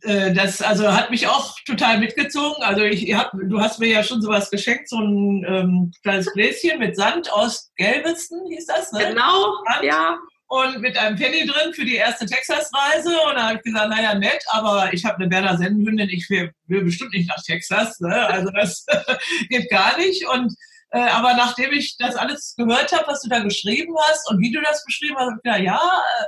das 0.02 0.60
also 0.60 0.92
hat 0.92 1.10
mich 1.10 1.26
auch 1.26 1.56
total 1.64 1.98
mitgezogen. 1.98 2.62
Also 2.62 2.82
ich, 2.82 3.14
hab, 3.14 3.32
du 3.32 3.60
hast 3.60 3.78
mir 3.78 3.88
ja 3.88 4.02
schon 4.02 4.20
sowas 4.20 4.50
geschenkt, 4.50 4.88
so 4.88 4.98
ein 4.98 5.44
ähm, 5.48 5.92
kleines 6.02 6.30
Gläschen 6.32 6.78
mit 6.78 6.94
Sand 6.94 7.32
aus 7.32 7.70
Gelveston, 7.76 8.46
hieß 8.50 8.66
das, 8.66 8.92
ne? 8.92 9.08
Genau, 9.08 9.54
Sand. 9.72 9.84
ja. 9.84 10.18
Und 10.50 10.80
mit 10.80 10.96
einem 10.96 11.16
Penny 11.16 11.46
drin 11.46 11.74
für 11.74 11.84
die 11.84 11.96
erste 11.96 12.24
Texas-Reise. 12.24 13.10
Und 13.28 13.34
da 13.34 13.48
habe 13.48 13.56
ich 13.56 13.62
gesagt, 13.62 13.90
naja, 13.90 14.14
nett, 14.14 14.42
aber 14.48 14.90
ich 14.92 15.04
habe 15.04 15.16
eine 15.16 15.28
Berner 15.28 15.58
Sennenhündin, 15.58 16.08
ich 16.08 16.28
will, 16.30 16.52
will 16.66 16.84
bestimmt 16.84 17.12
nicht 17.12 17.28
nach 17.28 17.42
Texas. 17.42 18.00
Ne? 18.00 18.14
Also 18.14 18.50
das 18.50 18.86
geht 19.50 19.70
gar 19.70 19.98
nicht. 19.98 20.26
Und 20.26 20.54
äh, 20.90 21.00
aber 21.00 21.34
nachdem 21.34 21.72
ich 21.72 21.98
das 21.98 22.16
alles 22.16 22.54
gehört 22.56 22.92
habe, 22.92 23.08
was 23.08 23.20
du 23.20 23.28
da 23.28 23.40
geschrieben 23.40 23.94
hast 24.08 24.30
und 24.30 24.40
wie 24.40 24.50
du 24.50 24.60
das 24.62 24.84
beschrieben 24.86 25.16
hast, 25.16 25.26
habe 25.26 25.36
ich 25.36 25.42
gedacht, 25.42 25.62
ja, 25.62 25.76
äh, 25.76 26.24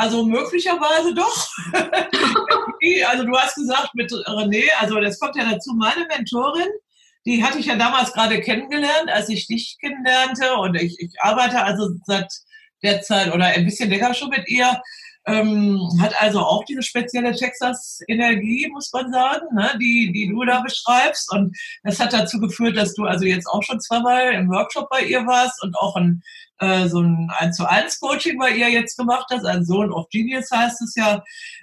also 0.00 0.24
möglicherweise 0.24 1.14
doch. 1.14 1.46
also 3.06 3.24
du 3.24 3.36
hast 3.36 3.54
gesagt 3.54 3.94
mit 3.94 4.10
René, 4.10 4.64
also 4.78 4.98
das 4.98 5.20
kommt 5.20 5.36
ja 5.36 5.44
dazu, 5.44 5.74
meine 5.74 6.06
Mentorin, 6.06 6.70
die 7.26 7.44
hatte 7.44 7.58
ich 7.58 7.66
ja 7.66 7.76
damals 7.76 8.14
gerade 8.14 8.40
kennengelernt, 8.40 9.10
als 9.10 9.28
ich 9.28 9.46
dich 9.46 9.76
kennenlernte 9.78 10.54
und 10.54 10.74
ich, 10.76 10.98
ich 11.00 11.12
arbeite 11.20 11.62
also 11.62 11.90
seit 12.06 12.32
der 12.82 13.02
Zeit 13.02 13.30
oder 13.34 13.44
ein 13.44 13.66
bisschen 13.66 13.90
länger 13.90 14.14
schon 14.14 14.30
mit 14.30 14.48
ihr. 14.48 14.80
Ähm, 15.26 15.78
hat 16.00 16.18
also 16.18 16.40
auch 16.40 16.64
diese 16.64 16.82
spezielle 16.82 17.36
Texas-Energie, 17.36 18.70
muss 18.72 18.90
man 18.94 19.12
sagen, 19.12 19.54
ne, 19.54 19.70
die, 19.78 20.12
die 20.14 20.28
du 20.28 20.42
da 20.46 20.62
beschreibst. 20.62 21.30
Und 21.30 21.54
das 21.82 22.00
hat 22.00 22.14
dazu 22.14 22.40
geführt, 22.40 22.78
dass 22.78 22.94
du 22.94 23.04
also 23.04 23.26
jetzt 23.26 23.46
auch 23.46 23.62
schon 23.62 23.80
zweimal 23.80 24.32
im 24.32 24.48
Workshop 24.48 24.88
bei 24.88 25.02
ihr 25.02 25.26
warst 25.26 25.62
und 25.62 25.76
auch 25.76 25.94
ein 25.96 26.22
äh, 26.60 26.88
so 26.88 27.00
ein 27.00 27.30
1 27.38 27.56
zu 27.56 27.68
1 27.68 28.00
Coaching 28.00 28.38
bei 28.38 28.50
ihr 28.50 28.68
jetzt 28.68 28.96
gemacht 28.96 29.26
hast, 29.30 29.44
ein 29.44 29.64
Sohn 29.64 29.92
of 29.92 30.08
Genius 30.10 30.50
heißt 30.50 30.82
es 30.82 30.94
ja. 30.94 31.22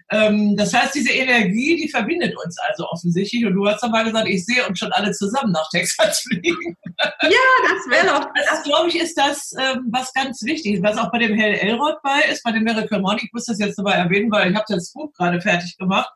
Ähm, 0.10 0.56
das 0.56 0.74
heißt, 0.74 0.96
diese 0.96 1.12
Energie, 1.12 1.76
die 1.76 1.90
verbindet 1.90 2.36
uns 2.44 2.58
also 2.68 2.88
offensichtlich. 2.90 3.46
Und 3.46 3.54
du 3.54 3.68
hast 3.68 3.82
dann 3.84 3.92
mal 3.92 4.06
gesagt, 4.06 4.28
ich 4.28 4.46
sehe 4.46 4.66
uns 4.68 4.80
schon 4.80 4.92
alle 4.94 5.12
zusammen 5.12 5.52
nach 5.52 5.70
Texas 5.70 6.20
fliegen. 6.22 6.76
Ja, 7.00 7.30
das 7.62 7.90
wäre 7.90 8.08
doch. 8.08 8.28
Das, 8.50 8.64
glaube 8.64 8.90
ich, 8.90 9.00
ist 9.00 9.16
das, 9.16 9.54
ähm, 9.60 9.88
was 9.92 10.12
ganz 10.14 10.42
wichtig 10.44 10.76
ist, 10.76 10.84
was 10.84 10.98
auch 10.98 11.12
bei 11.12 11.20
dem 11.20 11.38
Hell 11.38 11.54
Elrod 11.54 12.02
bei 12.02 12.22
ist, 12.32 12.42
bei 12.42 12.52
dem 12.52 12.64
Miracle 12.64 13.00
Morning. 13.00 13.26
Ich 13.26 13.34
muss 13.34 13.46
das 13.46 13.60
jetzt 13.60 13.78
dabei 13.78 13.94
erwähnen, 13.94 14.32
weil 14.32 14.50
ich 14.50 14.56
habe 14.56 14.66
das 14.68 14.92
Buch 14.94 15.14
gerade 15.14 15.40
fertig 15.40 15.78
gemacht. 15.78 16.10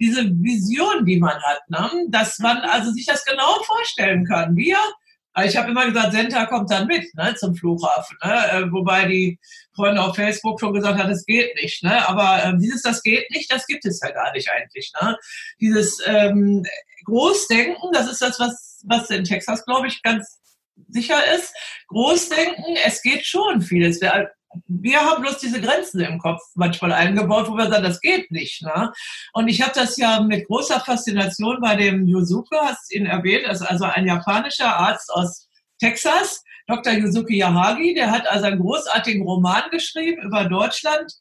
Diese 0.00 0.24
Vision, 0.24 1.04
die 1.04 1.18
man 1.18 1.34
hat, 1.42 1.60
ne? 1.68 1.90
dass 2.08 2.38
man 2.38 2.58
also 2.58 2.92
sich 2.92 3.04
das 3.04 3.24
genau 3.26 3.62
vorstellen 3.64 4.24
kann. 4.24 4.56
Wir 4.56 4.78
ich 5.44 5.56
habe 5.56 5.70
immer 5.70 5.86
gesagt, 5.86 6.12
Senta 6.12 6.46
kommt 6.46 6.70
dann 6.70 6.86
mit 6.86 7.14
ne, 7.14 7.34
zum 7.36 7.54
Flughafen. 7.54 8.16
Ne? 8.22 8.50
Äh, 8.50 8.72
wobei 8.72 9.06
die 9.06 9.38
Freunde 9.74 10.02
auf 10.02 10.14
Facebook 10.14 10.60
schon 10.60 10.74
gesagt 10.74 10.98
haben, 10.98 11.08
das 11.08 11.24
geht 11.24 11.54
nicht. 11.56 11.82
Ne? 11.82 12.06
Aber 12.06 12.44
ähm, 12.44 12.58
dieses, 12.58 12.82
das 12.82 13.02
geht 13.02 13.30
nicht, 13.30 13.50
das 13.50 13.66
gibt 13.66 13.84
es 13.86 14.00
ja 14.02 14.10
gar 14.10 14.32
nicht 14.32 14.50
eigentlich. 14.50 14.92
Ne? 15.00 15.16
Dieses 15.60 15.98
ähm, 16.06 16.64
Großdenken, 17.04 17.92
das 17.92 18.10
ist 18.10 18.20
das, 18.20 18.38
was, 18.38 18.82
was 18.86 19.10
in 19.10 19.24
Texas, 19.24 19.64
glaube 19.64 19.86
ich, 19.86 20.02
ganz 20.02 20.38
sicher 20.88 21.34
ist. 21.34 21.54
Großdenken, 21.88 22.76
es 22.84 23.00
geht 23.02 23.24
schon 23.24 23.62
vieles. 23.62 24.00
Wir 24.66 25.00
haben 25.00 25.22
bloß 25.22 25.38
diese 25.38 25.60
Grenzen 25.60 26.00
im 26.00 26.18
Kopf 26.18 26.40
manchmal 26.54 26.92
eingebaut, 26.92 27.48
wo 27.48 27.56
wir 27.56 27.70
sagen, 27.70 27.84
das 27.84 28.00
geht 28.00 28.30
nicht. 28.30 28.62
Ne? 28.62 28.92
Und 29.32 29.48
ich 29.48 29.62
habe 29.62 29.72
das 29.74 29.96
ja 29.96 30.20
mit 30.20 30.46
großer 30.46 30.80
Faszination 30.80 31.60
bei 31.60 31.76
dem 31.76 32.06
Yuzuki, 32.06 32.56
hast 32.60 32.92
ihn 32.94 33.06
erwähnt, 33.06 33.46
also, 33.46 33.64
also 33.64 33.84
ein 33.84 34.06
japanischer 34.06 34.76
Arzt 34.76 35.10
aus 35.10 35.48
Texas, 35.78 36.42
Dr. 36.66 36.92
Yuzuki 36.92 37.36
Yahagi, 37.36 37.94
der 37.94 38.10
hat 38.10 38.26
also 38.28 38.46
einen 38.46 38.60
großartigen 38.60 39.22
Roman 39.22 39.64
geschrieben 39.70 40.22
über 40.22 40.44
Deutschland 40.44 41.12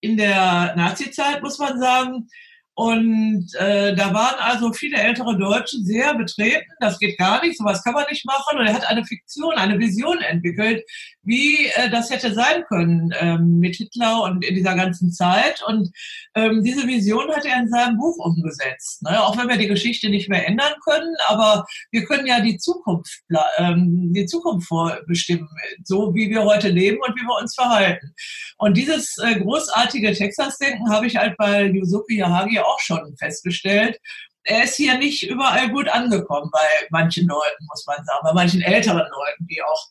in 0.00 0.16
der 0.16 0.74
Nazizeit, 0.76 1.42
muss 1.42 1.58
man 1.58 1.78
sagen. 1.78 2.28
Und 2.74 3.54
äh, 3.58 3.94
da 3.94 4.14
waren 4.14 4.38
also 4.40 4.72
viele 4.72 4.96
ältere 4.96 5.36
Deutsche 5.38 5.76
sehr 5.82 6.14
betreten. 6.14 6.70
Das 6.80 6.98
geht 6.98 7.18
gar 7.18 7.44
nicht, 7.44 7.58
sowas 7.58 7.84
kann 7.84 7.92
man 7.92 8.06
nicht 8.08 8.24
machen. 8.24 8.58
Und 8.58 8.66
er 8.66 8.72
hat 8.72 8.88
eine 8.88 9.04
Fiktion, 9.04 9.54
eine 9.54 9.78
Vision 9.78 10.18
entwickelt, 10.22 10.82
wie 11.24 11.66
äh, 11.66 11.90
das 11.90 12.10
hätte 12.10 12.34
sein 12.34 12.64
können 12.68 13.12
ähm, 13.18 13.58
mit 13.58 13.76
Hitler 13.76 14.22
und 14.22 14.44
in 14.44 14.54
dieser 14.54 14.74
ganzen 14.74 15.12
Zeit. 15.12 15.62
Und 15.66 15.90
ähm, 16.34 16.62
diese 16.62 16.86
Vision 16.86 17.30
hat 17.30 17.44
er 17.44 17.60
in 17.60 17.68
seinem 17.68 17.98
Buch 17.98 18.16
umgesetzt. 18.18 19.02
Ne? 19.02 19.22
Auch 19.22 19.36
wenn 19.36 19.48
wir 19.48 19.56
die 19.56 19.68
Geschichte 19.68 20.08
nicht 20.08 20.28
mehr 20.28 20.46
ändern 20.46 20.72
können, 20.84 21.14
aber 21.28 21.64
wir 21.90 22.04
können 22.04 22.26
ja 22.26 22.40
die 22.40 22.58
Zukunft, 22.58 23.22
ähm, 23.58 24.12
die 24.12 24.26
Zukunft 24.26 24.66
vorbestimmen, 24.66 25.48
so 25.84 26.14
wie 26.14 26.28
wir 26.30 26.44
heute 26.44 26.68
leben 26.68 26.98
und 27.06 27.14
wie 27.14 27.26
wir 27.26 27.40
uns 27.40 27.54
verhalten. 27.54 28.14
Und 28.58 28.76
dieses 28.76 29.16
äh, 29.18 29.38
großartige 29.38 30.12
Texas-Denken 30.12 30.90
habe 30.90 31.06
ich 31.06 31.16
halt 31.16 31.36
bei 31.36 31.66
Yusuke 31.66 32.14
Yahagi 32.14 32.58
auch 32.58 32.80
schon 32.80 33.16
festgestellt. 33.16 33.98
Er 34.44 34.64
ist 34.64 34.74
hier 34.74 34.98
nicht 34.98 35.22
überall 35.22 35.70
gut 35.70 35.88
angekommen 35.88 36.50
bei 36.52 36.86
manchen 36.90 37.28
Leuten, 37.28 37.64
muss 37.68 37.86
man 37.86 38.04
sagen, 38.04 38.20
bei 38.24 38.32
manchen 38.32 38.60
älteren 38.60 38.98
Leuten, 39.08 39.46
die 39.46 39.62
auch 39.62 39.88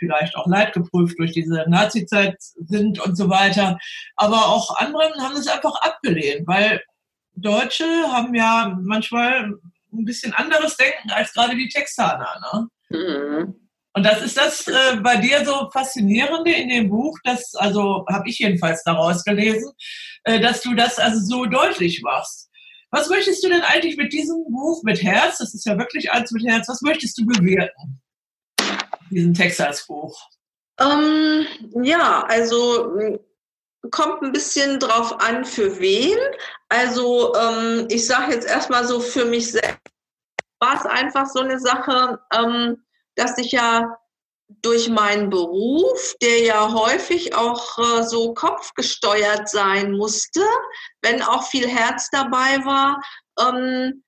vielleicht 0.00 0.34
auch 0.34 0.48
leidgeprüft 0.48 1.16
durch 1.18 1.32
diese 1.32 1.64
Nazi-Zeit 1.68 2.36
sind 2.40 2.98
und 2.98 3.14
so 3.16 3.30
weiter. 3.30 3.78
Aber 4.16 4.48
auch 4.48 4.76
andere 4.78 5.04
haben 5.20 5.36
es 5.36 5.46
einfach 5.46 5.80
abgelehnt, 5.82 6.48
weil 6.48 6.82
Deutsche 7.34 7.84
haben 7.84 8.34
ja 8.34 8.76
manchmal 8.82 9.52
ein 9.92 10.04
bisschen 10.04 10.32
anderes 10.34 10.76
Denken 10.76 11.10
als 11.10 11.32
gerade 11.32 11.54
die 11.54 11.68
Texaner. 11.68 12.68
Ne? 12.90 12.98
Mhm. 12.98 13.54
Und 13.92 14.06
das 14.06 14.22
ist 14.22 14.36
das 14.36 14.68
äh, 14.68 14.96
bei 15.02 15.16
dir 15.16 15.44
so 15.44 15.68
faszinierende 15.72 16.52
in 16.52 16.68
dem 16.68 16.90
Buch, 16.90 17.18
das 17.24 17.54
also 17.56 18.04
habe 18.08 18.28
ich 18.28 18.38
jedenfalls 18.38 18.82
daraus 18.84 19.24
gelesen, 19.24 19.72
äh, 20.24 20.40
dass 20.40 20.62
du 20.62 20.74
das 20.74 20.98
also 20.98 21.20
so 21.20 21.44
deutlich 21.46 22.00
machst. 22.02 22.50
Was 22.92 23.08
möchtest 23.08 23.44
du 23.44 23.48
denn 23.48 23.62
eigentlich 23.62 23.96
mit 23.96 24.12
diesem 24.12 24.44
Buch 24.48 24.82
mit 24.84 25.02
Herz? 25.02 25.38
Das 25.38 25.54
ist 25.54 25.66
ja 25.66 25.78
wirklich 25.78 26.10
eins 26.10 26.30
mit 26.32 26.44
Herz. 26.44 26.68
Was 26.68 26.82
möchtest 26.82 27.18
du 27.18 27.26
bewirken? 27.26 28.00
Diesen 29.10 29.34
Texas-Buch. 29.34 30.20
Ähm, 30.78 31.46
ja, 31.82 32.24
also 32.24 33.18
kommt 33.90 34.22
ein 34.22 34.32
bisschen 34.32 34.78
drauf 34.78 35.20
an, 35.20 35.44
für 35.44 35.78
wen. 35.80 36.18
Also 36.68 37.34
ähm, 37.34 37.86
ich 37.90 38.06
sage 38.06 38.34
jetzt 38.34 38.46
erstmal 38.46 38.86
so 38.86 39.00
für 39.00 39.24
mich 39.24 39.50
selbst 39.52 39.78
war 40.60 40.76
es 40.76 40.86
einfach 40.86 41.26
so 41.26 41.40
eine 41.40 41.58
Sache. 41.58 42.20
Ähm, 42.34 42.84
dass 43.20 43.36
ich 43.38 43.52
ja 43.52 43.96
durch 44.62 44.88
meinen 44.88 45.30
Beruf, 45.30 46.16
der 46.20 46.40
ja 46.40 46.72
häufig 46.72 47.34
auch 47.34 47.78
äh, 47.78 48.02
so 48.02 48.34
kopfgesteuert 48.34 49.48
sein 49.48 49.92
musste, 49.92 50.40
wenn 51.02 51.22
auch 51.22 51.44
viel 51.44 51.68
Herz 51.68 52.08
dabei 52.10 52.64
war, 52.64 53.00
ähm, 53.38 54.02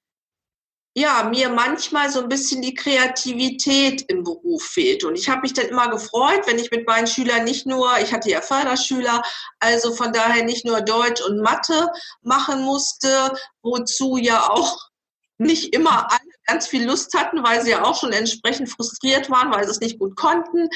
ja, 0.94 1.24
mir 1.24 1.48
manchmal 1.48 2.10
so 2.10 2.20
ein 2.20 2.28
bisschen 2.28 2.60
die 2.60 2.74
Kreativität 2.74 4.02
im 4.08 4.24
Beruf 4.24 4.62
fehlt. 4.62 5.04
Und 5.04 5.16
ich 5.16 5.28
habe 5.28 5.42
mich 5.42 5.54
dann 5.54 5.68
immer 5.68 5.88
gefreut, 5.88 6.42
wenn 6.46 6.58
ich 6.58 6.70
mit 6.70 6.86
meinen 6.86 7.06
Schülern 7.06 7.44
nicht 7.44 7.66
nur, 7.66 7.98
ich 7.98 8.12
hatte 8.12 8.30
ja 8.30 8.42
Förderschüler, 8.42 9.22
also 9.58 9.94
von 9.94 10.12
daher 10.12 10.44
nicht 10.44 10.66
nur 10.66 10.82
Deutsch 10.82 11.22
und 11.22 11.40
Mathe 11.40 11.88
machen 12.20 12.62
musste, 12.62 13.32
wozu 13.62 14.18
ja 14.18 14.50
auch 14.50 14.90
nicht 15.38 15.74
immer 15.74 16.10
alle 16.10 16.31
ganz 16.46 16.66
viel 16.66 16.86
Lust 16.86 17.14
hatten, 17.16 17.42
weil 17.44 17.62
sie 17.62 17.70
ja 17.70 17.84
auch 17.84 17.98
schon 17.98 18.12
entsprechend 18.12 18.70
frustriert 18.70 19.30
waren, 19.30 19.52
weil 19.52 19.64
sie 19.64 19.70
es 19.70 19.80
nicht 19.80 19.98
gut 19.98 20.16
konnten, 20.16 20.68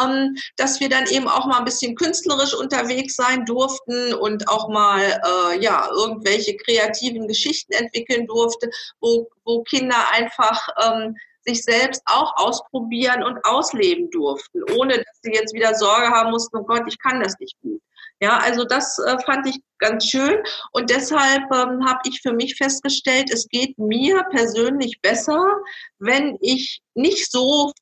ähm, 0.00 0.36
dass 0.56 0.80
wir 0.80 0.88
dann 0.88 1.06
eben 1.06 1.28
auch 1.28 1.46
mal 1.46 1.58
ein 1.58 1.64
bisschen 1.64 1.94
künstlerisch 1.94 2.54
unterwegs 2.54 3.16
sein 3.16 3.44
durften 3.44 4.14
und 4.14 4.48
auch 4.48 4.68
mal 4.68 5.02
äh, 5.02 5.62
ja 5.62 5.88
irgendwelche 5.90 6.56
kreativen 6.56 7.26
Geschichten 7.28 7.72
entwickeln 7.72 8.26
durfte, 8.26 8.70
wo, 9.00 9.28
wo 9.44 9.62
Kinder 9.62 10.10
einfach 10.12 10.68
ähm, 10.82 11.16
sich 11.46 11.62
selbst 11.62 12.02
auch 12.06 12.36
ausprobieren 12.36 13.22
und 13.22 13.44
ausleben 13.44 14.10
durften, 14.10 14.62
ohne 14.76 14.96
dass 14.96 15.20
sie 15.22 15.32
jetzt 15.32 15.54
wieder 15.54 15.74
Sorge 15.74 16.08
haben 16.08 16.30
mussten, 16.30 16.56
oh 16.56 16.64
Gott, 16.64 16.84
ich 16.86 16.98
kann 16.98 17.20
das 17.20 17.38
nicht 17.38 17.54
gut. 17.60 17.80
Ja, 18.20 18.38
also 18.38 18.64
das 18.64 18.98
äh, 19.00 19.18
fand 19.24 19.46
ich 19.48 19.60
ganz 19.78 20.06
schön 20.08 20.42
und 20.72 20.88
deshalb 20.88 21.42
ähm, 21.52 21.84
habe 21.84 22.00
ich 22.06 22.20
für 22.22 22.32
mich 22.32 22.56
festgestellt, 22.56 23.30
es 23.30 23.48
geht 23.48 23.76
mir 23.76 24.22
persönlich 24.30 25.00
besser, 25.02 25.44
wenn 25.98 26.38
ich 26.40 26.80
nicht 26.94 27.30
so 27.30 27.72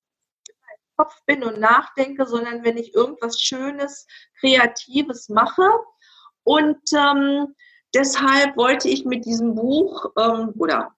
Kopf 0.96 1.14
bin 1.26 1.42
und 1.42 1.58
nachdenke, 1.58 2.26
sondern 2.26 2.64
wenn 2.64 2.76
ich 2.76 2.94
irgendwas 2.94 3.40
Schönes, 3.40 4.06
Kreatives 4.40 5.28
mache. 5.28 5.68
Und 6.44 6.80
ähm, 6.94 7.54
deshalb 7.94 8.56
wollte 8.56 8.88
ich 8.88 9.04
mit 9.04 9.24
diesem 9.24 9.54
Buch 9.54 10.06
ähm, 10.18 10.52
oder 10.58 10.94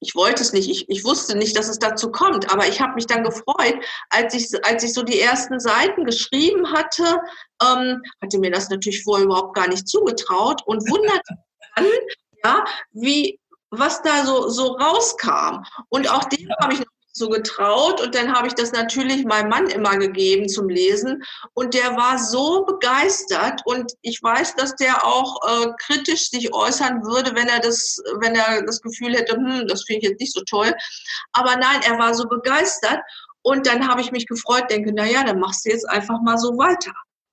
ich 0.00 0.14
wollte 0.14 0.42
es 0.42 0.52
nicht, 0.52 0.68
ich, 0.68 0.88
ich 0.88 1.04
wusste 1.04 1.36
nicht, 1.36 1.56
dass 1.56 1.68
es 1.68 1.78
dazu 1.78 2.10
kommt, 2.10 2.52
aber 2.52 2.66
ich 2.66 2.80
habe 2.80 2.94
mich 2.94 3.06
dann 3.06 3.24
gefreut, 3.24 3.76
als 4.10 4.34
ich, 4.34 4.48
als 4.64 4.82
ich 4.82 4.92
so 4.92 5.02
die 5.02 5.20
ersten 5.20 5.58
Seiten 5.58 6.04
geschrieben 6.04 6.70
hatte, 6.72 7.20
ähm, 7.62 8.02
hatte 8.22 8.38
mir 8.38 8.50
das 8.50 8.68
natürlich 8.68 9.02
vorher 9.02 9.24
überhaupt 9.24 9.54
gar 9.54 9.68
nicht 9.68 9.88
zugetraut 9.88 10.62
und 10.66 10.80
wunderte 10.90 11.34
dann, 11.74 11.86
ja, 12.44 12.64
wie, 12.92 13.38
was 13.70 14.02
da 14.02 14.24
so, 14.24 14.48
so 14.48 14.72
rauskam. 14.72 15.64
Und 15.88 16.10
auch 16.10 16.24
dem 16.24 16.48
habe 16.60 16.74
ich 16.74 16.80
noch 16.80 16.86
so 17.16 17.28
getraut 17.28 18.00
und 18.00 18.14
dann 18.14 18.32
habe 18.32 18.46
ich 18.46 18.54
das 18.54 18.72
natürlich 18.72 19.24
meinem 19.24 19.48
Mann 19.48 19.68
immer 19.68 19.96
gegeben 19.96 20.48
zum 20.48 20.68
Lesen 20.68 21.22
und 21.54 21.74
der 21.74 21.96
war 21.96 22.18
so 22.18 22.64
begeistert 22.64 23.62
und 23.64 23.92
ich 24.02 24.22
weiß, 24.22 24.54
dass 24.56 24.76
der 24.76 25.04
auch 25.04 25.36
äh, 25.46 25.68
kritisch 25.78 26.30
sich 26.30 26.52
äußern 26.52 27.02
würde, 27.04 27.34
wenn 27.34 27.48
er 27.48 27.60
das, 27.60 27.98
wenn 28.20 28.34
er 28.34 28.62
das 28.62 28.80
Gefühl 28.80 29.14
hätte, 29.14 29.36
hm, 29.36 29.66
das 29.66 29.84
finde 29.84 30.02
ich 30.02 30.10
jetzt 30.10 30.20
nicht 30.20 30.32
so 30.34 30.42
toll. 30.42 30.74
Aber 31.32 31.56
nein, 31.56 31.80
er 31.86 31.98
war 31.98 32.14
so 32.14 32.28
begeistert 32.28 33.00
und 33.42 33.66
dann 33.66 33.88
habe 33.88 34.00
ich 34.00 34.12
mich 34.12 34.26
gefreut, 34.26 34.70
denke, 34.70 34.92
na 34.94 35.06
ja, 35.06 35.24
dann 35.24 35.40
machst 35.40 35.64
du 35.64 35.70
jetzt 35.70 35.88
einfach 35.88 36.20
mal 36.22 36.36
so 36.36 36.58
weiter. 36.58 36.92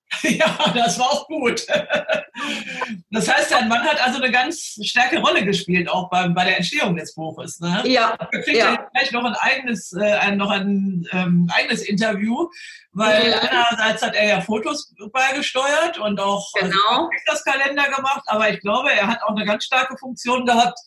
Ja, 0.23 0.71
das 0.73 0.99
war 0.99 1.11
auch 1.11 1.27
gut. 1.27 1.65
Das 3.11 3.27
heißt, 3.27 3.51
dein 3.51 3.67
Mann 3.67 3.83
hat 3.83 4.01
also 4.01 4.21
eine 4.21 4.31
ganz 4.31 4.77
starke 4.83 5.19
Rolle 5.19 5.43
gespielt, 5.43 5.89
auch 5.89 6.09
bei, 6.09 6.27
bei 6.29 6.45
der 6.45 6.57
Entstehung 6.57 6.95
des 6.95 7.13
Buches. 7.13 7.59
Ne? 7.59 7.83
Ja. 7.85 8.15
Da 8.17 8.25
kriegt 8.25 8.57
ja. 8.57 8.87
gleich 8.93 9.11
noch 9.11 9.23
ein 9.23 9.35
eigenes, 9.35 9.93
äh, 9.93 10.13
ein, 10.13 10.37
noch 10.37 10.49
ein 10.49 11.07
ähm, 11.11 11.49
eigenes 11.53 11.83
Interview, 11.83 12.47
weil 12.91 13.31
ja. 13.31 13.39
einerseits 13.39 14.01
hat 14.01 14.15
er 14.15 14.27
ja 14.27 14.41
Fotos 14.41 14.93
beigesteuert 15.11 15.97
und 15.99 16.19
auch 16.19 16.47
also 16.59 16.69
genau. 16.71 17.09
das 17.25 17.43
Kalender 17.43 17.89
gemacht, 17.89 18.23
aber 18.27 18.49
ich 18.49 18.59
glaube, 18.61 18.91
er 18.91 19.07
hat 19.07 19.21
auch 19.23 19.35
eine 19.35 19.45
ganz 19.45 19.65
starke 19.65 19.97
Funktion 19.97 20.45
gehabt, 20.45 20.79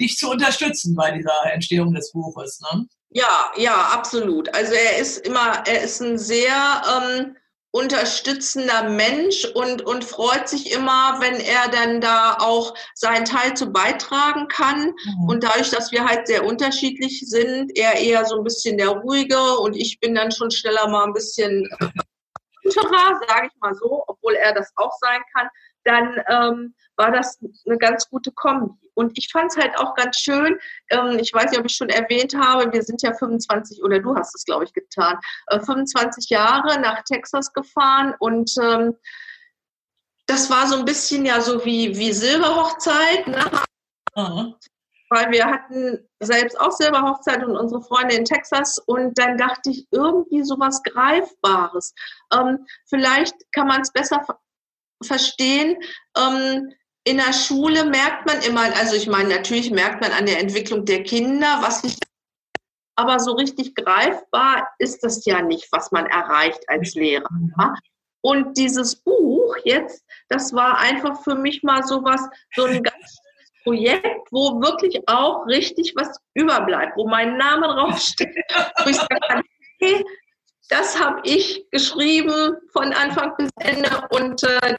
dich 0.00 0.16
zu 0.16 0.30
unterstützen 0.30 0.94
bei 0.94 1.10
dieser 1.12 1.52
Entstehung 1.52 1.94
des 1.94 2.12
Buches. 2.12 2.60
Ne? 2.60 2.86
Ja, 3.10 3.52
ja, 3.56 3.90
absolut. 3.92 4.52
Also 4.54 4.74
er 4.74 4.98
ist 4.98 5.18
immer, 5.26 5.62
er 5.66 5.82
ist 5.82 6.00
ein 6.00 6.18
sehr 6.18 6.82
ähm, 6.96 7.36
unterstützender 7.74 8.88
Mensch 8.88 9.44
und, 9.46 9.82
und 9.82 10.04
freut 10.04 10.48
sich 10.48 10.72
immer, 10.72 11.16
wenn 11.18 11.40
er 11.40 11.68
dann 11.72 12.00
da 12.00 12.36
auch 12.38 12.72
seinen 12.94 13.24
Teil 13.24 13.54
zu 13.54 13.72
beitragen 13.72 14.46
kann. 14.46 14.94
Mhm. 15.04 15.28
Und 15.28 15.42
dadurch, 15.42 15.70
dass 15.70 15.90
wir 15.90 16.04
halt 16.04 16.28
sehr 16.28 16.44
unterschiedlich 16.44 17.24
sind, 17.26 17.76
er 17.76 17.94
eher 17.94 18.24
so 18.26 18.36
ein 18.36 18.44
bisschen 18.44 18.78
der 18.78 18.90
ruhige 18.90 19.58
und 19.58 19.74
ich 19.74 19.98
bin 19.98 20.14
dann 20.14 20.30
schon 20.30 20.52
schneller 20.52 20.86
mal 20.88 21.02
ein 21.04 21.14
bisschen 21.14 21.68
Stotterer, 22.70 23.20
sage 23.26 23.48
ich 23.52 23.60
mal 23.60 23.74
so, 23.74 24.04
obwohl 24.06 24.34
er 24.34 24.54
das 24.54 24.70
auch 24.76 24.92
sein 25.00 25.20
kann, 25.34 25.48
dann 25.82 26.22
ähm, 26.30 26.74
war 26.94 27.10
das 27.10 27.40
eine 27.66 27.76
ganz 27.76 28.08
gute 28.08 28.30
Kombi. 28.30 28.72
Und 28.94 29.16
ich 29.18 29.28
fand 29.30 29.50
es 29.50 29.56
halt 29.56 29.78
auch 29.78 29.94
ganz 29.94 30.18
schön, 30.18 30.58
ähm, 30.90 31.18
ich 31.20 31.32
weiß 31.32 31.50
nicht, 31.50 31.60
ob 31.60 31.66
ich 31.66 31.76
schon 31.76 31.88
erwähnt 31.88 32.34
habe, 32.34 32.72
wir 32.72 32.82
sind 32.82 33.02
ja 33.02 33.12
25, 33.14 33.82
oder 33.82 34.00
du 34.00 34.14
hast 34.16 34.34
es, 34.34 34.44
glaube 34.44 34.64
ich, 34.64 34.72
getan, 34.72 35.18
äh, 35.48 35.60
25 35.60 36.30
Jahre 36.30 36.80
nach 36.80 37.02
Texas 37.04 37.52
gefahren 37.52 38.14
und 38.18 38.50
ähm, 38.62 38.94
das 40.26 40.50
war 40.50 40.66
so 40.66 40.76
ein 40.76 40.84
bisschen 40.84 41.26
ja 41.26 41.40
so 41.40 41.64
wie, 41.64 41.96
wie 41.96 42.12
Silberhochzeit. 42.12 43.26
Ne? 43.26 43.44
Mhm. 44.16 44.54
Weil 45.10 45.30
wir 45.30 45.46
hatten 45.46 46.08
selbst 46.20 46.58
auch 46.58 46.72
Silberhochzeit 46.72 47.44
und 47.44 47.56
unsere 47.56 47.82
Freunde 47.82 48.14
in 48.14 48.24
Texas 48.24 48.78
und 48.78 49.18
dann 49.18 49.36
dachte 49.36 49.70
ich, 49.70 49.86
irgendwie 49.90 50.42
sowas 50.42 50.82
Greifbares. 50.82 51.94
Ähm, 52.32 52.66
vielleicht 52.88 53.34
kann 53.52 53.66
man 53.66 53.82
es 53.82 53.92
besser 53.92 54.24
verstehen. 55.02 55.76
Ähm, 56.16 56.72
in 57.04 57.18
der 57.18 57.32
Schule 57.32 57.84
merkt 57.84 58.26
man 58.26 58.40
immer, 58.42 58.62
also 58.76 58.96
ich 58.96 59.06
meine, 59.06 59.28
natürlich 59.28 59.70
merkt 59.70 60.00
man 60.00 60.12
an 60.12 60.26
der 60.26 60.40
Entwicklung 60.40 60.84
der 60.84 61.02
Kinder, 61.02 61.58
was 61.60 61.84
ich, 61.84 61.98
aber 62.96 63.20
so 63.20 63.32
richtig 63.32 63.74
greifbar 63.74 64.68
ist 64.78 65.04
das 65.04 65.24
ja 65.26 65.42
nicht, 65.42 65.68
was 65.70 65.92
man 65.92 66.06
erreicht 66.06 66.60
als 66.68 66.94
Lehrer. 66.94 67.28
Ja? 67.58 67.74
Und 68.22 68.56
dieses 68.56 68.96
Buch 68.96 69.54
jetzt, 69.64 70.02
das 70.28 70.54
war 70.54 70.78
einfach 70.78 71.22
für 71.22 71.34
mich 71.34 71.62
mal 71.62 71.82
sowas, 71.82 72.22
so 72.54 72.64
ein 72.64 72.82
ganz 72.82 72.96
schönes 72.96 73.62
Projekt, 73.64 74.28
wo 74.30 74.62
wirklich 74.62 75.06
auch 75.06 75.46
richtig 75.46 75.92
was 75.96 76.18
überbleibt, 76.32 76.96
wo 76.96 77.06
mein 77.06 77.36
Name 77.36 77.66
draufsteht, 77.66 78.34
wo 78.82 78.88
ich 78.88 78.96
sage, 78.96 79.42
hey, 79.80 80.04
das 80.70 80.98
habe 80.98 81.20
ich 81.24 81.66
geschrieben 81.70 82.56
von 82.72 82.94
Anfang 82.94 83.36
bis 83.36 83.50
Ende 83.60 83.90
und 84.10 84.42
äh, 84.42 84.74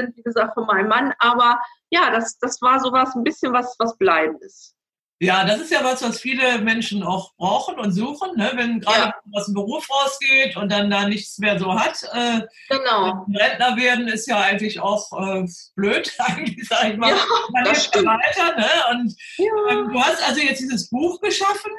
sind, 0.00 0.16
wie 0.16 0.22
gesagt, 0.22 0.54
von 0.54 0.66
meinem 0.66 0.88
Mann. 0.88 1.14
Aber 1.18 1.60
ja, 1.90 2.10
das, 2.10 2.38
das 2.38 2.60
war 2.62 2.80
sowas, 2.80 3.14
ein 3.14 3.24
bisschen 3.24 3.52
was, 3.52 3.74
was 3.78 3.96
Bleibendes. 3.96 4.74
Ja, 5.22 5.44
das 5.44 5.60
ist 5.60 5.70
ja 5.70 5.84
was, 5.84 6.02
was 6.02 6.18
viele 6.18 6.60
Menschen 6.60 7.02
auch 7.02 7.34
brauchen 7.36 7.78
und 7.78 7.92
suchen, 7.92 8.38
ne? 8.38 8.52
wenn 8.54 8.80
gerade 8.80 9.00
ja. 9.00 9.14
aus 9.34 9.44
dem 9.44 9.54
Beruf 9.54 9.86
rausgeht 9.90 10.56
und 10.56 10.72
dann 10.72 10.88
da 10.88 11.06
nichts 11.06 11.36
mehr 11.36 11.58
so 11.58 11.78
hat. 11.78 12.02
Äh, 12.14 12.40
genau. 12.70 13.26
Rentner 13.38 13.76
werden 13.76 14.08
ist 14.08 14.26
ja 14.26 14.40
eigentlich 14.40 14.80
auch 14.80 15.12
äh, 15.12 15.46
blöd, 15.76 16.10
eigentlich, 16.18 16.66
sag 16.66 16.92
ich 16.92 16.96
mal. 16.96 17.10
Ja, 17.10 17.18
Man 17.52 17.64
lebt 17.64 17.94
weiter. 17.96 18.56
Ne? 18.56 18.70
Und 18.92 19.14
ja. 19.36 19.52
ähm, 19.68 19.92
du 19.92 20.00
hast 20.00 20.26
also 20.26 20.40
jetzt 20.40 20.60
dieses 20.60 20.88
Buch 20.88 21.20
geschaffen. 21.20 21.70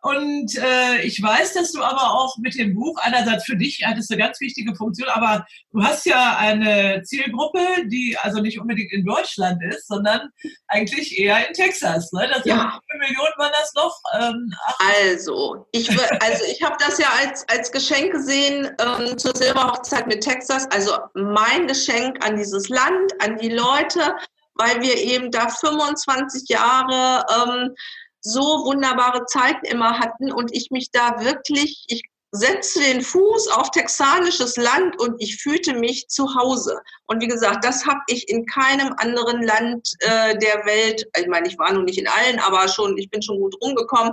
Und 0.00 0.56
äh, 0.56 1.02
ich 1.02 1.20
weiß, 1.20 1.54
dass 1.54 1.72
du 1.72 1.82
aber 1.82 2.14
auch 2.14 2.36
mit 2.38 2.56
dem 2.56 2.74
Buch 2.74 2.96
einerseits 3.00 3.44
für 3.44 3.56
dich 3.56 3.82
hattest 3.84 4.12
eine 4.12 4.22
ganz 4.22 4.40
wichtige 4.40 4.74
Funktion, 4.76 5.08
aber 5.08 5.44
du 5.72 5.82
hast 5.82 6.06
ja 6.06 6.36
eine 6.36 7.02
Zielgruppe, 7.02 7.60
die 7.86 8.16
also 8.22 8.40
nicht 8.40 8.60
unbedingt 8.60 8.92
in 8.92 9.04
Deutschland 9.04 9.60
ist, 9.64 9.88
sondern 9.88 10.28
eigentlich 10.68 11.18
eher 11.18 11.48
in 11.48 11.52
Texas. 11.52 12.12
Ne? 12.12 12.28
Das 12.32 12.44
ja. 12.44 12.80
Wie 12.80 12.92
viele 12.92 13.08
Millionen 13.08 13.34
waren 13.38 13.52
das 13.58 13.74
noch? 13.74 14.00
Ähm, 14.20 14.52
also 14.78 15.66
ich 15.72 15.90
also 15.90 16.44
ich 16.48 16.62
habe 16.62 16.76
das 16.78 16.98
ja 16.98 17.08
als 17.20 17.48
als 17.48 17.72
Geschenk 17.72 18.12
gesehen 18.12 18.70
ähm, 18.80 19.18
zur 19.18 19.34
Silberhochzeit 19.36 20.06
mit 20.06 20.22
Texas. 20.22 20.68
Also 20.70 20.96
mein 21.14 21.66
Geschenk 21.66 22.24
an 22.24 22.36
dieses 22.36 22.68
Land, 22.68 23.12
an 23.20 23.36
die 23.38 23.50
Leute, 23.50 24.14
weil 24.54 24.80
wir 24.80 24.96
eben 24.96 25.32
da 25.32 25.48
25 25.48 26.48
Jahre 26.48 27.24
ähm, 27.30 27.74
so 28.20 28.64
wunderbare 28.64 29.24
Zeiten 29.26 29.66
immer 29.66 29.98
hatten 29.98 30.32
und 30.32 30.54
ich 30.54 30.70
mich 30.70 30.90
da 30.90 31.20
wirklich, 31.20 31.84
ich 31.88 32.02
setzte 32.30 32.80
den 32.80 33.00
Fuß 33.00 33.48
auf 33.48 33.70
texanisches 33.70 34.56
Land 34.56 35.00
und 35.00 35.14
ich 35.18 35.40
fühlte 35.40 35.74
mich 35.74 36.08
zu 36.08 36.34
Hause. 36.34 36.78
Und 37.06 37.22
wie 37.22 37.28
gesagt, 37.28 37.64
das 37.64 37.86
habe 37.86 38.00
ich 38.06 38.28
in 38.28 38.44
keinem 38.44 38.94
anderen 38.98 39.42
Land 39.42 39.90
äh, 40.00 40.36
der 40.38 40.66
Welt, 40.66 41.06
ich 41.18 41.26
meine, 41.26 41.48
ich 41.48 41.58
war 41.58 41.72
nun 41.72 41.84
nicht 41.84 41.98
in 41.98 42.08
allen, 42.08 42.38
aber 42.40 42.68
schon, 42.68 42.98
ich 42.98 43.08
bin 43.08 43.22
schon 43.22 43.38
gut 43.38 43.54
rumgekommen, 43.62 44.12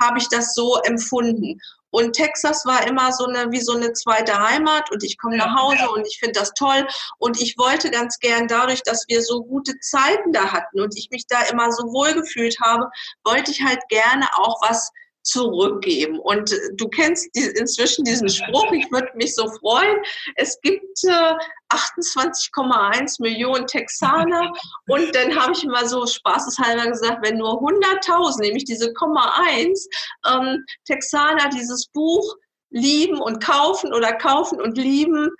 habe 0.00 0.18
ich 0.18 0.28
das 0.30 0.54
so 0.54 0.76
empfunden. 0.84 1.60
Und 1.90 2.12
Texas 2.12 2.64
war 2.64 2.86
immer 2.86 3.12
so 3.12 3.26
eine, 3.26 3.50
wie 3.50 3.60
so 3.60 3.72
eine 3.72 3.92
zweite 3.92 4.38
Heimat 4.38 4.90
und 4.90 5.02
ich 5.02 5.18
komme 5.18 5.36
nach 5.36 5.54
Hause 5.56 5.90
und 5.90 6.06
ich 6.06 6.18
finde 6.18 6.40
das 6.40 6.52
toll. 6.54 6.86
Und 7.18 7.40
ich 7.40 7.56
wollte 7.58 7.90
ganz 7.90 8.18
gern 8.18 8.48
dadurch, 8.48 8.82
dass 8.82 9.04
wir 9.08 9.22
so 9.22 9.42
gute 9.42 9.78
Zeiten 9.80 10.32
da 10.32 10.52
hatten 10.52 10.80
und 10.80 10.96
ich 10.96 11.10
mich 11.10 11.26
da 11.26 11.42
immer 11.50 11.72
so 11.72 11.84
wohl 11.84 12.12
gefühlt 12.14 12.56
habe, 12.60 12.88
wollte 13.24 13.50
ich 13.50 13.62
halt 13.62 13.80
gerne 13.88 14.26
auch 14.36 14.60
was 14.62 14.90
zurückgeben. 15.22 16.18
Und 16.18 16.54
du 16.74 16.88
kennst 16.88 17.28
die, 17.34 17.46
inzwischen 17.58 18.04
diesen 18.04 18.28
Spruch, 18.28 18.70
ich 18.72 18.90
würde 18.90 19.10
mich 19.14 19.34
so 19.34 19.48
freuen. 19.48 19.98
Es 20.36 20.60
gibt 20.62 21.04
äh, 21.04 21.34
28,1 21.72 23.22
Millionen 23.22 23.66
Texaner 23.66 24.50
und 24.88 25.14
dann 25.14 25.38
habe 25.38 25.52
ich 25.52 25.64
mal 25.64 25.86
so 25.86 26.06
spaßeshalber 26.06 26.90
gesagt, 26.90 27.18
wenn 27.22 27.38
nur 27.38 27.60
100.000, 27.60 28.40
nämlich 28.40 28.64
diese 28.64 28.92
Komma 28.94 29.34
1, 29.46 29.88
ähm, 30.28 30.64
Texaner 30.84 31.48
dieses 31.50 31.86
Buch 31.88 32.36
lieben 32.70 33.20
und 33.20 33.44
kaufen 33.44 33.92
oder 33.92 34.12
kaufen 34.12 34.60
und 34.60 34.78
lieben, 34.78 35.30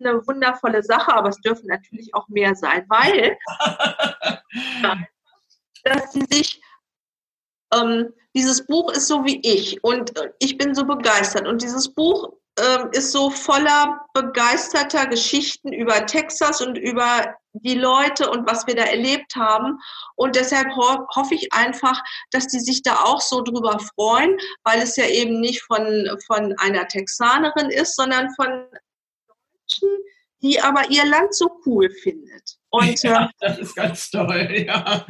eine 0.00 0.24
wundervolle 0.26 0.82
Sache, 0.82 1.12
aber 1.12 1.30
es 1.30 1.40
dürfen 1.40 1.66
natürlich 1.66 2.14
auch 2.14 2.28
mehr 2.28 2.54
sein, 2.54 2.84
weil 2.88 3.36
dass 5.84 6.12
sie 6.12 6.24
sich 6.30 6.60
ähm, 7.74 8.12
dieses 8.34 8.66
Buch 8.66 8.92
ist 8.92 9.08
so 9.08 9.24
wie 9.24 9.40
ich 9.42 9.82
und 9.82 10.16
äh, 10.18 10.30
ich 10.38 10.58
bin 10.58 10.74
so 10.74 10.84
begeistert. 10.84 11.46
Und 11.46 11.62
dieses 11.62 11.92
Buch 11.92 12.32
ähm, 12.58 12.88
ist 12.92 13.12
so 13.12 13.30
voller 13.30 14.00
begeisterter 14.14 15.06
Geschichten 15.06 15.72
über 15.72 16.06
Texas 16.06 16.60
und 16.60 16.76
über 16.76 17.34
die 17.52 17.74
Leute 17.74 18.30
und 18.30 18.48
was 18.48 18.66
wir 18.66 18.74
da 18.74 18.84
erlebt 18.84 19.36
haben. 19.36 19.78
Und 20.16 20.36
deshalb 20.36 20.68
ho 20.76 21.06
hoffe 21.14 21.34
ich 21.34 21.52
einfach, 21.52 22.00
dass 22.30 22.46
die 22.46 22.60
sich 22.60 22.82
da 22.82 22.96
auch 23.04 23.20
so 23.20 23.42
drüber 23.42 23.78
freuen, 23.94 24.36
weil 24.64 24.80
es 24.82 24.96
ja 24.96 25.06
eben 25.06 25.40
nicht 25.40 25.62
von, 25.62 26.08
von 26.26 26.54
einer 26.58 26.86
Texanerin 26.88 27.70
ist, 27.70 27.96
sondern 27.96 28.28
von 28.34 28.66
Deutschen, 29.26 29.88
die 30.42 30.60
aber 30.60 30.90
ihr 30.90 31.04
Land 31.06 31.34
so 31.34 31.60
cool 31.66 31.90
findet. 31.90 32.58
Und, 32.70 33.02
ja, 33.02 33.24
äh, 33.24 33.28
das 33.40 33.58
ist 33.58 33.74
ganz 33.74 34.10
toll, 34.10 34.64
ja. 34.66 35.06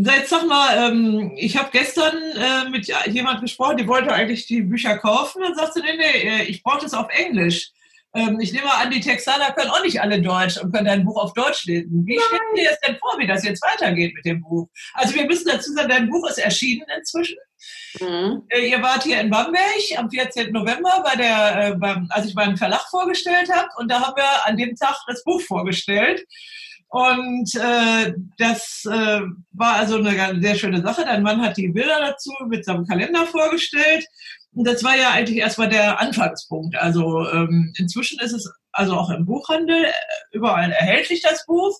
Jetzt 0.00 0.30
sag 0.30 0.46
mal, 0.46 0.90
ähm, 0.90 1.32
ich 1.36 1.56
habe 1.56 1.70
gestern 1.72 2.16
äh, 2.36 2.70
mit 2.70 2.86
jemand 3.06 3.40
gesprochen, 3.40 3.78
die 3.78 3.88
wollte 3.88 4.12
eigentlich 4.12 4.46
die 4.46 4.62
Bücher 4.62 4.96
kaufen. 4.96 5.42
Dann 5.42 5.56
sagst 5.56 5.76
du, 5.76 5.80
nee, 5.80 5.96
nee, 5.96 6.28
äh, 6.28 6.42
ich 6.44 6.62
brauche 6.62 6.82
das 6.82 6.94
auf 6.94 7.08
Englisch. 7.10 7.72
Ähm, 8.14 8.38
ich 8.40 8.52
nehme 8.52 8.72
an, 8.72 8.90
die 8.90 9.00
Texaner 9.00 9.52
können 9.52 9.70
auch 9.70 9.82
nicht 9.82 10.00
alle 10.00 10.22
Deutsch 10.22 10.56
und 10.56 10.72
können 10.72 10.86
dein 10.86 11.04
Buch 11.04 11.16
auf 11.20 11.32
Deutsch 11.34 11.64
lesen. 11.64 12.06
Wie 12.06 12.18
stellt 12.18 12.40
dir 12.56 12.70
das 12.70 12.80
denn 12.80 12.96
vor, 12.98 13.18
wie 13.18 13.26
das 13.26 13.44
jetzt 13.44 13.60
weitergeht 13.62 14.14
mit 14.14 14.24
dem 14.24 14.40
Buch? 14.40 14.68
Also 14.94 15.14
wir 15.16 15.26
müssen 15.26 15.48
dazu 15.48 15.72
sagen, 15.72 15.88
dein 15.88 16.08
Buch 16.08 16.28
ist 16.28 16.38
erschienen 16.38 16.86
inzwischen. 16.96 17.38
Mhm. 18.00 18.44
Äh, 18.50 18.68
ihr 18.68 18.80
wart 18.80 19.02
hier 19.02 19.20
in 19.20 19.30
Bamberg 19.30 19.64
am 19.96 20.08
14. 20.08 20.52
November, 20.52 21.02
bei 21.04 21.16
der, 21.16 21.56
äh, 21.56 21.74
beim, 21.74 22.06
als 22.10 22.26
ich 22.26 22.34
meinen 22.34 22.56
Verlag 22.56 22.88
vorgestellt 22.88 23.50
habe. 23.52 23.68
Und 23.78 23.90
da 23.90 24.00
haben 24.00 24.16
wir 24.16 24.46
an 24.46 24.56
dem 24.56 24.76
Tag 24.76 24.96
das 25.08 25.24
Buch 25.24 25.40
vorgestellt. 25.40 26.24
Und 26.90 27.54
äh, 27.54 28.14
das 28.38 28.82
äh, 28.90 29.20
war 29.52 29.74
also 29.76 29.96
eine 29.96 30.40
sehr 30.40 30.54
schöne 30.54 30.80
Sache. 30.80 31.04
Dein 31.04 31.22
Mann 31.22 31.42
hat 31.42 31.56
die 31.58 31.68
Bilder 31.68 32.00
dazu 32.00 32.32
mit 32.46 32.64
seinem 32.64 32.86
Kalender 32.86 33.26
vorgestellt. 33.26 34.06
Und 34.54 34.66
das 34.66 34.82
war 34.82 34.96
ja 34.96 35.10
eigentlich 35.10 35.38
erstmal 35.38 35.68
der 35.68 36.00
Anfangspunkt. 36.00 36.76
Also 36.76 37.28
ähm, 37.30 37.72
inzwischen 37.76 38.18
ist 38.20 38.32
es 38.32 38.50
also 38.72 38.94
auch 38.94 39.10
im 39.10 39.26
Buchhandel 39.26 39.84
äh, 39.84 39.92
überall 40.32 40.72
erhältlich, 40.72 41.20
das 41.20 41.44
Buch. 41.44 41.78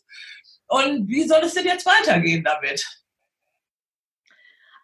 Und 0.66 1.08
wie 1.08 1.26
soll 1.26 1.40
es 1.42 1.54
denn 1.54 1.64
jetzt 1.64 1.86
weitergehen 1.86 2.44
damit? 2.44 2.84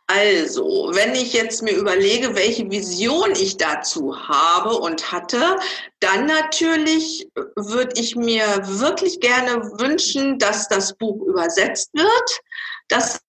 Also, 0.07 0.90
wenn 0.93 1.14
ich 1.14 1.33
jetzt 1.33 1.62
mir 1.62 1.75
überlege, 1.75 2.35
welche 2.35 2.71
Vision 2.71 3.33
ich 3.33 3.57
dazu 3.57 4.29
habe 4.29 4.77
und 4.77 5.12
hatte, 5.12 5.59
dann 6.01 6.27
natürlich 6.27 7.27
würde 7.57 7.99
ich 7.99 8.14
mir 8.14 8.45
wirklich 8.64 9.21
gerne 9.21 9.62
wünschen, 9.79 10.38
dass 10.38 10.69
das 10.69 10.95
Buch 10.99 11.27
übersetzt 11.27 11.90
wird, 11.95 12.40
dass 12.88 13.21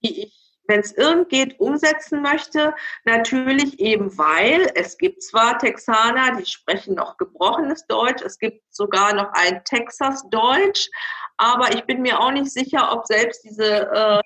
ich 0.00 0.32
wenn 0.70 0.80
es 0.80 0.92
irgend 0.92 1.28
geht, 1.28 1.58
umsetzen 1.58 2.22
möchte. 2.22 2.74
Natürlich 3.04 3.80
eben, 3.80 4.16
weil 4.16 4.70
es 4.76 4.96
gibt 4.96 5.22
zwar 5.22 5.58
Texaner, 5.58 6.36
die 6.36 6.46
sprechen 6.46 6.94
noch 6.94 7.16
gebrochenes 7.16 7.86
Deutsch, 7.88 8.22
es 8.22 8.38
gibt 8.38 8.62
sogar 8.72 9.12
noch 9.12 9.32
ein 9.32 9.64
Texas-Deutsch, 9.64 10.88
aber 11.36 11.74
ich 11.74 11.84
bin 11.86 12.02
mir 12.02 12.20
auch 12.20 12.30
nicht 12.30 12.52
sicher, 12.52 12.92
ob 12.92 13.04
selbst 13.06 13.42
diese 13.44 13.90
äh, 13.90 14.20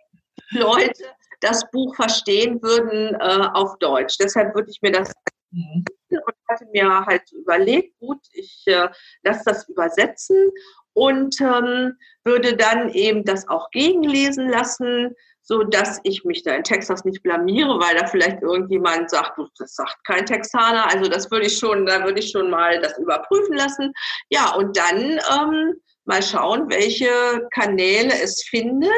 Leute 0.50 1.04
das 1.40 1.70
Buch 1.70 1.94
verstehen 1.94 2.62
würden 2.62 3.14
äh, 3.14 3.48
auf 3.52 3.78
Deutsch. 3.78 4.16
Deshalb 4.18 4.54
würde 4.54 4.70
ich 4.70 4.80
mir 4.82 4.92
das 4.92 5.12
mhm. 5.50 5.84
und 6.10 6.34
hatte 6.48 6.66
mir 6.72 7.04
halt 7.06 7.30
überlegt, 7.32 7.98
gut, 7.98 8.20
ich 8.32 8.62
äh, 8.66 8.88
lasse 9.22 9.42
das 9.44 9.68
übersetzen 9.68 10.50
und 10.94 11.40
ähm, 11.40 11.96
würde 12.24 12.56
dann 12.56 12.88
eben 12.90 13.24
das 13.24 13.48
auch 13.48 13.70
gegenlesen 13.70 14.48
lassen, 14.48 15.14
so 15.42 15.62
dass 15.62 16.00
ich 16.04 16.24
mich 16.24 16.42
da 16.42 16.54
in 16.54 16.62
Texas 16.62 17.04
nicht 17.04 17.22
blamiere, 17.22 17.78
weil 17.78 17.96
da 17.96 18.06
vielleicht 18.06 18.40
irgendjemand 18.40 19.10
sagt, 19.10 19.38
das 19.58 19.74
sagt 19.74 19.98
kein 20.06 20.24
Texaner. 20.24 20.90
Also 20.90 21.10
das 21.10 21.30
würde 21.30 21.46
ich 21.46 21.58
schon, 21.58 21.84
da 21.84 22.02
würde 22.02 22.20
ich 22.20 22.30
schon 22.30 22.48
mal 22.48 22.80
das 22.80 22.96
überprüfen 22.98 23.54
lassen. 23.54 23.92
Ja, 24.30 24.54
und 24.54 24.74
dann 24.76 25.20
ähm, 25.38 25.74
mal 26.06 26.22
schauen, 26.22 26.70
welche 26.70 27.46
Kanäle 27.52 28.14
es 28.22 28.42
findet. 28.44 28.90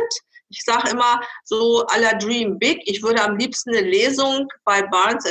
Ich 0.49 0.63
sage 0.65 0.91
immer 0.91 1.21
so 1.45 1.85
à 1.87 1.99
la 1.99 2.15
Dream 2.15 2.59
Big. 2.59 2.81
Ich 2.85 3.03
würde 3.03 3.23
am 3.23 3.37
liebsten 3.37 3.71
eine 3.71 3.87
Lesung 3.87 4.49
bei 4.65 4.83
Barnes 4.83 5.25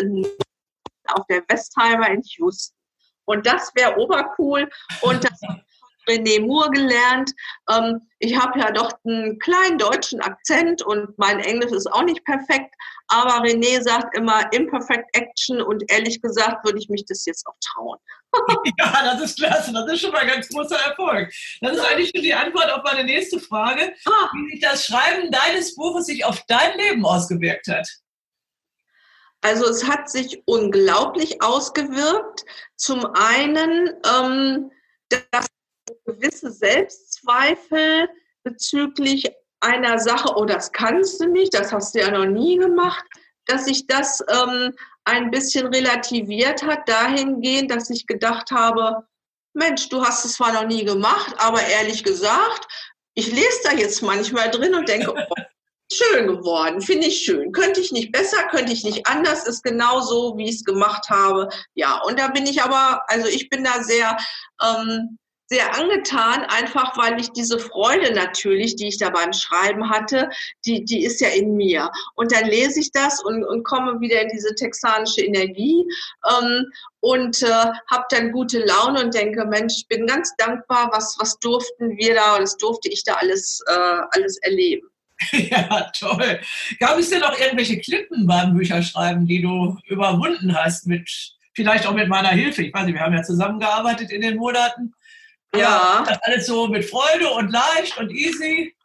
auf 1.07 1.25
der 1.27 1.43
Westheimer 1.47 2.09
in 2.09 2.21
Houston. 2.21 2.75
Und 3.25 3.45
das 3.45 3.71
wäre 3.75 3.97
obercool. 3.97 4.69
Und 5.01 5.23
das 5.23 5.39
René 6.07 6.45
Moore 6.45 6.69
gelernt. 6.69 7.31
Ähm, 7.69 8.01
ich 8.19 8.37
habe 8.37 8.59
ja 8.59 8.71
doch 8.71 8.91
einen 9.03 9.39
kleinen 9.39 9.77
deutschen 9.77 10.21
Akzent 10.21 10.81
und 10.83 11.17
mein 11.17 11.39
Englisch 11.39 11.71
ist 11.71 11.91
auch 11.91 12.03
nicht 12.03 12.23
perfekt. 12.25 12.73
Aber 13.07 13.43
René 13.43 13.81
sagt 13.81 14.15
immer 14.17 14.51
Imperfect 14.53 15.07
Action 15.15 15.61
und 15.61 15.83
ehrlich 15.91 16.21
gesagt 16.21 16.65
würde 16.65 16.79
ich 16.79 16.89
mich 16.89 17.05
das 17.05 17.25
jetzt 17.25 17.45
auch 17.47 17.55
trauen. 17.63 17.97
ja, 18.77 19.13
das 19.13 19.21
ist 19.21 19.39
klasse. 19.39 19.73
Das 19.73 19.91
ist 19.91 20.01
schon 20.01 20.11
mal 20.11 20.19
ein 20.19 20.27
ganz 20.27 20.49
großer 20.49 20.77
Erfolg. 20.77 21.31
Das 21.61 21.73
ist 21.73 21.85
eigentlich 21.85 22.11
schon 22.13 22.23
die 22.23 22.33
Antwort 22.33 22.71
auf 22.71 22.83
meine 22.83 23.03
nächste 23.03 23.39
Frage, 23.39 23.93
ah. 24.05 24.29
wie 24.33 24.51
sich 24.51 24.61
das 24.61 24.85
Schreiben 24.85 25.31
deines 25.31 25.75
Buches 25.75 26.05
sich 26.05 26.25
auf 26.25 26.43
dein 26.47 26.77
Leben 26.77 27.05
ausgewirkt 27.05 27.67
hat. 27.67 27.87
Also 29.41 29.65
es 29.65 29.87
hat 29.87 30.09
sich 30.09 30.41
unglaublich 30.45 31.41
ausgewirkt. 31.41 32.45
Zum 32.75 33.05
einen, 33.13 33.93
ähm, 34.19 34.71
dass 35.09 35.45
gewisse 36.05 36.51
Selbstzweifel 36.51 38.09
bezüglich 38.43 39.31
einer 39.59 39.99
Sache, 39.99 40.33
oh, 40.35 40.45
das 40.45 40.71
kannst 40.71 41.21
du 41.21 41.27
nicht, 41.27 41.53
das 41.53 41.71
hast 41.71 41.95
du 41.95 41.99
ja 41.99 42.11
noch 42.11 42.25
nie 42.25 42.57
gemacht, 42.57 43.03
dass 43.45 43.65
sich 43.65 43.87
das 43.87 44.23
ähm, 44.29 44.73
ein 45.05 45.31
bisschen 45.31 45.67
relativiert 45.67 46.63
hat, 46.63 46.89
dahingehend, 46.89 47.71
dass 47.71 47.89
ich 47.89 48.07
gedacht 48.07 48.51
habe, 48.51 49.07
Mensch, 49.53 49.87
du 49.89 50.03
hast 50.03 50.25
es 50.25 50.33
zwar 50.33 50.51
noch 50.51 50.67
nie 50.67 50.83
gemacht, 50.83 51.33
aber 51.37 51.61
ehrlich 51.65 52.03
gesagt, 52.03 52.67
ich 53.13 53.31
lese 53.31 53.59
da 53.63 53.71
jetzt 53.71 54.01
manchmal 54.01 54.51
drin 54.51 54.75
und 54.75 54.89
denke, 54.89 55.13
oh, 55.15 55.35
schön 55.91 56.27
geworden, 56.27 56.81
finde 56.81 57.07
ich 57.07 57.21
schön. 57.21 57.51
Könnte 57.51 57.79
ich 57.79 57.91
nicht 57.91 58.11
besser, 58.11 58.43
könnte 58.49 58.73
ich 58.73 58.83
nicht 58.83 59.07
anders, 59.07 59.47
ist 59.47 59.63
genau 59.63 60.01
so, 60.01 60.37
wie 60.37 60.49
ich 60.49 60.55
es 60.55 60.63
gemacht 60.65 61.09
habe. 61.09 61.47
Ja, 61.75 62.01
und 62.01 62.19
da 62.19 62.27
bin 62.27 62.45
ich 62.45 62.61
aber, 62.61 63.03
also 63.07 63.27
ich 63.27 63.49
bin 63.49 63.63
da 63.63 63.81
sehr 63.83 64.17
ähm, 64.61 65.17
sehr 65.47 65.75
angetan, 65.75 66.43
einfach 66.45 66.97
weil 66.97 67.19
ich 67.19 67.31
diese 67.31 67.59
Freude 67.59 68.13
natürlich, 68.13 68.75
die 68.75 68.87
ich 68.87 68.97
da 68.97 69.09
beim 69.09 69.31
Schreiben 69.31 69.89
hatte, 69.89 70.29
die, 70.65 70.83
die 70.83 71.03
ist 71.03 71.21
ja 71.21 71.29
in 71.29 71.55
mir. 71.55 71.91
Und 72.15 72.31
dann 72.31 72.45
lese 72.45 72.79
ich 72.79 72.91
das 72.91 73.23
und, 73.23 73.43
und 73.43 73.63
komme 73.63 73.99
wieder 73.99 74.21
in 74.21 74.29
diese 74.29 74.55
texanische 74.55 75.21
Energie 75.21 75.85
ähm, 76.29 76.65
und 76.99 77.43
äh, 77.43 77.47
habe 77.91 78.05
dann 78.09 78.31
gute 78.31 78.59
Laune 78.65 79.03
und 79.03 79.13
denke, 79.13 79.45
Mensch, 79.45 79.73
ich 79.77 79.87
bin 79.87 80.07
ganz 80.07 80.33
dankbar, 80.37 80.89
was, 80.91 81.15
was 81.19 81.37
durften 81.39 81.95
wir 81.97 82.15
da, 82.15 82.37
was 82.39 82.57
durfte 82.57 82.89
ich 82.89 83.03
da 83.03 83.13
alles, 83.13 83.61
äh, 83.67 84.01
alles 84.11 84.37
erleben. 84.41 84.87
Ja, 85.31 85.91
toll. 85.97 86.39
Gab 86.79 86.97
es 86.97 87.09
denn 87.09 87.21
noch 87.21 87.39
irgendwelche 87.39 87.79
Klippen 87.79 88.27
beim 88.27 88.53
Bücherschreiben, 88.53 89.25
die 89.25 89.41
du 89.41 89.77
überwunden 89.87 90.53
hast, 90.55 90.87
mit 90.87 91.09
vielleicht 91.53 91.87
auch 91.87 91.93
mit 91.93 92.09
meiner 92.09 92.29
Hilfe? 92.29 92.63
Ich 92.63 92.73
weiß 92.73 92.85
nicht, 92.85 92.95
wir 92.95 93.01
haben 93.01 93.13
ja 93.13 93.23
zusammengearbeitet 93.23 94.11
in 94.11 94.21
den 94.21 94.35
Monaten. 94.35 94.93
Ja. 95.59 96.03
Das 96.07 96.17
alles 96.23 96.45
so 96.47 96.67
mit 96.67 96.85
Freude 96.85 97.29
und 97.31 97.51
leicht 97.51 97.97
und 97.97 98.11
easy. 98.11 98.75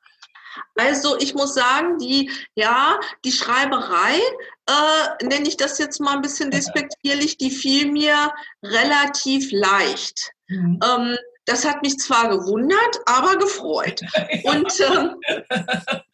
Also 0.77 1.19
ich 1.19 1.35
muss 1.35 1.55
sagen, 1.55 1.99
die, 1.99 2.31
ja, 2.55 2.99
die 3.25 3.33
Schreiberei, 3.33 4.19
äh, 4.67 5.25
nenne 5.25 5.49
ich 5.49 5.57
das 5.57 5.79
jetzt 5.79 6.01
mal 6.01 6.15
ein 6.15 6.23
bisschen 6.23 6.51
despektierlich, 6.51 7.37
die 7.37 7.51
fiel 7.51 7.91
mir 7.91 8.33
relativ 8.63 9.51
leicht. 9.53 10.33
Mhm. 10.49 10.81
Ähm, 10.85 11.17
das 11.47 11.65
hat 11.65 11.83
mich 11.83 11.99
zwar 11.99 12.29
gewundert, 12.29 13.01
aber 13.07 13.37
gefreut. 13.37 14.01
Ja. 14.43 14.53
Und 14.53 14.73
ähm, 14.81 15.17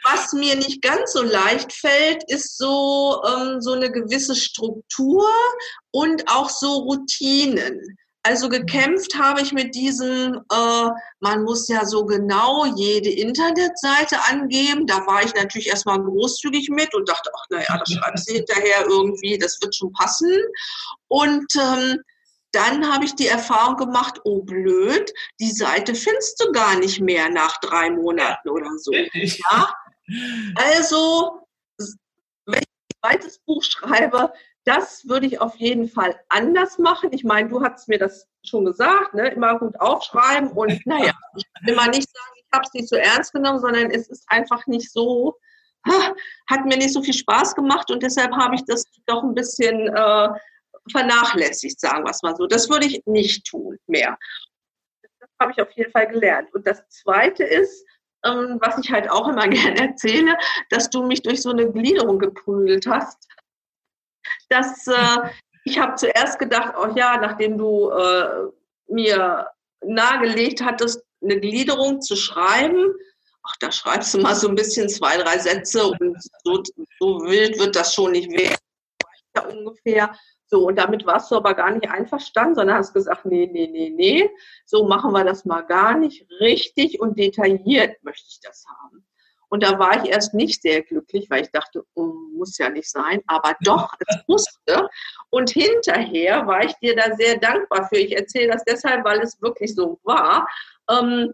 was 0.04 0.32
mir 0.32 0.56
nicht 0.56 0.82
ganz 0.82 1.12
so 1.12 1.22
leicht 1.22 1.72
fällt, 1.72 2.24
ist 2.28 2.56
so, 2.56 3.22
ähm, 3.26 3.60
so 3.60 3.72
eine 3.72 3.90
gewisse 3.90 4.34
Struktur 4.34 5.28
und 5.90 6.24
auch 6.28 6.48
so 6.48 6.78
Routinen. 6.78 7.98
Also 8.26 8.48
gekämpft 8.48 9.16
habe 9.16 9.40
ich 9.40 9.52
mit 9.52 9.76
diesem, 9.76 10.40
äh, 10.52 10.90
man 11.20 11.44
muss 11.44 11.68
ja 11.68 11.84
so 11.84 12.04
genau 12.04 12.66
jede 12.74 13.08
Internetseite 13.08 14.18
angeben. 14.28 14.84
Da 14.84 15.06
war 15.06 15.22
ich 15.22 15.32
natürlich 15.34 15.68
erstmal 15.68 16.02
großzügig 16.02 16.68
mit 16.70 16.92
und 16.96 17.08
dachte, 17.08 17.30
ach 17.32 17.44
naja, 17.50 17.78
das 17.78 17.88
schreibst 17.92 18.28
du 18.28 18.34
hinterher 18.34 18.84
irgendwie, 18.88 19.38
das 19.38 19.60
wird 19.62 19.76
schon 19.76 19.92
passen. 19.92 20.32
Und 21.06 21.54
ähm, 21.54 22.02
dann 22.50 22.92
habe 22.92 23.04
ich 23.04 23.14
die 23.14 23.28
Erfahrung 23.28 23.76
gemacht, 23.76 24.18
oh 24.24 24.42
blöd, 24.42 25.12
die 25.38 25.52
Seite 25.52 25.94
findest 25.94 26.42
du 26.42 26.50
gar 26.50 26.76
nicht 26.80 27.00
mehr 27.00 27.28
nach 27.28 27.60
drei 27.60 27.90
Monaten 27.90 28.48
oder 28.48 28.70
so. 28.78 28.90
Ja? 28.92 29.72
Also, 30.56 31.46
wenn 32.46 32.58
ich 32.58 32.66
ein 32.66 32.98
zweites 33.00 33.38
Buch 33.46 33.62
schreibe, 33.62 34.32
das 34.66 35.08
würde 35.08 35.26
ich 35.26 35.40
auf 35.40 35.56
jeden 35.56 35.88
Fall 35.88 36.18
anders 36.28 36.76
machen. 36.78 37.10
Ich 37.12 37.22
meine, 37.22 37.48
du 37.48 37.62
hast 37.62 37.88
mir 37.88 37.98
das 37.98 38.28
schon 38.44 38.64
gesagt, 38.64 39.14
ne? 39.14 39.28
immer 39.28 39.58
gut 39.58 39.78
aufschreiben 39.80 40.50
und 40.50 40.74
naja, 40.86 41.14
ich 41.36 41.44
will 41.62 41.76
mal 41.76 41.88
nicht 41.88 42.08
sagen, 42.12 42.32
ich 42.36 42.46
habe 42.52 42.64
es 42.64 42.74
nicht 42.74 42.88
so 42.88 42.96
ernst 42.96 43.32
genommen, 43.32 43.60
sondern 43.60 43.90
es 43.92 44.08
ist 44.08 44.24
einfach 44.28 44.66
nicht 44.66 44.92
so, 44.92 45.36
hat 46.50 46.64
mir 46.64 46.76
nicht 46.76 46.92
so 46.92 47.00
viel 47.00 47.14
Spaß 47.14 47.54
gemacht 47.54 47.90
und 47.92 48.02
deshalb 48.02 48.32
habe 48.32 48.56
ich 48.56 48.64
das 48.64 48.84
doch 49.06 49.22
ein 49.22 49.34
bisschen 49.34 49.86
äh, 49.86 50.28
vernachlässigt, 50.90 51.78
sagen 51.78 52.04
wir 52.04 52.10
es 52.10 52.22
mal 52.22 52.34
so. 52.34 52.48
Das 52.48 52.68
würde 52.68 52.86
ich 52.86 53.02
nicht 53.06 53.46
tun 53.46 53.78
mehr. 53.86 54.18
Das 55.20 55.30
habe 55.40 55.52
ich 55.52 55.62
auf 55.62 55.70
jeden 55.72 55.92
Fall 55.92 56.08
gelernt. 56.08 56.52
Und 56.54 56.66
das 56.66 56.88
Zweite 56.88 57.44
ist, 57.44 57.84
ähm, 58.24 58.58
was 58.60 58.78
ich 58.78 58.90
halt 58.90 59.08
auch 59.08 59.28
immer 59.28 59.46
gerne 59.48 59.90
erzähle, 59.90 60.36
dass 60.70 60.90
du 60.90 61.06
mich 61.06 61.22
durch 61.22 61.40
so 61.40 61.50
eine 61.50 61.70
Gliederung 61.70 62.18
geprügelt 62.18 62.86
hast 62.88 63.28
dass 64.48 64.86
äh, 64.86 65.30
ich 65.64 65.78
habe 65.78 65.96
zuerst 65.96 66.38
gedacht, 66.38 66.74
oh 66.80 66.92
ja, 66.94 67.18
nachdem 67.18 67.58
du 67.58 67.90
äh, 67.90 68.50
mir 68.88 69.48
nahegelegt 69.84 70.64
hattest, 70.64 71.02
eine 71.22 71.40
Gliederung 71.40 72.00
zu 72.00 72.14
schreiben, 72.14 72.94
ach, 73.42 73.56
da 73.60 73.72
schreibst 73.72 74.14
du 74.14 74.18
mal 74.18 74.34
so 74.34 74.48
ein 74.48 74.54
bisschen 74.54 74.88
zwei, 74.88 75.16
drei 75.16 75.38
Sätze 75.38 75.86
und 75.86 76.16
so, 76.44 76.62
so 77.00 77.20
wild 77.22 77.58
wird 77.58 77.76
das 77.76 77.94
schon 77.94 78.12
nicht 78.12 78.30
werden. 78.30 78.56
Ungefähr. 79.50 80.16
So, 80.48 80.68
und 80.68 80.76
damit 80.76 81.04
warst 81.04 81.30
du 81.30 81.36
aber 81.36 81.54
gar 81.54 81.72
nicht 81.72 81.90
einverstanden, 81.90 82.54
sondern 82.54 82.76
hast 82.76 82.94
gesagt, 82.94 83.26
nee, 83.26 83.48
nee, 83.50 83.66
nee, 83.66 83.90
nee, 83.90 84.30
so 84.64 84.86
machen 84.86 85.12
wir 85.12 85.24
das 85.24 85.44
mal 85.44 85.62
gar 85.62 85.98
nicht. 85.98 86.26
Richtig 86.40 87.00
und 87.00 87.18
detailliert 87.18 88.02
möchte 88.04 88.26
ich 88.28 88.40
das 88.40 88.64
haben. 88.66 89.04
Und 89.48 89.62
da 89.62 89.78
war 89.78 90.02
ich 90.02 90.10
erst 90.10 90.34
nicht 90.34 90.62
sehr 90.62 90.82
glücklich, 90.82 91.30
weil 91.30 91.42
ich 91.42 91.50
dachte, 91.50 91.84
oh, 91.94 92.12
muss 92.36 92.58
ja 92.58 92.68
nicht 92.68 92.90
sein, 92.90 93.22
aber 93.26 93.54
doch, 93.60 93.92
es 94.06 94.16
musste. 94.26 94.88
Und 95.30 95.50
hinterher 95.50 96.46
war 96.46 96.64
ich 96.64 96.74
dir 96.74 96.96
da 96.96 97.14
sehr 97.16 97.38
dankbar 97.38 97.88
für. 97.88 97.98
Ich 97.98 98.16
erzähle 98.16 98.52
das 98.52 98.64
deshalb, 98.64 99.04
weil 99.04 99.20
es 99.20 99.40
wirklich 99.40 99.74
so 99.74 100.00
war. 100.02 100.48
Ähm, 100.90 101.32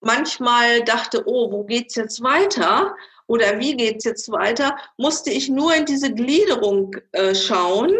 manchmal 0.00 0.82
dachte, 0.84 1.22
oh, 1.26 1.50
wo 1.50 1.64
geht's 1.64 1.94
jetzt 1.94 2.22
weiter? 2.22 2.94
Oder 3.26 3.58
wie 3.58 3.76
geht's 3.76 4.04
jetzt 4.04 4.30
weiter? 4.30 4.76
Musste 4.96 5.30
ich 5.30 5.48
nur 5.48 5.74
in 5.74 5.86
diese 5.86 6.12
Gliederung 6.12 6.94
äh, 7.12 7.34
schauen 7.34 7.94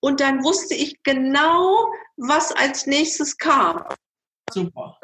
und 0.00 0.20
dann 0.20 0.44
wusste 0.44 0.74
ich 0.74 1.02
genau, 1.02 1.90
was 2.16 2.52
als 2.52 2.86
nächstes 2.86 3.36
kam. 3.36 3.84
Super. 4.50 4.98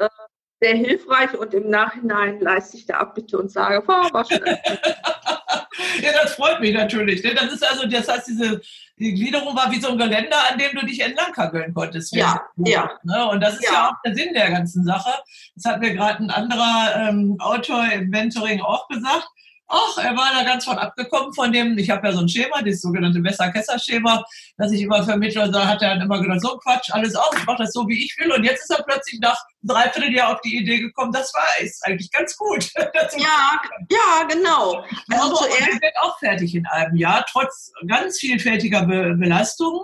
Sehr 0.61 0.75
hilfreich 0.75 1.33
und 1.33 1.53
im 1.53 1.69
Nachhinein 1.69 2.39
leiste 2.39 2.77
ich 2.77 2.85
da 2.85 2.99
Abbitte 2.99 3.37
und 3.37 3.51
sage, 3.51 3.83
oh, 3.83 3.87
war 3.87 4.25
schon. 4.25 4.39
ja, 6.01 6.11
das 6.21 6.35
freut 6.35 6.59
mich 6.59 6.73
natürlich. 6.73 7.23
Ne? 7.23 7.33
Das 7.33 7.51
ist 7.51 7.67
also, 7.67 7.87
das 7.87 8.07
heißt, 8.07 8.27
diese 8.27 8.61
die 9.01 9.15
Gliederung 9.15 9.55
war 9.55 9.71
wie 9.71 9.79
so 9.79 9.89
ein 9.89 9.97
Geländer, 9.97 10.37
an 10.51 10.59
dem 10.59 10.79
du 10.79 10.85
dich 10.85 10.99
entlang 10.99 11.31
kageln 11.33 11.73
konntest. 11.73 12.15
Ja, 12.15 12.39
ja. 12.57 12.91
Ne? 13.03 13.29
Und 13.29 13.41
das 13.41 13.55
ist 13.55 13.65
ja. 13.65 13.73
ja. 13.73 13.89
auch 13.89 14.01
der 14.05 14.13
Sinn 14.13 14.31
der 14.35 14.51
ganzen 14.51 14.83
Sache. 14.83 15.11
Das 15.55 15.65
hat 15.65 15.79
mir 15.79 15.95
gerade 15.95 16.23
ein 16.23 16.29
anderer 16.29 17.09
ähm, 17.09 17.35
Autor 17.39 17.83
im 17.91 18.09
Mentoring 18.09 18.61
auch 18.61 18.87
gesagt. 18.89 19.27
Ach, 19.73 19.97
er 19.97 20.17
war 20.17 20.29
da 20.33 20.43
ganz 20.43 20.65
von 20.65 20.77
abgekommen 20.77 21.33
von 21.33 21.51
dem, 21.51 21.77
ich 21.77 21.89
habe 21.89 22.05
ja 22.05 22.13
so 22.13 22.19
ein 22.19 22.27
Schema, 22.27 22.61
das 22.61 22.81
sogenannte 22.81 23.19
Messer-Kesser-Schema, 23.19 24.21
das 24.57 24.73
ich 24.73 24.81
immer 24.81 25.01
vermittle. 25.03 25.43
Und 25.43 25.53
da 25.53 25.65
hat 25.65 25.81
er 25.81 25.91
dann 25.91 26.01
immer 26.01 26.21
gedacht, 26.21 26.41
so 26.41 26.57
Quatsch, 26.57 26.91
alles 26.91 27.15
auf, 27.15 27.29
ich 27.37 27.45
mache 27.45 27.63
das 27.63 27.71
so, 27.71 27.87
wie 27.87 28.03
ich 28.03 28.13
will. 28.19 28.33
Und 28.33 28.43
jetzt 28.43 28.63
ist 28.63 28.77
er 28.77 28.83
plötzlich 28.83 29.21
nach 29.21 29.41
dreiviertel 29.63 30.13
Jahr 30.13 30.33
auf 30.33 30.41
die 30.41 30.57
Idee 30.57 30.79
gekommen, 30.79 31.13
das 31.13 31.33
war 31.33 31.63
ist 31.63 31.85
eigentlich 31.85 32.11
ganz 32.11 32.35
gut. 32.35 32.69
ja, 32.75 33.61
ja, 33.89 34.27
genau. 34.27 34.83
Also 35.09 35.35
zuerst 35.35 35.81
wird 35.81 35.93
auch 36.01 36.19
fertig 36.19 36.53
in 36.53 36.65
einem 36.67 36.95
Jahr, 36.97 37.25
trotz 37.31 37.71
ganz 37.87 38.19
vielfältiger 38.19 38.85
Be 38.85 39.15
Belastungen. 39.17 39.81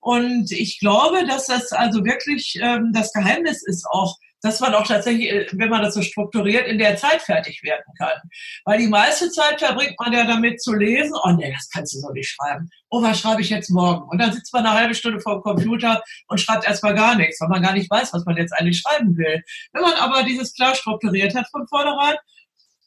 Und 0.00 0.50
ich 0.50 0.80
glaube, 0.80 1.26
dass 1.26 1.46
das 1.46 1.72
also 1.72 2.04
wirklich 2.04 2.58
ähm, 2.60 2.90
das 2.92 3.12
Geheimnis 3.12 3.62
ist 3.64 3.86
auch 3.86 4.16
dass 4.42 4.60
man 4.60 4.74
auch 4.74 4.86
tatsächlich, 4.86 5.30
äh, 5.30 5.46
wenn 5.52 5.70
man 5.70 5.82
das 5.82 5.94
so 5.94 6.02
strukturiert, 6.02 6.66
in 6.66 6.78
der 6.78 6.96
Zeit 6.96 7.22
fertig 7.22 7.62
werden 7.62 7.84
kann. 7.98 8.18
Weil 8.64 8.78
die 8.78 8.88
meiste 8.88 9.30
Zeit 9.30 9.58
verbringt 9.58 9.94
man 9.98 10.12
ja 10.12 10.24
damit 10.24 10.62
zu 10.62 10.74
lesen, 10.74 11.14
oh 11.22 11.30
nee, 11.30 11.52
das 11.52 11.68
kannst 11.70 11.94
du 11.94 11.98
so 11.98 12.10
nicht 12.10 12.30
schreiben. 12.30 12.70
Oh, 12.88 13.02
was 13.02 13.20
schreibe 13.20 13.40
ich 13.40 13.50
jetzt 13.50 13.70
morgen? 13.70 14.08
Und 14.08 14.18
dann 14.18 14.32
sitzt 14.32 14.52
man 14.52 14.66
eine 14.66 14.78
halbe 14.78 14.94
Stunde 14.94 15.20
vor 15.20 15.34
dem 15.34 15.42
Computer 15.42 16.02
und 16.28 16.40
schreibt 16.40 16.66
erstmal 16.66 16.94
gar 16.94 17.14
nichts, 17.16 17.40
weil 17.40 17.48
man 17.48 17.62
gar 17.62 17.72
nicht 17.72 17.90
weiß, 17.90 18.12
was 18.12 18.24
man 18.24 18.36
jetzt 18.36 18.52
eigentlich 18.52 18.80
schreiben 18.80 19.16
will. 19.16 19.42
Wenn 19.72 19.82
man 19.82 19.94
aber 19.94 20.22
dieses 20.22 20.54
klar 20.54 20.74
strukturiert 20.74 21.34
hat 21.34 21.48
von 21.50 21.66
vornherein, 21.68 22.16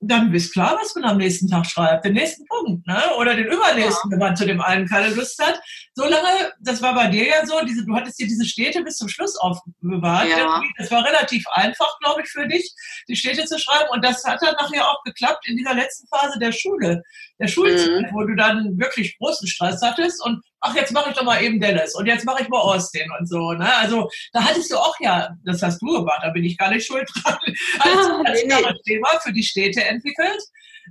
dann 0.08 0.34
ist 0.34 0.54
klar, 0.54 0.78
was 0.80 0.96
man 0.96 1.06
am 1.06 1.18
nächsten 1.18 1.48
Tag 1.48 1.66
schreibt, 1.66 2.06
den 2.06 2.14
nächsten 2.14 2.46
Punkt, 2.46 2.86
ne? 2.88 3.02
Oder 3.18 3.36
den 3.36 3.48
übernächsten, 3.48 4.10
ja. 4.10 4.12
wenn 4.12 4.20
man 4.20 4.36
zu 4.36 4.46
dem 4.46 4.62
einen 4.62 4.88
keine 4.88 5.14
Lust 5.14 5.42
hat. 5.42 5.62
So 5.94 6.04
lange, 6.04 6.52
das 6.60 6.82
war 6.82 6.96
bei 6.96 7.08
dir 7.08 7.28
ja 7.28 7.46
so, 7.46 7.64
diese, 7.66 7.86
du 7.86 7.96
hattest 7.96 8.20
dir 8.20 8.28
diese 8.28 8.46
Städte 8.46 8.84
bis 8.84 8.98
zum 8.98 9.08
Schluss 9.08 9.36
aufbewahrt. 9.38 10.28
Ja. 10.30 10.62
Das 10.78 10.92
war 10.92 11.06
relativ 11.06 11.46
einfach, 11.54 12.00
glaube 12.00 12.22
ich, 12.24 12.30
für 12.30 12.48
dich, 12.48 12.74
die 13.08 13.16
Städte 13.16 13.46
zu 13.46 13.60
schreiben. 13.60 13.90
Und 13.92 14.04
das 14.04 14.24
hat 14.24 14.42
dann 14.42 14.56
nachher 14.56 14.88
auch 14.88 15.04
geklappt 15.04 15.48
in 15.48 15.58
dieser 15.58 15.74
letzten 15.74 16.08
Phase 16.08 16.40
der 16.40 16.52
Schule, 16.52 17.04
der 17.40 17.48
Schulzeit, 17.48 18.12
mhm. 18.12 18.14
wo 18.14 18.24
du 18.24 18.36
dann 18.36 18.78
wirklich 18.80 19.18
großen 19.18 19.48
Stress 19.48 19.82
hattest 19.82 20.24
und 20.26 20.42
ach, 20.64 20.76
jetzt 20.76 20.94
mache 20.94 21.10
ich 21.10 21.16
doch 21.16 21.24
mal 21.24 21.44
eben 21.44 21.60
Dallas 21.60 21.94
und 21.94 22.06
jetzt 22.06 22.26
mache 22.26 22.42
ich 22.42 22.50
mal 22.50 22.60
Austin 22.60 23.08
und 23.20 23.28
so. 23.28 23.52
Ne? 23.52 23.76
Also 23.76 24.10
da 24.32 24.44
hattest 24.44 24.72
du 24.72 24.78
auch 24.78 24.96
ja, 25.00 25.30
das 25.44 25.62
hast 25.62 25.82
du 25.82 25.88
gemacht, 25.88 26.22
da 26.24 26.30
bin 26.30 26.44
ich 26.44 26.58
gar 26.58 26.72
nicht 26.72 26.86
schuld 26.86 27.08
dran, 27.24 27.38
als, 27.80 28.08
als 28.26 28.44
nee, 28.44 28.56
nee. 28.56 28.80
Thema 28.86 29.20
für 29.22 29.34
die 29.34 29.44
Städte 29.44 29.84
entwickelt. 29.84 30.42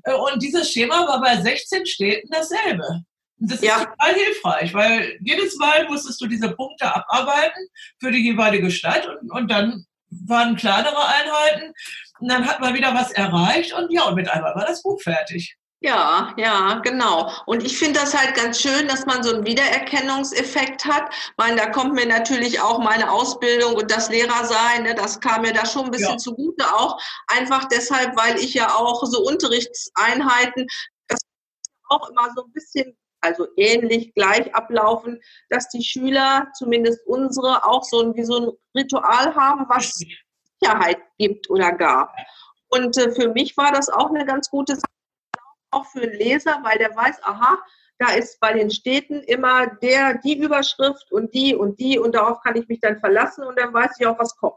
Äh, 0.05 0.13
und 0.13 0.43
dieses 0.43 0.71
Schema 0.71 1.07
war 1.09 1.21
bei 1.21 1.41
16 1.41 1.87
Städten 1.87 2.29
dasselbe. 2.31 3.03
Und 3.41 3.51
das 3.51 3.63
ja. 3.63 3.79
ist 3.79 3.89
total 3.89 4.15
hilfreich, 4.15 4.75
weil 4.75 5.19
jedes 5.23 5.57
Mal 5.57 5.89
musstest 5.89 6.21
du 6.21 6.27
diese 6.27 6.55
Punkte 6.55 6.95
abarbeiten 6.95 7.67
für 7.99 8.13
die 8.13 8.23
jeweilige 8.23 8.71
Stadt 8.71 9.09
und, 9.09 9.33
und 9.33 9.51
dann 9.51 9.87
waren 10.27 10.57
kleinere 10.57 11.07
Einheiten 11.07 11.73
und 12.21 12.31
dann 12.31 12.47
hat 12.47 12.61
man 12.61 12.75
wieder 12.75 12.95
was 12.95 13.11
erreicht 13.13 13.73
und 13.73 13.91
ja, 13.91 14.05
und 14.05 14.15
mit 14.17 14.29
einmal 14.29 14.55
war 14.55 14.67
das 14.67 14.83
Buch 14.83 15.01
fertig. 15.01 15.57
Ja, 15.83 16.33
ja, 16.37 16.79
genau. 16.85 17.33
Und 17.45 17.65
ich 17.65 17.77
finde 17.77 17.99
das 17.99 18.17
halt 18.17 18.37
ganz 18.37 18.61
schön, 18.61 18.87
dass 18.87 19.05
man 19.05 19.25
so 19.25 19.35
einen 19.35 19.45
Wiedererkennungseffekt 19.45 20.85
hat. 20.85 21.13
Ich 21.13 21.33
meine, 21.37 21.57
da 21.57 21.71
kommt 21.71 21.95
mir 21.95 22.07
natürlich 22.07 22.61
auch 22.61 22.79
meine 22.79 23.11
Ausbildung 23.11 23.75
und 23.75 23.91
das 23.91 24.09
Lehrersein, 24.09 24.85
ne, 24.85 24.95
das 24.95 25.19
kam 25.19 25.43
mir 25.43 25.53
da 25.53 25.67
schon 25.67 25.87
ein 25.87 25.91
bisschen 25.91 26.13
ja. 26.13 26.19
zugute 26.19 26.73
auch. 26.73 27.01
Einfach 27.27 27.65
deshalb, 27.65 28.17
weil 28.17 28.39
ich 28.39 28.55
ja 28.55 28.73
auch 28.77 29.05
so 29.05 29.25
Unterrichtseinheiten, 29.25 30.69
das 31.09 31.19
auch 31.89 32.09
immer 32.11 32.31
so 32.37 32.45
ein 32.45 32.53
bisschen 32.53 32.97
also 33.21 33.49
ähnlich 33.57 34.15
gleich 34.15 34.55
ablaufen, 34.55 35.21
dass 35.49 35.69
die 35.69 35.83
Schüler, 35.83 36.47
zumindest 36.55 37.05
unsere, 37.07 37.65
auch 37.65 37.83
so 37.83 38.03
ein, 38.03 38.15
wie 38.15 38.25
so 38.25 38.37
ein 38.37 38.51
Ritual 38.77 39.35
haben, 39.35 39.67
was 39.69 40.01
Sicherheit 40.61 40.99
gibt 41.19 41.51
oder 41.51 41.73
gab. 41.73 42.15
Und 42.69 42.97
äh, 42.97 43.11
für 43.13 43.29
mich 43.29 43.57
war 43.57 43.73
das 43.73 43.89
auch 43.89 44.11
eine 44.11 44.25
ganz 44.25 44.49
gute 44.49 44.75
Sache 44.75 45.02
auch 45.73 45.87
für 45.87 46.01
den 46.01 46.13
Leser, 46.13 46.61
weil 46.63 46.79
der 46.79 46.95
weiß, 46.95 47.23
aha, 47.23 47.59
da 47.99 48.13
ist 48.13 48.41
bei 48.41 48.53
den 48.53 48.71
Städten 48.71 49.23
immer 49.23 49.67
der, 49.83 50.19
die 50.19 50.37
Überschrift 50.37 51.11
und 51.13 51.35
die 51.35 51.55
und 51.55 51.79
die 51.79 51.99
und 51.99 52.15
darauf 52.15 52.41
kann 52.41 52.57
ich 52.57 52.69
mich 52.69 52.81
dann 52.81 52.99
verlassen 52.99 53.45
und 53.45 53.59
dann 53.59 53.73
weiß 53.73 53.93
ich 53.99 54.07
auch, 54.07 54.19
was 54.19 54.37
kommt. 54.37 54.57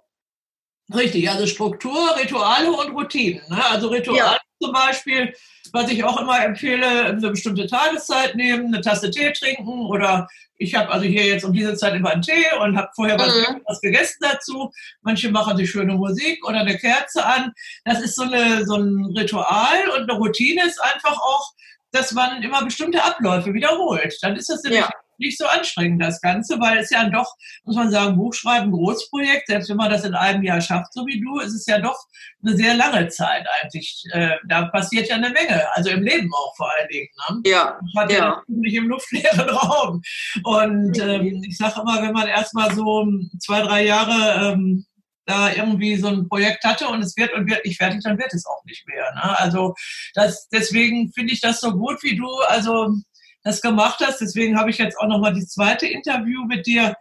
Richtig, 0.94 1.30
also 1.30 1.48
Struktur, 1.48 2.16
Rituale 2.18 2.72
und 2.72 2.94
Routinen. 2.94 3.42
Ne? 3.50 3.66
Also 3.66 3.88
Rituale 3.88 4.20
ja. 4.20 4.40
zum 4.62 4.72
Beispiel, 4.72 5.34
was 5.76 5.92
ich 5.92 6.04
auch 6.04 6.20
immer 6.20 6.44
empfehle, 6.44 7.06
eine 7.06 7.30
bestimmte 7.30 7.68
Tageszeit 7.68 8.36
nehmen, 8.36 8.74
eine 8.74 8.82
Tasse 8.82 9.12
Tee 9.12 9.32
trinken 9.34 9.86
oder 9.88 10.28
ich 10.58 10.74
habe 10.74 10.90
also 10.90 11.06
hier 11.06 11.26
jetzt 11.26 11.44
um 11.44 11.52
diese 11.52 11.76
Zeit 11.76 11.96
immer 11.96 12.12
einen 12.12 12.22
Tee 12.22 12.46
und 12.62 12.78
habe 12.78 12.90
vorher 12.96 13.20
was, 13.20 13.28
mhm. 13.28 13.62
was, 13.66 13.82
gegessen 13.82 14.20
dazu. 14.22 14.72
Manche 15.02 15.30
machen 15.30 15.58
sich 15.58 15.70
schöne 15.70 15.94
Musik 15.94 16.48
oder 16.48 16.60
eine 16.62 16.78
Kerze 16.78 17.26
an. 17.26 17.52
Das 17.84 18.02
ist 18.02 18.16
so, 18.16 18.24
eine, 18.24 18.66
so 18.66 18.76
ein 18.76 19.14
Ritual 19.18 19.90
und 19.98 20.10
eine 20.10 20.18
Routine 20.18 20.66
ist 20.66 20.82
einfach 20.82 21.18
auch, 21.18 21.52
dass 21.92 22.14
man 22.14 22.42
immer 22.42 22.64
bestimmte 22.64 23.04
Abläufe 23.04 23.54
wiederholt. 23.54 24.18
Dann 24.22 24.38
ist 24.38 24.50
das 24.50 24.64
nämlich 24.64 24.82
ja 24.82 24.90
nicht 25.20 25.38
so 25.38 25.46
anstrengend, 25.46 26.02
das 26.02 26.22
Ganze, 26.22 26.60
weil 26.60 26.78
es 26.78 26.90
ja 26.90 27.10
doch, 27.10 27.34
muss 27.64 27.76
man 27.76 27.92
sagen, 27.92 28.18
Buchschreiben, 28.18 28.72
Großprojekt, 28.72 29.48
selbst 29.48 29.70
wenn 29.70 29.78
man 29.78 29.92
das 29.92 30.04
in 30.04 30.16
einem 30.16 30.44
Jahr 30.44 30.62
schafft, 30.62 30.94
so 30.94 31.06
wie 31.06 31.22
du, 31.22 31.40
ist 31.40 31.54
es 31.54 31.66
ja 31.66 31.80
doch 31.80 32.00
eine 32.44 32.56
sehr 32.56 32.76
lange 32.76 33.08
Zeit 33.10 33.46
eigentlich. 33.62 34.04
Äh, 34.12 34.36
da 34.48 34.66
passiert 34.66 35.10
ja 35.10 35.16
eine 35.16 35.30
Menge, 35.30 35.66
also 35.74 35.90
im 35.90 36.04
Leben 36.04 36.32
auch 36.34 36.56
vor 36.56 36.72
allen 36.78 36.90
Dingen. 36.90 37.08
Ne? 37.30 37.42
Ja. 37.46 37.80
Man 37.94 38.04
hat 38.04 38.12
ja, 38.12 38.18
ja 38.18 38.44
nicht 38.48 38.76
im 38.76 38.88
luftleeren 38.88 39.50
Raum. 39.50 40.02
Und 40.44 41.00
ähm, 41.00 41.44
ich 41.48 41.58
sage 41.58 41.82
immer, 41.82 42.02
wenn 42.02 42.14
man 42.14 42.28
erstmal 42.28 42.74
so 42.74 43.08
zwei, 43.40 43.62
drei 43.62 43.86
Jahre 43.86 44.54
ähm, 44.54 44.86
da 45.26 45.52
irgendwie 45.52 45.96
so 45.96 46.08
ein 46.08 46.28
Projekt 46.30 46.64
hatte 46.64 46.88
und 46.88 47.02
es 47.02 47.18
wird 47.18 47.34
und 47.34 47.50
wird 47.50 47.66
nicht 47.66 47.78
fertig, 47.78 48.04
dann 48.04 48.18
wird 48.18 48.34
es 48.34 48.46
auch 48.46 48.64
nicht 48.66 48.88
mehr. 48.88 49.12
Ne? 49.16 49.40
Also 49.40 49.74
das, 50.14 50.48
deswegen 50.50 51.12
finde 51.14 51.34
ich 51.34 51.42
das 51.42 51.60
so 51.60 51.72
gut, 51.72 52.04
wie 52.04 52.16
du 52.16 52.30
also 52.48 52.96
das 53.46 53.62
gemacht 53.62 54.04
hast. 54.06 54.20
Deswegen 54.20 54.58
habe 54.60 54.72
ich 54.72 54.78
jetzt 54.80 55.00
auch 55.00 55.08
nochmal 55.08 55.34
die 55.34 55.46
zweite 55.46 55.88
Interview 55.88 56.44
mit 56.46 56.66
dir 56.66 56.96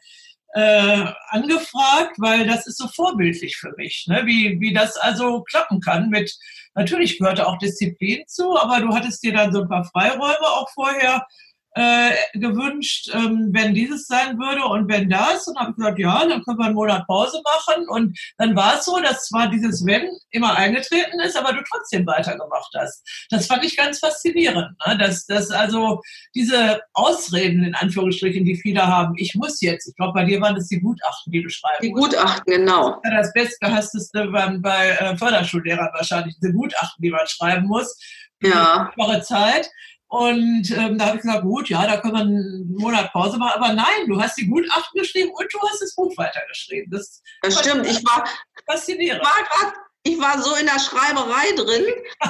äh, 0.53 1.07
angefragt, 1.31 2.17
weil 2.19 2.47
das 2.47 2.69
ist 2.69 2.79
so 2.79 2.87
vorbildlich 2.87 3.57
für 3.57 3.73
mich, 3.77 4.05
ne? 4.07 4.23
wie, 4.25 4.61
wie 4.61 4.73
das 4.73 4.97
also 4.97 5.43
klappen 5.43 5.81
kann. 5.81 6.11
Mit 6.11 6.33
natürlich 6.75 7.19
gehörte 7.19 7.47
auch 7.49 7.59
Disziplin 7.59 8.23
zu, 8.29 8.57
aber 8.57 8.81
du 8.81 8.95
hattest 8.95 9.25
dir 9.25 9.33
dann 9.33 9.53
so 9.53 9.63
ein 9.63 9.69
paar 9.69 9.85
Freiräume 9.85 10.47
auch 10.47 10.69
vorher 10.73 11.27
äh, 11.75 12.13
gewünscht, 12.35 13.11
ähm, 13.13 13.51
wenn 13.53 13.75
dieses 13.75 14.07
sein 14.07 14.39
würde 14.39 14.65
und 14.65 14.89
wenn 14.89 15.11
das. 15.11 15.49
Und 15.49 15.59
habe 15.59 15.71
ich 15.71 15.77
gesagt, 15.77 15.99
ja, 15.99 16.25
dann 16.25 16.43
können 16.45 16.59
wir 16.59 16.67
einen 16.67 16.75
Monat 16.75 17.07
Pause 17.07 17.43
machen. 17.45 17.89
Und 17.89 18.19
dann 18.39 18.55
war 18.55 18.77
es 18.79 18.85
so, 18.85 19.01
dass 19.01 19.27
zwar 19.27 19.49
dieses 19.49 19.85
Wenn 19.85 20.09
immer 20.31 20.57
eingetreten 20.57 21.19
ist, 21.21 21.37
aber 21.37 21.53
du 21.53 21.63
trotzdem 21.69 22.07
weitergemacht 22.07 22.71
hast. 22.77 23.03
Das 23.31 23.47
fand 23.47 23.65
ich 23.65 23.77
ganz 23.77 23.99
faszinierend, 23.99 24.77
ne? 24.87 24.99
dass, 24.99 25.27
dass 25.27 25.51
also 25.51 26.01
diese 26.35 26.81
Ausreden 26.93 27.65
in 27.65 27.75
Anführungsstrichen, 27.75 28.45
die 28.45 28.57
viele 28.57 28.87
haben, 28.87 29.15
ich 29.17 29.35
muss 29.35 29.61
jetzt, 29.61 29.89
ich 29.89 29.97
glaube, 29.97 30.13
bei 30.13 30.25
dir 30.25 30.41
waren 30.41 30.55
das 30.55 30.69
die 30.69 30.81
Gutachten, 30.81 31.33
die 31.33 31.43
du 31.43 31.49
schreibst. 31.49 31.83
Die 31.83 31.91
Gutachten, 31.91 32.45
genau. 32.47 33.01
Ja, 33.05 33.17
das 33.17 33.33
Bestgehassteste 33.33 34.33
waren 34.33 34.63
bei 34.63 34.91
äh, 34.91 35.17
Förderschullehrern 35.17 35.91
wahrscheinlich, 35.93 36.37
diese 36.41 36.53
Gutachten, 36.53 37.03
die 37.03 37.11
man 37.11 37.27
schreiben 37.27 37.67
muss. 37.67 37.99
Ja. 38.43 38.93
Zeit. 39.23 39.71
Und 40.15 40.71
ähm, 40.71 40.97
da 40.97 41.07
habe 41.07 41.17
ich 41.17 41.23
gesagt, 41.23 41.43
gut, 41.43 41.69
ja, 41.69 41.85
da 41.89 41.97
können 41.97 42.15
wir 42.15 42.21
einen 42.21 42.73
Monat 42.77 43.13
Pause 43.13 43.37
machen. 43.37 43.61
Aber 43.61 43.73
nein, 43.73 44.07
du 44.07 44.21
hast 44.21 44.39
die 44.39 44.47
Gutachten 44.47 45.01
geschrieben 45.01 45.33
und 45.35 45.53
du 45.53 45.59
hast 45.61 45.83
das 45.83 45.93
Buch 45.97 46.17
weitergeschrieben. 46.17 46.89
Das, 46.93 47.21
das 47.43 47.59
stimmt. 47.59 47.85
Ich 47.85 48.05
war 48.05 48.25
faszinierend. 48.65 49.21
Ich 49.21 49.29
war 49.29 49.45
gerade 49.45 49.77
ich 50.07 50.21
war 50.21 50.39
so 50.41 50.55
in 50.57 50.67
der 50.67 50.79
Schreiberei 50.79 51.53
drin, 51.57 51.85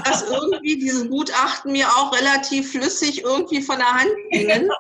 dass 0.05 0.23
irgendwie 0.23 0.79
diese 0.79 1.09
Gutachten 1.09 1.73
mir 1.73 1.89
auch 1.89 2.17
relativ 2.17 2.71
flüssig 2.71 3.23
irgendwie 3.23 3.63
von 3.63 3.79
der 3.79 3.93
Hand 3.93 4.13
gingen. 4.31 4.71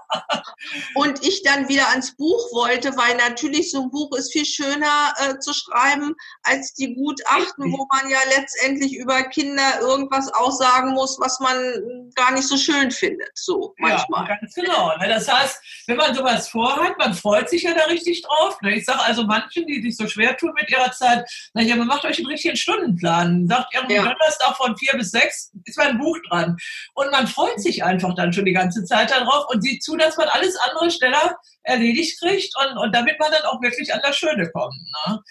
Und 0.94 1.26
ich 1.26 1.42
dann 1.42 1.68
wieder 1.68 1.88
ans 1.88 2.16
Buch 2.16 2.52
wollte, 2.52 2.96
weil 2.96 3.16
natürlich 3.16 3.72
so 3.72 3.82
ein 3.82 3.90
Buch 3.90 4.16
ist 4.16 4.32
viel 4.32 4.46
schöner 4.46 5.12
äh, 5.18 5.38
zu 5.40 5.52
schreiben 5.52 6.14
als 6.44 6.72
die 6.74 6.94
Gutachten, 6.94 7.72
wo 7.72 7.86
man 7.92 8.08
ja 8.08 8.18
letztendlich 8.36 8.94
über 8.96 9.24
Kinder 9.24 9.80
irgendwas 9.80 10.32
aussagen 10.32 10.92
muss, 10.92 11.18
was 11.18 11.40
man 11.40 12.10
gar 12.14 12.32
nicht 12.32 12.46
so 12.46 12.56
schön 12.56 12.92
findet. 12.92 13.30
So 13.34 13.74
manchmal. 13.78 14.28
Ja, 14.28 14.36
ganz 14.36 14.54
genau. 14.54 14.96
Ne? 14.98 15.08
Das 15.08 15.30
heißt, 15.30 15.84
wenn 15.88 15.96
man 15.96 16.14
sowas 16.14 16.48
vorhat, 16.48 16.96
man 16.98 17.12
freut 17.12 17.50
sich 17.50 17.64
ja 17.64 17.74
da 17.74 17.86
richtig 17.86 18.22
drauf. 18.22 18.56
Ne? 18.62 18.76
Ich 18.76 18.84
sage 18.84 19.02
also 19.02 19.24
manchen, 19.24 19.66
die 19.66 19.82
sich 19.82 19.96
so 19.96 20.06
schwer 20.06 20.36
tun 20.36 20.52
mit 20.54 20.70
ihrer 20.70 20.92
Zeit, 20.92 21.28
na 21.54 21.62
ja, 21.62 21.74
man 21.74 21.88
macht 21.88 22.04
euch 22.04 22.18
einen 22.18 22.28
richtigen 22.28 22.56
Stunden 22.56 22.83
Stundenplan. 22.84 23.46
Sagt 23.48 23.74
irgendwie 23.74 23.94
ja. 23.94 24.02
Donnerstag 24.02 24.56
von 24.56 24.76
vier 24.76 24.92
bis 24.94 25.10
sechs 25.10 25.50
ist 25.64 25.78
mein 25.78 25.98
Buch 25.98 26.16
dran. 26.28 26.56
Und 26.94 27.10
man 27.10 27.26
freut 27.26 27.60
sich 27.60 27.82
einfach 27.84 28.14
dann 28.14 28.32
schon 28.32 28.44
die 28.44 28.52
ganze 28.52 28.84
Zeit 28.84 29.10
darauf 29.10 29.46
und 29.48 29.62
sieht 29.62 29.82
zu, 29.82 29.96
dass 29.96 30.16
man 30.16 30.28
alles 30.28 30.56
andere 30.56 30.90
schneller 30.90 31.36
erledigt 31.62 32.20
kriegt 32.20 32.54
und, 32.58 32.78
und 32.78 32.94
damit 32.94 33.18
man 33.18 33.32
dann 33.32 33.42
auch 33.44 33.60
wirklich 33.62 33.92
an 33.92 34.00
das 34.02 34.16
Schöne 34.16 34.50
kommt. 34.50 34.74
Ne? 35.06 35.22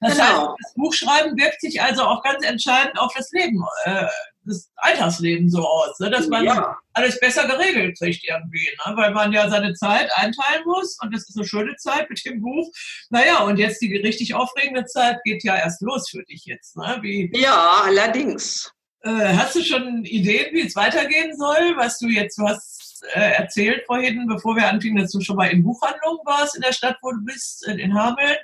Das 0.00 0.14
genau. 0.14 0.24
heißt, 0.24 0.50
das 0.62 0.74
Buchschreiben 0.74 1.36
wirkt 1.36 1.60
sich 1.60 1.82
also 1.82 2.02
auch 2.02 2.22
ganz 2.22 2.44
entscheidend 2.44 2.98
auf 2.98 3.12
das 3.14 3.30
Leben, 3.32 3.62
äh, 3.84 4.06
das 4.44 4.70
Alltagsleben 4.76 5.48
so 5.48 5.66
aus, 5.66 5.98
ne? 6.00 6.10
dass 6.10 6.28
man 6.28 6.44
ja. 6.44 6.76
alles 6.92 7.18
besser 7.20 7.46
geregelt 7.46 7.98
kriegt 7.98 8.24
irgendwie, 8.24 8.68
ne? 8.86 8.96
weil 8.96 9.12
man 9.12 9.32
ja 9.32 9.48
seine 9.48 9.74
Zeit 9.74 10.10
einteilen 10.14 10.64
muss 10.64 10.98
und 11.00 11.14
das 11.14 11.28
ist 11.28 11.36
eine 11.36 11.46
schöne 11.46 11.76
Zeit 11.76 12.10
mit 12.10 12.24
dem 12.24 12.40
Buch. 12.40 12.70
Naja, 13.10 13.42
und 13.44 13.58
jetzt 13.58 13.80
die 13.80 13.96
richtig 13.96 14.34
aufregende 14.34 14.84
Zeit 14.86 15.18
geht 15.24 15.44
ja 15.44 15.56
erst 15.56 15.80
los 15.82 16.08
für 16.10 16.22
dich 16.24 16.44
jetzt. 16.44 16.76
Ne? 16.76 16.98
Wie, 17.02 17.30
ja, 17.34 17.82
allerdings. 17.84 18.72
Äh, 19.02 19.34
hast 19.36 19.56
du 19.56 19.62
schon 19.62 20.04
Ideen, 20.04 20.54
wie 20.54 20.60
es 20.60 20.76
weitergehen 20.76 21.36
soll? 21.36 21.76
Was 21.76 21.98
du 21.98 22.08
jetzt, 22.08 22.38
du 22.38 22.46
hast 22.46 23.04
äh, 23.14 23.32
erzählt 23.32 23.84
vorhin, 23.86 24.26
bevor 24.28 24.54
wir 24.54 24.68
anfingen, 24.68 25.02
dass 25.02 25.10
du 25.10 25.20
schon 25.20 25.36
mal 25.36 25.50
in 25.50 25.62
Buchhandlungen 25.62 26.20
warst 26.24 26.54
in 26.54 26.62
der 26.62 26.72
Stadt, 26.72 26.98
wo 27.02 27.10
du 27.10 27.24
bist, 27.24 27.66
in 27.66 27.94
Hameln. 27.94 28.36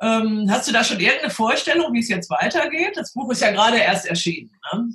Ähm, 0.00 0.46
hast 0.50 0.68
du 0.68 0.72
da 0.72 0.84
schon 0.84 1.00
irgendeine 1.00 1.30
Vorstellung, 1.30 1.92
wie 1.92 2.00
es 2.00 2.08
jetzt 2.08 2.28
weitergeht? 2.30 2.96
Das 2.96 3.12
Buch 3.12 3.30
ist 3.30 3.40
ja 3.40 3.50
gerade 3.50 3.78
erst 3.78 4.06
erschienen. 4.06 4.50
Ne? 4.72 4.88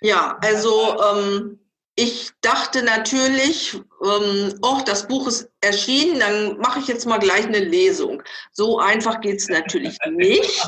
Ja, 0.00 0.38
also 0.42 0.96
ähm, 1.02 1.58
ich 1.96 2.30
dachte 2.40 2.84
natürlich, 2.84 3.74
ähm, 3.74 4.54
oh, 4.62 4.80
das 4.86 5.08
Buch 5.08 5.26
ist 5.26 5.50
erschienen, 5.60 6.20
dann 6.20 6.58
mache 6.58 6.78
ich 6.78 6.86
jetzt 6.86 7.06
mal 7.06 7.18
gleich 7.18 7.46
eine 7.46 7.58
Lesung. 7.58 8.22
So 8.52 8.78
einfach 8.78 9.20
geht 9.20 9.38
es 9.40 9.48
natürlich 9.48 9.98
nicht. 10.10 10.62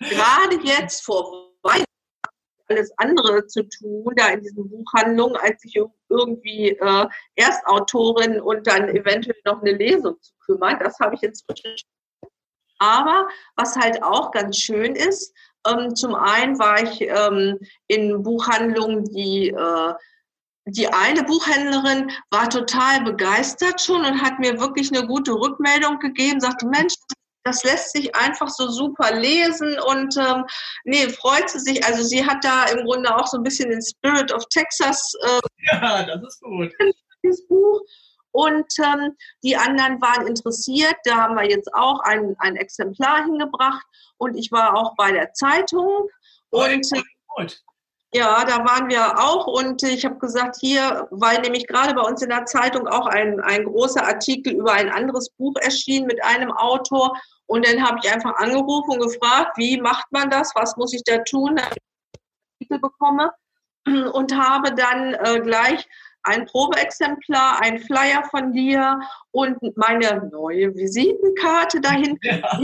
Gerade 0.00 0.58
jetzt 0.64 1.04
vor 1.04 1.52
Weihnachten 1.62 1.84
alles 2.68 2.90
andere 2.96 3.46
zu 3.46 3.62
tun, 3.68 4.12
da 4.16 4.30
in 4.30 4.40
diesen 4.40 4.68
Buchhandlungen, 4.68 5.36
als 5.36 5.62
sich 5.62 5.76
irgendwie 6.08 6.70
äh, 6.70 7.06
Erstautorin 7.36 8.40
und 8.40 8.66
dann 8.66 8.88
eventuell 8.88 9.36
noch 9.44 9.60
eine 9.60 9.72
Lesung 9.72 10.20
zu 10.20 10.32
kümmern. 10.44 10.78
Das 10.80 10.98
habe 10.98 11.14
ich 11.14 11.22
inzwischen. 11.22 11.76
Aber 12.78 13.28
was 13.54 13.76
halt 13.76 14.02
auch 14.02 14.32
ganz 14.32 14.58
schön 14.58 14.96
ist, 14.96 15.32
ähm, 15.66 15.94
zum 15.94 16.14
einen 16.14 16.58
war 16.58 16.82
ich 16.82 17.00
ähm, 17.00 17.58
in 17.86 18.22
Buchhandlungen, 18.22 19.04
die 19.04 19.48
äh, 19.48 19.94
die 20.66 20.88
eine 20.88 21.22
Buchhändlerin 21.24 22.10
war 22.30 22.48
total 22.48 23.02
begeistert 23.02 23.80
schon 23.82 24.04
und 24.04 24.22
hat 24.22 24.38
mir 24.38 24.58
wirklich 24.58 24.90
eine 24.90 25.06
gute 25.06 25.32
Rückmeldung 25.32 25.98
gegeben, 25.98 26.40
sagte, 26.40 26.66
Mensch, 26.66 26.94
das 27.44 27.62
lässt 27.64 27.92
sich 27.92 28.14
einfach 28.14 28.48
so 28.48 28.68
super 28.70 29.14
lesen 29.14 29.78
und 29.80 30.16
ähm, 30.16 30.44
nee, 30.84 31.06
freut 31.10 31.50
sie 31.50 31.58
sich. 31.58 31.84
Also 31.84 32.02
sie 32.02 32.24
hat 32.24 32.42
da 32.42 32.64
im 32.64 32.86
Grunde 32.86 33.14
auch 33.14 33.26
so 33.26 33.36
ein 33.36 33.42
bisschen 33.42 33.68
den 33.68 33.82
Spirit 33.82 34.32
of 34.32 34.46
Texas. 34.48 35.12
Äh, 35.22 35.40
ja, 35.70 36.02
das 36.04 36.22
ist 36.22 36.40
gut. 36.40 36.72
Buch. 37.48 37.80
Und 38.34 38.66
ähm, 38.82 39.16
die 39.44 39.56
anderen 39.56 40.02
waren 40.02 40.26
interessiert. 40.26 40.96
Da 41.04 41.14
haben 41.16 41.36
wir 41.36 41.48
jetzt 41.48 41.72
auch 41.72 42.00
ein, 42.00 42.34
ein 42.38 42.56
Exemplar 42.56 43.22
hingebracht. 43.22 43.86
Und 44.16 44.34
ich 44.34 44.50
war 44.50 44.76
auch 44.76 44.96
bei 44.96 45.12
der 45.12 45.32
Zeitung. 45.34 46.08
Und, 46.50 46.90
gut. 47.28 47.62
Ja, 48.12 48.44
da 48.44 48.64
waren 48.64 48.88
wir 48.88 49.18
auch 49.18 49.46
und 49.46 49.82
ich 49.82 50.04
habe 50.04 50.18
gesagt, 50.18 50.56
hier, 50.60 51.08
weil 51.10 51.40
nämlich 51.40 51.66
gerade 51.66 51.94
bei 51.94 52.02
uns 52.02 52.22
in 52.22 52.28
der 52.28 52.46
Zeitung 52.46 52.86
auch 52.86 53.06
ein, 53.06 53.40
ein 53.40 53.64
großer 53.64 54.04
Artikel 54.04 54.52
über 54.52 54.72
ein 54.72 54.88
anderes 54.88 55.30
Buch 55.30 55.54
erschien 55.60 56.06
mit 56.06 56.22
einem 56.24 56.52
Autor 56.52 57.16
und 57.46 57.66
dann 57.66 57.84
habe 57.84 57.98
ich 58.00 58.12
einfach 58.12 58.36
angerufen 58.36 58.92
und 58.92 59.00
gefragt, 59.00 59.56
wie 59.56 59.80
macht 59.80 60.06
man 60.12 60.30
das, 60.30 60.52
was 60.54 60.76
muss 60.76 60.92
ich 60.92 61.02
da 61.02 61.18
tun, 61.24 61.56
damit 61.56 61.76
ich 61.76 62.70
Artikel 62.70 62.78
bekomme 62.78 63.32
und 64.12 64.32
habe 64.36 64.72
dann 64.72 65.14
äh, 65.14 65.40
gleich 65.40 65.84
ein 66.24 66.46
Probeexemplar, 66.46 67.60
ein 67.62 67.78
Flyer 67.78 68.24
von 68.30 68.52
dir 68.52 68.98
und 69.30 69.58
meine 69.76 70.28
neue 70.32 70.74
Visitenkarte 70.74 71.80
dahin. 71.80 72.18
Ja 72.22 72.58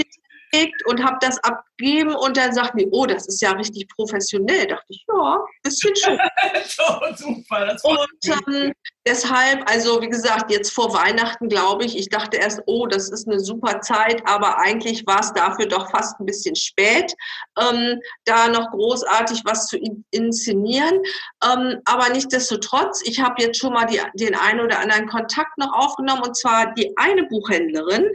und 0.87 1.05
habe 1.05 1.19
das 1.21 1.39
abgegeben 1.45 2.15
und 2.15 2.37
dann 2.37 2.53
sagt 2.53 2.75
mir, 2.75 2.87
oh, 2.91 3.07
das 3.07 3.27
ist 3.27 3.41
ja 3.41 3.53
richtig 3.53 3.89
professionell. 3.89 4.67
Dachte 4.67 4.87
ich, 4.89 5.05
ja, 5.09 5.39
bisschen 5.63 5.95
schon. 5.97 6.19
super, 7.17 7.77
und 7.83 8.09
ähm, 8.49 8.73
deshalb, 9.07 9.69
also 9.71 10.01
wie 10.03 10.09
gesagt, 10.09 10.51
jetzt 10.51 10.73
vor 10.73 10.93
Weihnachten 10.93 11.49
glaube 11.49 11.85
ich, 11.85 11.97
ich 11.97 12.09
dachte 12.09 12.37
erst, 12.37 12.63
oh, 12.67 12.87
das 12.87 13.11
ist 13.11 13.29
eine 13.29 13.41
super 13.41 13.81
Zeit, 13.81 14.23
aber 14.27 14.59
eigentlich 14.59 15.07
war 15.07 15.21
es 15.21 15.33
dafür 15.33 15.67
doch 15.67 15.91
fast 15.91 16.19
ein 16.21 16.27
bisschen 16.27 16.57
spät, 16.57 17.15
ähm, 17.59 18.01
da 18.25 18.49
noch 18.49 18.71
großartig 18.71 19.43
was 19.45 19.67
zu 19.67 19.79
inszenieren. 20.11 21.01
Ähm, 21.45 21.81
aber 21.85 22.09
nichtsdestotrotz, 22.11 23.03
ich 23.05 23.21
habe 23.21 23.43
jetzt 23.43 23.59
schon 23.59 23.73
mal 23.73 23.87
die, 23.87 24.01
den 24.15 24.35
einen 24.35 24.61
oder 24.61 24.81
anderen 24.81 25.09
Kontakt 25.09 25.57
noch 25.59 25.73
aufgenommen 25.73 26.23
und 26.23 26.37
zwar 26.37 26.75
die 26.75 26.93
eine 26.97 27.25
Buchhändlerin, 27.25 28.11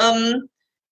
ähm, 0.00 0.48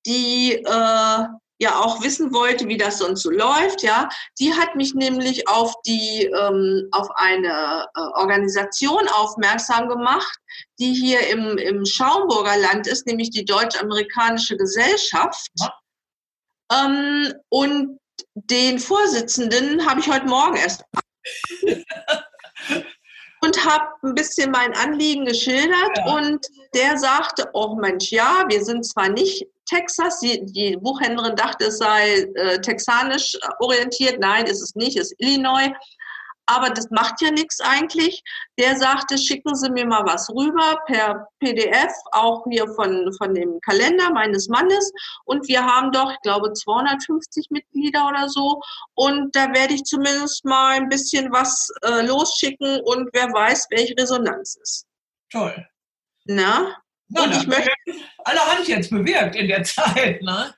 die 0.07 0.53
äh, 0.55 1.25
ja 1.61 1.81
auch 1.81 2.03
wissen 2.03 2.33
wollte, 2.33 2.67
wie 2.69 2.77
das 2.77 2.99
sonst 2.99 3.23
so 3.23 3.31
läuft, 3.31 3.83
ja, 3.83 4.09
die 4.39 4.53
hat 4.53 4.75
mich 4.75 4.95
nämlich 4.95 5.49
auf 5.49 5.75
die 5.87 6.27
ähm, 6.27 6.89
auf 6.93 7.09
eine 7.15 7.87
äh, 7.95 8.01
Organisation 8.19 9.09
aufmerksam 9.09 9.89
gemacht, 9.89 10.39
die 10.79 10.93
hier 10.93 11.27
im, 11.29 11.57
im 11.59 11.85
Schaumburger 11.85 12.57
Land 12.57 12.87
ist, 12.87 13.07
nämlich 13.07 13.31
die 13.31 13.45
Deutsch-Amerikanische 13.45 14.57
Gesellschaft. 14.57 15.51
Ja. 15.59 15.75
Ähm, 16.73 17.33
und 17.51 17.99
den 18.35 18.79
Vorsitzenden 18.79 19.87
habe 19.89 20.01
ich 20.01 20.11
heute 20.11 20.27
Morgen 20.27 20.57
erst 20.57 20.85
und 23.43 23.65
habe 23.65 23.87
ein 24.03 24.15
bisschen 24.15 24.51
mein 24.51 24.75
Anliegen 24.75 25.25
geschildert 25.25 25.99
ja. 25.99 26.15
und 26.15 26.45
der 26.75 26.99
sagte, 26.99 27.49
oh 27.53 27.77
Mensch, 27.77 28.11
ja, 28.11 28.45
wir 28.49 28.65
sind 28.65 28.85
zwar 28.85 29.09
nicht 29.09 29.47
Texas. 29.67 30.21
Die, 30.21 30.45
die 30.45 30.77
Buchhändlerin 30.77 31.37
dachte, 31.37 31.67
es 31.67 31.79
sei 31.79 32.27
äh, 32.35 32.61
texanisch 32.61 33.37
orientiert. 33.61 34.21
Nein, 34.21 34.47
ist 34.47 34.63
es 34.63 34.75
nicht, 34.75 34.97
es 34.97 35.13
ist 35.13 35.21
Illinois. 35.21 35.73
Aber 36.47 36.71
das 36.71 36.91
macht 36.91 37.23
ja 37.23 37.31
nichts 37.31 37.61
eigentlich. 37.61 38.23
Der 38.59 38.77
sagte, 38.77 39.17
schicken 39.17 39.55
Sie 39.55 39.71
mir 39.71 39.87
mal 39.87 40.05
was 40.05 40.29
rüber 40.29 40.79
per 40.87 41.27
PDF, 41.41 41.93
auch 42.13 42.45
hier 42.51 42.67
von, 42.75 43.11
von 43.15 43.35
dem 43.35 43.59
Kalender 43.63 44.11
meines 44.13 44.49
Mannes. 44.49 44.93
Und 45.25 45.49
wir 45.49 45.65
haben 45.65 45.91
doch, 45.91 46.11
ich 46.11 46.21
glaube, 46.21 46.53
250 46.53 47.47
Mitglieder 47.51 48.07
oder 48.09 48.29
so. 48.29 48.61
Und 48.95 49.35
da 49.35 49.53
werde 49.55 49.75
ich 49.75 49.85
zumindest 49.85 50.45
mal 50.45 50.77
ein 50.77 50.89
bisschen 50.89 51.33
was 51.33 51.71
äh, 51.83 52.07
losschicken 52.07 52.81
und 52.85 53.09
wer 53.13 53.33
weiß, 53.33 53.69
welche 53.71 53.95
Resonanz 53.99 54.57
ist. 54.61 54.87
Toll. 55.31 55.67
Na? 56.27 56.77
Ja, 57.15 57.23
und 57.25 57.37
ich 57.37 57.47
möchte 57.47 57.71
allerhand 58.25 58.69
jetzt 58.69 58.91
bewirkt 58.91 59.37
in 59.37 59.49
der 59.49 59.63
Zeit, 59.65 60.23
ne? 60.23 60.55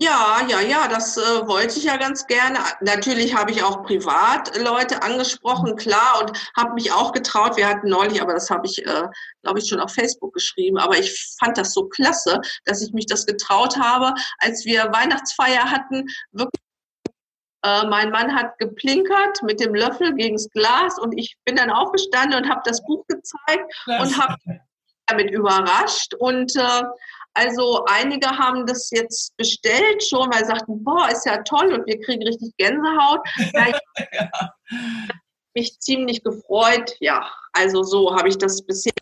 Ja, 0.00 0.46
ja, 0.48 0.60
ja, 0.60 0.86
das 0.86 1.16
äh, 1.16 1.20
wollte 1.48 1.76
ich 1.76 1.84
ja 1.84 1.96
ganz 1.96 2.28
gerne. 2.28 2.60
Natürlich 2.80 3.34
habe 3.34 3.50
ich 3.50 3.64
auch 3.64 3.82
privat 3.82 4.56
Leute 4.56 5.02
angesprochen, 5.02 5.74
klar, 5.74 6.20
und 6.20 6.30
habe 6.56 6.74
mich 6.74 6.92
auch 6.92 7.10
getraut. 7.10 7.56
Wir 7.56 7.68
hatten 7.68 7.88
neulich, 7.88 8.22
aber 8.22 8.32
das 8.32 8.48
habe 8.48 8.64
ich, 8.64 8.86
äh, 8.86 9.08
glaube 9.42 9.58
ich, 9.58 9.68
schon 9.68 9.80
auf 9.80 9.92
Facebook 9.92 10.32
geschrieben. 10.34 10.78
Aber 10.78 10.96
ich 10.96 11.34
fand 11.40 11.58
das 11.58 11.74
so 11.74 11.88
klasse, 11.88 12.40
dass 12.64 12.80
ich 12.80 12.92
mich 12.92 13.06
das 13.06 13.26
getraut 13.26 13.76
habe, 13.76 14.14
als 14.38 14.64
wir 14.64 14.84
Weihnachtsfeier 14.92 15.68
hatten. 15.68 16.06
Wirklich, 16.30 16.62
äh, 17.64 17.84
mein 17.88 18.10
Mann 18.10 18.36
hat 18.36 18.56
geplinkert 18.58 19.42
mit 19.42 19.58
dem 19.58 19.74
Löffel 19.74 20.14
gegens 20.14 20.48
Glas 20.50 20.96
und 21.00 21.18
ich 21.18 21.36
bin 21.44 21.56
dann 21.56 21.72
aufgestanden 21.72 22.40
und 22.40 22.48
habe 22.48 22.60
das 22.64 22.84
Buch 22.84 23.04
gezeigt 23.08 23.74
das 23.86 24.00
und 24.00 24.16
habe 24.16 24.36
damit 25.08 25.30
überrascht 25.30 26.14
und 26.14 26.54
äh, 26.56 26.82
also 27.34 27.84
einige 27.86 28.26
haben 28.26 28.66
das 28.66 28.90
jetzt 28.90 29.36
bestellt 29.36 30.02
schon, 30.02 30.28
weil 30.32 30.40
sie 30.40 30.50
sagten, 30.50 30.82
boah, 30.82 31.08
ist 31.08 31.24
ja 31.24 31.40
toll 31.42 31.72
und 31.72 31.86
wir 31.86 32.00
kriegen 32.00 32.22
richtig 32.26 32.52
Gänsehaut. 32.56 33.20
ja. 34.12 34.52
mich 35.54 35.78
ziemlich 35.78 36.22
gefreut. 36.24 36.96
Ja, 37.00 37.30
also 37.52 37.82
so 37.82 38.14
habe 38.16 38.28
ich 38.28 38.38
das 38.38 38.64
bisher. 38.64 38.92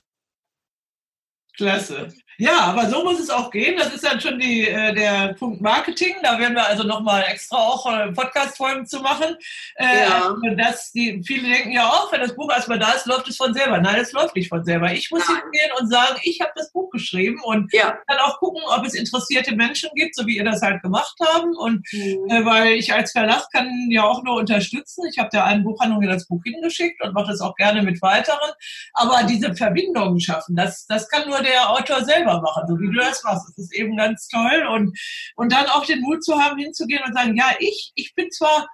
Klasse. 1.57 2.13
Ja, 2.39 2.61
aber 2.61 2.89
so 2.91 3.03
muss 3.03 3.19
es 3.19 3.31
auch 3.31 3.51
gehen. 3.51 3.77
Das 3.79 3.95
ist 3.95 4.05
dann 4.05 4.21
schon 4.21 4.39
die, 4.39 4.69
äh, 4.69 4.93
der 4.93 5.35
Punkt 5.35 5.61
Marketing. 5.63 6.15
Da 6.23 6.39
werden 6.39 6.55
wir 6.55 6.67
also 6.67 6.83
nochmal 6.83 7.25
extra 7.29 7.57
auch 7.57 7.87
äh, 7.91 8.13
Podcast-Folgen 8.13 8.87
zu 8.87 9.01
machen. 9.01 9.37
Äh, 9.77 10.03
ja. 10.03 10.37
dass 10.57 10.93
die, 10.93 11.23
viele 11.27 11.49
denken 11.49 11.73
ja 11.73 11.89
auch, 11.89 12.13
wenn 12.13 12.21
das 12.21 12.35
Buch 12.35 12.51
erstmal 12.53 12.79
da 12.79 12.93
ist, 12.93 13.07
läuft 13.07 13.29
es 13.29 13.37
von 13.37 13.55
selber. 13.55 13.79
Nein, 13.79 14.01
es 14.01 14.13
läuft 14.13 14.37
nicht 14.37 14.49
von 14.49 14.65
selber. 14.65 14.93
Ich 14.93 15.11
muss 15.11 15.27
Nein. 15.27 15.39
hingehen 15.43 15.71
und 15.81 15.91
sagen, 15.91 16.21
ich 16.23 16.41
habe 16.41 16.53
das 16.57 16.71
Buch 16.73 16.91
geschrieben 16.91 17.41
und 17.43 17.73
ja. 17.73 17.99
dann 18.07 18.19
auch 18.19 18.39
gucken, 18.39 18.63
ob 18.67 18.85
es 18.85 18.95
interessierte 18.95 19.55
Menschen 19.55 19.89
gibt, 19.95 20.15
so 20.15 20.27
wie 20.27 20.37
ihr 20.37 20.45
das 20.45 20.61
halt 20.61 20.83
gemacht 20.83 21.17
haben. 21.25 21.57
Und 21.57 21.87
mhm. 21.93 22.31
äh, 22.31 22.45
weil 22.45 22.73
ich 22.73 22.93
als 22.93 23.13
Verlag 23.13 23.51
kann 23.53 23.71
ja 23.91 24.05
auch 24.05 24.23
nur 24.23 24.37
unterstützen. 24.37 25.05
Ich 25.11 25.19
habe 25.19 25.31
der 25.33 25.45
einen 25.45 25.65
Buchhandlung 25.65 26.03
das 26.03 26.27
Buch 26.27 26.43
hingeschickt 26.45 27.03
und 27.03 27.15
mache 27.15 27.29
das 27.29 27.41
auch 27.41 27.55
gerne 27.55 27.83
mit 27.83 28.03
weiteren. 28.03 28.51
Aber 28.93 29.23
diese 29.25 29.55
Verbindungen 29.55 30.21
schaffen, 30.21 30.55
das, 30.55 30.87
das 30.87 31.09
kann 31.09 31.29
nur 31.29 31.41
der 31.41 31.71
Autor 31.71 32.05
selber 32.05 32.26
selber 32.27 32.41
machen, 32.41 32.65
so 32.67 32.79
wie 32.79 32.87
du 32.87 32.95
das 32.95 33.23
machst. 33.25 33.49
Das 33.49 33.59
ist 33.59 33.75
eben 33.75 33.97
ganz 33.97 34.29
toll. 34.29 34.67
Und, 34.73 34.99
und 35.37 35.53
dann 35.53 35.67
auch 35.67 35.85
den 35.85 36.01
Mut 36.01 36.25
zu 36.25 36.39
haben, 36.39 36.59
hinzugehen 36.59 37.03
und 37.07 37.15
sagen, 37.15 37.37
ja, 37.37 37.51
ich, 37.59 37.93
ich 37.95 38.15
bin 38.15 38.31
zwar 38.31 38.67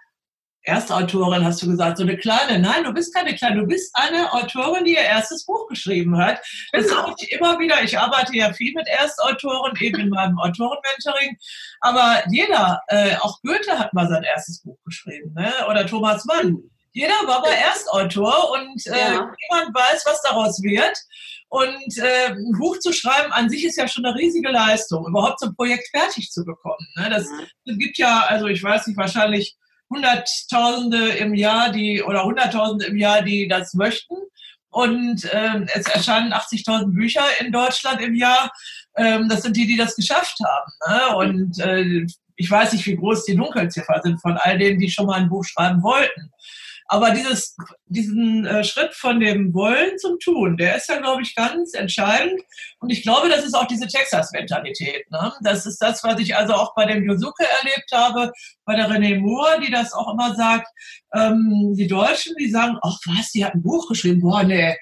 Erstautorin, 0.64 1.44
hast 1.44 1.60
du 1.60 1.66
gesagt, 1.66 1.96
so 1.96 2.04
eine 2.04 2.16
kleine. 2.16 2.60
Nein, 2.60 2.84
du 2.84 2.92
bist 2.92 3.12
keine 3.12 3.34
kleine, 3.34 3.62
du 3.62 3.66
bist 3.66 3.90
eine 3.94 4.32
Autorin, 4.32 4.84
die 4.84 4.92
ihr 4.92 5.00
erstes 5.00 5.44
Buch 5.44 5.66
geschrieben 5.66 6.16
hat. 6.16 6.40
Das 6.70 6.86
genau. 6.86 7.06
sage 7.06 7.14
ich 7.18 7.32
immer 7.32 7.58
wieder. 7.58 7.82
Ich 7.82 7.98
arbeite 7.98 8.36
ja 8.36 8.52
viel 8.52 8.72
mit 8.72 8.86
Erstautoren, 8.86 9.76
eben 9.80 10.02
in 10.02 10.08
meinem 10.10 10.38
Autorenmentoring. 10.38 11.36
Aber 11.80 12.22
jeder, 12.30 12.80
äh, 12.86 13.16
auch 13.16 13.40
Goethe 13.42 13.76
hat 13.76 13.92
mal 13.92 14.08
sein 14.08 14.22
erstes 14.22 14.62
Buch 14.62 14.78
geschrieben, 14.84 15.34
ne? 15.34 15.52
oder 15.68 15.84
Thomas 15.84 16.24
Mann. 16.26 16.62
Jeder 16.92 17.14
war 17.26 17.40
mal 17.40 17.52
Erstautor 17.52 18.52
und 18.52 18.86
äh, 18.86 18.98
ja. 18.98 19.34
niemand 19.50 19.74
weiß, 19.74 20.02
was 20.04 20.22
daraus 20.22 20.62
wird. 20.62 20.96
Und 21.48 21.98
äh, 21.98 22.28
ein 22.28 22.52
Buch 22.58 22.78
zu 22.78 22.92
schreiben 22.92 23.30
an 23.32 23.50
sich 23.50 23.64
ist 23.64 23.76
ja 23.76 23.86
schon 23.86 24.06
eine 24.06 24.14
riesige 24.16 24.48
Leistung, 24.50 25.06
überhaupt 25.06 25.40
so 25.40 25.46
ein 25.46 25.54
Projekt 25.54 25.88
fertig 25.90 26.30
zu 26.30 26.44
bekommen. 26.44 26.86
Ne? 26.96 27.10
Das 27.10 27.26
mhm. 27.66 27.78
gibt 27.78 27.98
ja, 27.98 28.24
also 28.26 28.46
ich 28.46 28.62
weiß 28.62 28.86
nicht, 28.86 28.96
wahrscheinlich 28.96 29.56
Hunderttausende 29.90 31.10
im 31.10 31.34
Jahr, 31.34 31.70
die 31.70 32.02
oder 32.02 32.24
Hunderttausende 32.24 32.86
im 32.86 32.96
Jahr, 32.96 33.20
die 33.22 33.48
das 33.48 33.74
möchten. 33.74 34.14
Und 34.70 35.28
ähm, 35.32 35.68
es 35.74 35.86
erscheinen 35.86 36.32
80.000 36.32 36.94
Bücher 36.94 37.24
in 37.40 37.52
Deutschland 37.52 38.00
im 38.00 38.14
Jahr. 38.14 38.50
Ähm, 38.96 39.28
das 39.28 39.42
sind 39.42 39.54
die, 39.54 39.66
die 39.66 39.76
das 39.76 39.94
geschafft 39.94 40.38
haben. 40.42 40.72
Ne? 40.88 41.16
Und 41.16 41.58
äh, 41.60 42.06
ich 42.36 42.50
weiß 42.50 42.72
nicht, 42.72 42.86
wie 42.86 42.96
groß 42.96 43.26
die 43.26 43.36
Dunkelziffer 43.36 44.00
sind 44.02 44.20
von 44.22 44.38
all 44.38 44.56
denen, 44.56 44.78
die 44.78 44.90
schon 44.90 45.04
mal 45.04 45.20
ein 45.20 45.28
Buch 45.28 45.44
schreiben 45.44 45.82
wollten. 45.82 46.31
Aber 46.92 47.10
dieses, 47.12 47.56
diesen 47.86 48.44
äh, 48.44 48.62
Schritt 48.62 48.92
von 48.94 49.18
dem 49.18 49.54
Wollen 49.54 49.96
zum 49.96 50.18
Tun, 50.18 50.58
der 50.58 50.76
ist 50.76 50.90
ja, 50.90 50.98
glaube 50.98 51.22
ich, 51.22 51.34
ganz 51.34 51.72
entscheidend. 51.72 52.38
Und 52.80 52.90
ich 52.90 53.02
glaube, 53.02 53.30
das 53.30 53.46
ist 53.46 53.54
auch 53.54 53.66
diese 53.66 53.86
Texas-Mentalität. 53.86 55.10
Ne? 55.10 55.32
Das 55.40 55.64
ist 55.64 55.78
das, 55.80 56.04
was 56.04 56.20
ich 56.20 56.36
also 56.36 56.52
auch 56.52 56.74
bei 56.74 56.84
dem 56.84 57.02
Yosuke 57.02 57.46
erlebt 57.62 57.90
habe, 57.94 58.30
bei 58.66 58.76
der 58.76 58.90
René 58.90 59.18
Moore, 59.18 59.58
die 59.64 59.72
das 59.72 59.94
auch 59.94 60.12
immer 60.12 60.34
sagt. 60.34 60.68
Ähm, 61.14 61.72
die 61.78 61.86
Deutschen, 61.86 62.34
die 62.38 62.50
sagen, 62.50 62.76
ach 62.82 62.98
was, 63.06 63.30
die 63.30 63.42
hat 63.42 63.54
ein 63.54 63.62
Buch 63.62 63.88
geschrieben. 63.88 64.20
Boah, 64.20 64.42
nee, 64.42 64.76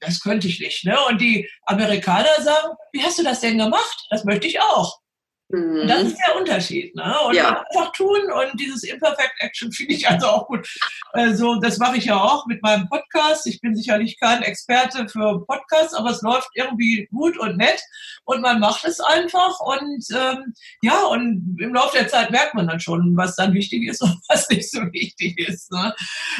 das 0.00 0.20
könnte 0.20 0.48
ich 0.48 0.58
nicht. 0.58 0.86
Ne? 0.86 0.96
Und 1.10 1.20
die 1.20 1.46
Amerikaner 1.66 2.40
sagen, 2.42 2.76
wie 2.92 3.02
hast 3.02 3.18
du 3.18 3.24
das 3.24 3.40
denn 3.40 3.58
gemacht? 3.58 4.06
Das 4.08 4.24
möchte 4.24 4.46
ich 4.46 4.58
auch. 4.58 5.03
Und 5.48 5.86
das 5.86 6.02
mhm. 6.02 6.06
ist 6.08 6.18
der 6.18 6.36
Unterschied. 6.36 6.96
Ne? 6.96 7.14
Und 7.26 7.34
ja. 7.34 7.60
einfach 7.60 7.92
tun 7.92 8.18
und 8.32 8.58
dieses 8.58 8.82
Imperfect 8.82 9.34
Action 9.40 9.70
finde 9.72 9.94
ich 9.94 10.08
also 10.08 10.26
auch 10.26 10.46
gut. 10.46 10.66
Also 11.12 11.60
das 11.60 11.78
mache 11.78 11.98
ich 11.98 12.06
ja 12.06 12.16
auch 12.16 12.46
mit 12.46 12.62
meinem 12.62 12.88
Podcast. 12.88 13.46
Ich 13.46 13.60
bin 13.60 13.76
sicherlich 13.76 14.18
kein 14.18 14.42
Experte 14.42 15.06
für 15.08 15.44
Podcasts, 15.46 15.94
aber 15.94 16.10
es 16.10 16.22
läuft 16.22 16.48
irgendwie 16.54 17.06
gut 17.12 17.38
und 17.38 17.58
nett 17.58 17.80
und 18.24 18.40
man 18.40 18.58
macht 18.58 18.84
es 18.84 19.00
einfach 19.00 19.60
und 19.60 20.04
ähm, 20.14 20.54
ja, 20.82 21.04
und 21.04 21.56
im 21.60 21.74
Laufe 21.74 21.98
der 21.98 22.08
Zeit 22.08 22.30
merkt 22.30 22.54
man 22.54 22.66
dann 22.66 22.80
schon, 22.80 23.14
was 23.16 23.36
dann 23.36 23.52
wichtig 23.52 23.86
ist 23.86 24.02
und 24.02 24.16
was 24.28 24.48
nicht 24.48 24.70
so 24.70 24.80
wichtig 24.92 25.38
ist. 25.38 25.70
Ne? 25.70 25.94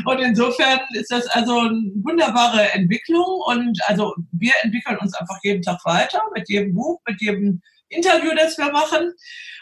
Und 0.07 0.18
insofern 0.20 0.80
ist 0.94 1.11
das 1.11 1.26
also 1.28 1.59
eine 1.59 1.92
wunderbare 2.02 2.72
Entwicklung 2.72 3.42
und 3.46 3.78
also 3.86 4.14
wir 4.32 4.52
entwickeln 4.62 4.98
uns 4.98 5.14
einfach 5.14 5.38
jeden 5.42 5.62
Tag 5.62 5.84
weiter 5.84 6.22
mit 6.34 6.48
jedem 6.48 6.74
Buch, 6.74 7.00
mit 7.07 7.20
jedem 7.20 7.61
Interview, 7.89 8.32
das 8.37 8.59
wir 8.59 8.70
machen. 8.72 9.12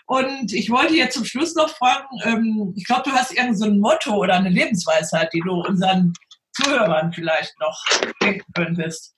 Und 0.07 0.53
ich 0.53 0.70
wollte 0.70 0.95
jetzt 0.95 1.14
zum 1.14 1.25
Schluss 1.25 1.55
noch 1.55 1.70
fragen, 1.70 2.09
ähm, 2.25 2.75
ich 2.77 2.85
glaube, 2.85 3.03
du 3.05 3.12
hast 3.12 3.33
irgend 3.33 3.59
so 3.59 3.66
ein 3.66 3.79
Motto 3.79 4.14
oder 4.16 4.35
eine 4.35 4.51
Lebensweisheit, 4.51 5.33
die 5.33 5.41
du 5.41 5.53
unseren 5.62 6.12
Zuhörern 6.53 7.12
vielleicht 7.12 7.59
noch 7.61 7.83
denken 8.20 8.53
könntest. 8.55 9.14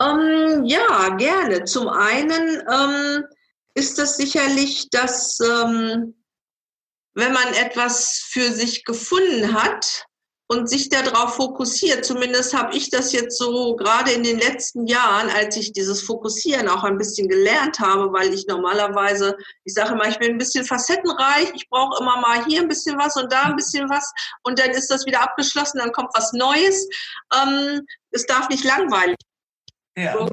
Ähm, 0.00 0.64
ja, 0.64 1.10
gerne. 1.16 1.64
Zum 1.64 1.88
einen 1.88 2.62
ähm, 2.72 3.24
ist 3.74 3.98
das 3.98 4.16
sicherlich, 4.16 4.88
dass 4.90 5.38
ähm, 5.40 6.14
wenn 7.14 7.32
man 7.32 7.52
etwas 7.54 8.26
für 8.30 8.50
sich 8.52 8.84
gefunden 8.84 9.52
hat, 9.52 10.06
und 10.50 10.68
sich 10.68 10.88
darauf 10.88 11.36
fokussiert. 11.36 12.04
Zumindest 12.04 12.58
habe 12.58 12.76
ich 12.76 12.90
das 12.90 13.12
jetzt 13.12 13.38
so 13.38 13.76
gerade 13.76 14.10
in 14.10 14.24
den 14.24 14.40
letzten 14.40 14.84
Jahren, 14.88 15.30
als 15.30 15.56
ich 15.56 15.72
dieses 15.72 16.02
Fokussieren 16.02 16.68
auch 16.68 16.82
ein 16.82 16.98
bisschen 16.98 17.28
gelernt 17.28 17.78
habe, 17.78 18.12
weil 18.12 18.34
ich 18.34 18.48
normalerweise, 18.48 19.36
ich 19.62 19.74
sage 19.74 19.92
immer, 19.92 20.08
ich 20.08 20.18
bin 20.18 20.32
ein 20.32 20.38
bisschen 20.38 20.64
facettenreich, 20.64 21.52
ich 21.54 21.68
brauche 21.68 22.02
immer 22.02 22.20
mal 22.20 22.44
hier 22.46 22.62
ein 22.62 22.68
bisschen 22.68 22.98
was 22.98 23.14
und 23.14 23.32
da 23.32 23.42
ein 23.42 23.54
bisschen 23.54 23.88
was 23.88 24.12
und 24.42 24.58
dann 24.58 24.70
ist 24.70 24.90
das 24.90 25.06
wieder 25.06 25.22
abgeschlossen, 25.22 25.78
dann 25.78 25.92
kommt 25.92 26.10
was 26.14 26.32
Neues. 26.32 26.88
Ähm, 27.32 27.86
es 28.10 28.26
darf 28.26 28.48
nicht 28.48 28.64
langweilig. 28.64 29.18
Ja. 29.96 30.14
So, 30.14 30.28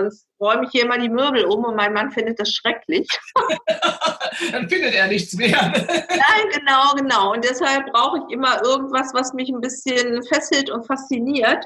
sonst 0.00 0.26
räume 0.40 0.64
ich 0.64 0.70
hier 0.70 0.84
immer 0.84 0.98
die 0.98 1.08
Möbel 1.08 1.44
um 1.44 1.64
und 1.64 1.76
mein 1.76 1.92
Mann 1.92 2.10
findet 2.10 2.38
das 2.38 2.52
schrecklich. 2.52 3.08
Dann 4.52 4.68
findet 4.68 4.94
er 4.94 5.08
nichts 5.08 5.34
mehr. 5.34 5.72
Nein, 6.08 6.48
genau, 6.52 6.94
genau. 6.96 7.32
Und 7.32 7.44
deshalb 7.44 7.92
brauche 7.92 8.18
ich 8.18 8.34
immer 8.34 8.62
irgendwas, 8.64 9.12
was 9.14 9.32
mich 9.32 9.48
ein 9.48 9.60
bisschen 9.60 10.22
fesselt 10.24 10.70
und 10.70 10.86
fasziniert. 10.86 11.64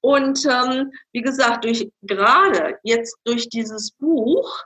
Und 0.00 0.44
ähm, 0.46 0.92
wie 1.12 1.22
gesagt, 1.22 1.64
durch 1.64 1.90
gerade 2.02 2.78
jetzt 2.82 3.16
durch 3.24 3.48
dieses 3.48 3.92
Buch 3.92 4.64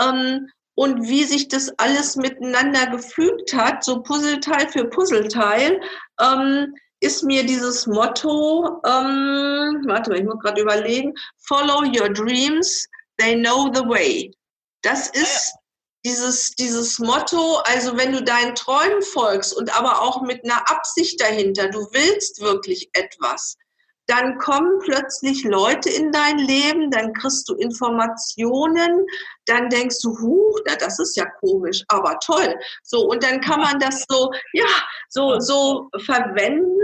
ähm, 0.00 0.48
und 0.74 1.08
wie 1.08 1.24
sich 1.24 1.48
das 1.48 1.70
alles 1.78 2.16
miteinander 2.16 2.86
gefügt 2.86 3.54
hat, 3.54 3.84
so 3.84 4.02
Puzzleteil 4.02 4.68
für 4.68 4.84
Puzzleteil, 4.86 5.80
ähm, 6.20 6.74
ist 7.02 7.24
mir 7.24 7.44
dieses 7.44 7.86
Motto, 7.86 8.80
ähm, 8.86 9.84
warte 9.86 10.10
mal, 10.10 10.18
ich 10.20 10.24
muss 10.24 10.38
gerade 10.38 10.62
überlegen, 10.62 11.12
Follow 11.46 11.82
your 11.82 12.08
dreams, 12.08 12.88
they 13.18 13.34
know 13.34 13.70
the 13.74 13.80
way. 13.80 14.32
Das 14.82 15.08
ist 15.08 15.52
dieses, 16.04 16.52
dieses 16.52 16.98
Motto, 17.00 17.56
also 17.64 17.96
wenn 17.96 18.12
du 18.12 18.22
deinen 18.22 18.54
Träumen 18.54 19.02
folgst 19.02 19.54
und 19.54 19.76
aber 19.76 20.00
auch 20.00 20.22
mit 20.22 20.44
einer 20.44 20.68
Absicht 20.70 21.20
dahinter, 21.20 21.68
du 21.68 21.80
willst 21.92 22.40
wirklich 22.40 22.88
etwas, 22.92 23.56
dann 24.12 24.36
kommen 24.36 24.78
plötzlich 24.80 25.42
Leute 25.44 25.88
in 25.88 26.12
dein 26.12 26.38
Leben, 26.38 26.90
dann 26.90 27.14
kriegst 27.14 27.48
du 27.48 27.54
Informationen, 27.54 29.06
dann 29.46 29.70
denkst 29.70 30.02
du, 30.02 30.10
huch, 30.20 30.60
na, 30.66 30.76
das 30.76 30.98
ist 30.98 31.16
ja 31.16 31.24
komisch, 31.40 31.82
aber 31.88 32.18
toll. 32.18 32.54
So, 32.82 33.06
und 33.08 33.22
dann 33.22 33.40
kann 33.40 33.60
man 33.60 33.78
das 33.78 34.04
so, 34.06 34.30
ja, 34.52 34.68
so, 35.08 35.40
so 35.40 35.88
verwenden 36.04 36.78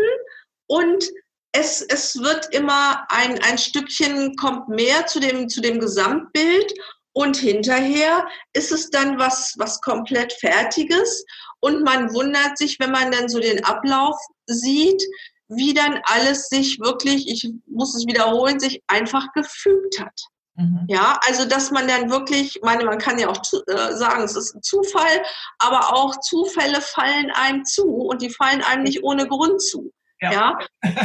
und 0.68 1.05
es, 1.53 1.83
es 1.83 2.18
wird 2.18 2.55
immer 2.55 3.05
ein, 3.11 3.39
ein 3.43 3.59
Stückchen, 3.59 4.35
kommt 4.37 4.68
mehr 4.68 5.05
zu 5.07 5.20
dem, 5.20 5.51
zu 5.51 5.61
dem 5.61 5.81
Gesamtbild 5.81 6.72
und 7.12 7.37
hinterher 7.37 8.26
ist 8.55 8.72
es 8.72 8.89
dann 8.89 9.18
was, 9.18 9.55
was 9.59 9.83
komplett 9.83 10.33
Fertiges 10.33 11.26
und 11.61 11.83
man 11.83 12.14
wundert 12.14 12.57
sich, 12.57 12.81
wenn 12.81 12.93
man 12.93 13.11
dann 13.11 13.29
so 13.29 13.39
den 13.39 13.64
Ablauf 13.64 14.16
sieht, 14.47 15.03
wie 15.49 15.74
dann 15.74 16.01
alles 16.05 16.49
sich 16.49 16.78
wirklich, 16.80 17.28
ich 17.28 17.51
muss 17.66 17.94
es 17.94 18.07
wiederholen, 18.07 18.61
sich 18.61 18.82
einfach 18.86 19.32
gefügt 19.32 20.01
hat. 20.01 20.20
Mhm. 20.57 20.86
Ja, 20.88 21.18
also 21.26 21.44
dass 21.46 21.70
man 21.70 21.86
dann 21.86 22.11
wirklich, 22.11 22.61
meine, 22.62 22.84
man 22.84 22.99
kann 22.99 23.18
ja 23.18 23.28
auch 23.28 23.40
äh, 23.68 23.94
sagen, 23.94 24.24
es 24.24 24.36
ist 24.36 24.55
ein 24.55 24.62
Zufall, 24.62 25.22
aber 25.59 25.94
auch 25.94 26.18
Zufälle 26.20 26.80
fallen 26.80 27.30
einem 27.30 27.64
zu 27.64 27.86
und 27.86 28.20
die 28.22 28.30
fallen 28.30 28.62
einem 28.62 28.82
nicht 28.82 29.03
ohne 29.03 29.26
Grund 29.26 29.62
zu. 29.62 29.92
Ja. 30.20 30.32
ja? 30.32 30.59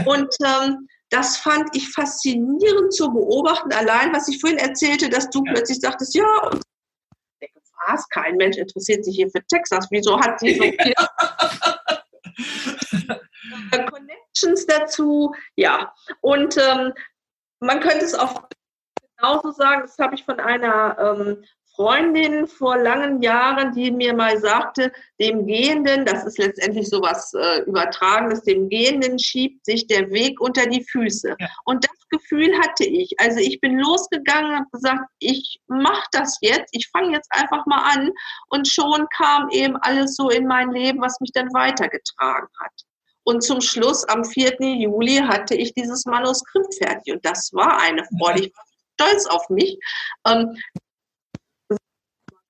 Und 0.05 0.33
ähm, 0.43 0.87
das 1.09 1.37
fand 1.37 1.69
ich 1.75 1.91
faszinierend 1.91 2.93
zu 2.93 3.11
beobachten, 3.11 3.71
allein 3.71 4.11
was 4.13 4.27
ich 4.27 4.41
vorhin 4.41 4.57
erzählte, 4.57 5.09
dass 5.09 5.29
du 5.29 5.43
ja. 5.45 5.53
plötzlich 5.53 5.79
sagtest, 5.79 6.15
ja, 6.15 6.25
und 6.51 6.63
was, 7.87 8.07
kein 8.09 8.35
Mensch 8.37 8.57
interessiert 8.57 9.05
sich 9.05 9.15
hier 9.15 9.29
für 9.29 9.45
Texas, 9.45 9.87
wieso 9.91 10.19
hat 10.19 10.39
sie 10.39 10.55
so 10.55 10.63
viel 10.83 10.93
Connections 14.33 14.65
dazu? 14.65 15.33
Ja, 15.55 15.93
und 16.21 16.57
ähm, 16.57 16.93
man 17.59 17.79
könnte 17.79 18.05
es 18.05 18.13
auch 18.13 18.43
genauso 19.17 19.51
sagen, 19.51 19.81
das 19.83 19.97
habe 19.97 20.15
ich 20.15 20.25
von 20.25 20.39
einer 20.39 20.97
ähm, 20.99 21.43
Freundin 21.75 22.45
vor 22.45 22.77
langen 22.77 23.21
Jahren, 23.23 23.73
die 23.73 23.89
mir 23.89 24.13
mal 24.13 24.37
sagte, 24.37 24.91
dem 25.19 25.47
Gehenden, 25.47 26.05
das 26.05 26.23
ist 26.23 26.37
letztendlich 26.37 26.87
so 26.87 27.01
was 27.01 27.33
äh, 27.33 27.61
Übertragenes, 27.61 28.43
dem 28.43 28.69
Gehenden 28.69 29.17
schiebt 29.17 29.65
sich 29.65 29.87
der 29.87 30.11
Weg 30.11 30.39
unter 30.39 30.67
die 30.67 30.83
Füße. 30.83 31.35
Ja. 31.39 31.47
Und 31.65 31.83
das 31.83 32.07
Gefühl 32.09 32.55
hatte 32.59 32.83
ich. 32.83 33.15
Also 33.17 33.39
ich 33.39 33.59
bin 33.59 33.79
losgegangen 33.79 34.51
und 34.51 34.57
habe 34.57 34.69
gesagt, 34.71 35.05
ich 35.17 35.59
mache 35.67 36.05
das 36.11 36.37
jetzt, 36.41 36.69
ich 36.73 36.89
fange 36.91 37.13
jetzt 37.13 37.31
einfach 37.31 37.65
mal 37.65 37.91
an. 37.91 38.11
Und 38.49 38.67
schon 38.67 39.07
kam 39.17 39.49
eben 39.49 39.75
alles 39.77 40.15
so 40.15 40.29
in 40.29 40.45
mein 40.45 40.69
Leben, 40.71 41.01
was 41.01 41.19
mich 41.21 41.31
dann 41.33 41.51
weitergetragen 41.53 42.49
hat. 42.59 42.83
Und 43.23 43.41
zum 43.41 43.61
Schluss, 43.61 44.03
am 44.05 44.25
4. 44.25 44.57
Juli, 44.59 45.17
hatte 45.17 45.55
ich 45.55 45.73
dieses 45.73 46.05
Manuskript 46.05 46.75
fertig. 46.75 47.13
Und 47.13 47.25
das 47.25 47.51
war 47.53 47.79
eine 47.79 48.03
Freude. 48.17 48.45
Ich 48.45 48.53
war 48.55 48.65
stolz 48.99 49.25
auf 49.27 49.49
mich. 49.49 49.77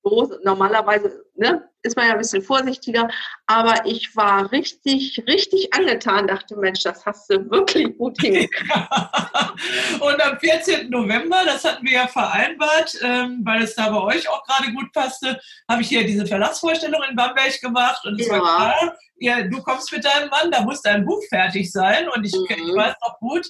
So, 0.04 0.30
normalerweise 0.44 1.24
ne, 1.34 1.66
ist 1.82 1.96
man 1.96 2.06
ja 2.06 2.12
ein 2.12 2.18
bisschen 2.18 2.42
vorsichtiger, 2.42 3.08
aber 3.46 3.86
ich 3.86 4.14
war 4.14 4.52
richtig, 4.52 5.22
richtig 5.26 5.72
angetan, 5.72 6.26
dachte, 6.26 6.56
Mensch, 6.56 6.82
das 6.82 7.06
hast 7.06 7.30
du 7.30 7.50
wirklich 7.50 7.96
gut 7.96 8.20
hingekriegt. 8.20 8.70
und 10.00 10.22
am 10.22 10.38
14. 10.38 10.90
November, 10.90 11.40
das 11.46 11.64
hatten 11.64 11.86
wir 11.86 11.92
ja 11.92 12.06
vereinbart, 12.06 12.98
ähm, 13.02 13.40
weil 13.44 13.62
es 13.62 13.74
da 13.74 13.88
bei 13.88 14.00
euch 14.02 14.28
auch 14.28 14.44
gerade 14.44 14.72
gut 14.72 14.92
passte, 14.92 15.40
habe 15.70 15.80
ich 15.80 15.88
hier 15.88 16.04
diese 16.04 16.26
Verlassvorstellung 16.26 17.02
in 17.08 17.16
Bamberg 17.16 17.58
gemacht 17.62 18.04
und 18.04 18.20
es 18.20 18.26
ja. 18.26 18.34
war 18.34 18.74
klar, 18.74 18.96
ja, 19.18 19.42
du 19.42 19.62
kommst 19.62 19.90
mit 19.92 20.04
deinem 20.04 20.28
Mann, 20.28 20.50
da 20.50 20.62
muss 20.62 20.82
dein 20.82 21.04
Buch 21.04 21.22
fertig 21.28 21.72
sein 21.72 22.08
und 22.08 22.24
ich, 22.24 22.34
mhm. 22.34 22.46
ich 22.48 22.74
weiß 22.74 22.94
noch 23.00 23.18
gut, 23.20 23.46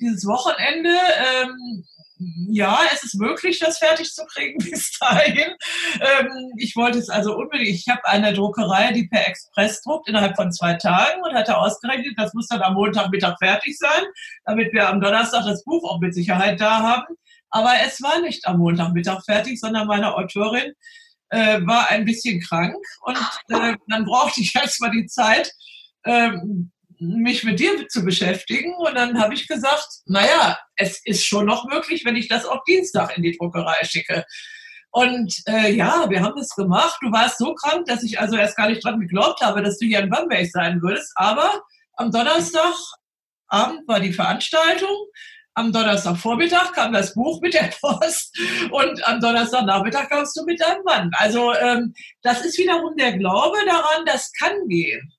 dieses 0.00 0.26
Wochenende, 0.26 0.90
ähm, 0.90 1.84
ja, 2.18 2.80
es 2.92 3.04
ist 3.04 3.14
möglich, 3.14 3.60
das 3.60 3.78
fertig 3.78 4.12
zu 4.12 4.24
kriegen 4.26 4.58
bis 4.58 4.98
dahin. 4.98 5.54
Ähm, 6.00 6.52
ich 6.56 6.74
wollte 6.74 6.98
es 6.98 7.08
also 7.08 7.36
unbedingt. 7.36 7.68
Ich 7.70 7.88
habe 7.88 8.06
eine 8.06 8.32
Druckerei, 8.32 8.92
die 8.92 9.06
per 9.06 9.26
Express 9.26 9.82
druckt 9.82 10.08
innerhalb 10.08 10.36
von 10.36 10.52
zwei 10.52 10.74
Tagen 10.74 11.22
und 11.22 11.34
hatte 11.34 11.56
ausgerechnet, 11.56 12.14
das 12.16 12.34
muss 12.34 12.48
dann 12.48 12.62
am 12.62 12.74
Montagmittag 12.74 13.36
fertig 13.38 13.78
sein, 13.78 14.04
damit 14.44 14.72
wir 14.72 14.88
am 14.88 15.00
Donnerstag 15.00 15.44
das 15.44 15.64
Buch 15.64 15.88
auch 15.88 16.00
mit 16.00 16.14
Sicherheit 16.14 16.60
da 16.60 16.82
haben. 16.82 17.14
Aber 17.50 17.72
es 17.86 18.02
war 18.02 18.20
nicht 18.20 18.46
am 18.46 18.58
Montagmittag 18.58 19.24
fertig, 19.24 19.60
sondern 19.60 19.86
meine 19.86 20.14
Autorin 20.14 20.72
äh, 21.30 21.60
war 21.66 21.88
ein 21.90 22.04
bisschen 22.04 22.40
krank 22.40 22.74
und 23.02 23.16
äh, 23.48 23.74
dann 23.86 24.04
brauchte 24.04 24.40
ich 24.40 24.54
erstmal 24.56 24.90
die 24.90 25.06
Zeit, 25.06 25.52
ähm, 26.04 26.72
mich 27.00 27.44
mit 27.44 27.60
dir 27.60 27.88
zu 27.88 28.04
beschäftigen. 28.04 28.74
Und 28.74 28.94
dann 28.94 29.20
habe 29.20 29.34
ich 29.34 29.48
gesagt, 29.48 29.88
naja, 30.06 30.58
es 30.76 31.00
ist 31.04 31.24
schon 31.24 31.46
noch 31.46 31.64
möglich, 31.66 32.04
wenn 32.04 32.16
ich 32.16 32.28
das 32.28 32.44
auch 32.44 32.62
Dienstag 32.64 33.16
in 33.16 33.22
die 33.22 33.36
Druckerei 33.36 33.84
schicke. 33.84 34.24
Und 34.90 35.34
äh, 35.46 35.72
ja, 35.72 36.08
wir 36.08 36.22
haben 36.22 36.38
es 36.38 36.50
gemacht. 36.50 36.98
Du 37.02 37.12
warst 37.12 37.38
so 37.38 37.54
krank, 37.54 37.86
dass 37.86 38.02
ich 38.02 38.18
also 38.18 38.36
erst 38.36 38.56
gar 38.56 38.68
nicht 38.68 38.84
dran 38.84 39.00
geglaubt 39.00 39.40
habe, 39.42 39.62
dass 39.62 39.78
du 39.78 39.86
hier 39.86 40.00
in 40.00 40.10
Bamberg 40.10 40.50
sein 40.50 40.80
würdest. 40.82 41.12
Aber 41.16 41.62
Am 41.98 42.12
Donnerstagabend 42.12 43.88
war 43.88 43.98
die 44.00 44.12
Veranstaltung. 44.12 44.96
Am 45.54 45.72
Donnerstagvormittag 45.72 46.72
kam 46.72 46.92
das 46.92 47.12
Buch 47.12 47.40
mit 47.40 47.54
der 47.54 47.70
Post 47.80 48.38
und 48.70 49.04
am 49.08 49.20
Donnerstagnachmittag 49.20 50.08
kamst 50.08 50.36
du 50.36 50.44
mit 50.44 50.60
deinem 50.60 50.84
Mann. 50.84 51.10
Also 51.14 51.52
ähm, 51.54 51.92
das 52.22 52.44
ist 52.44 52.56
wiederum 52.56 52.96
der 52.96 53.18
Glaube 53.18 53.58
daran, 53.66 54.06
das 54.06 54.30
kann 54.32 54.68
gehen. 54.68 55.12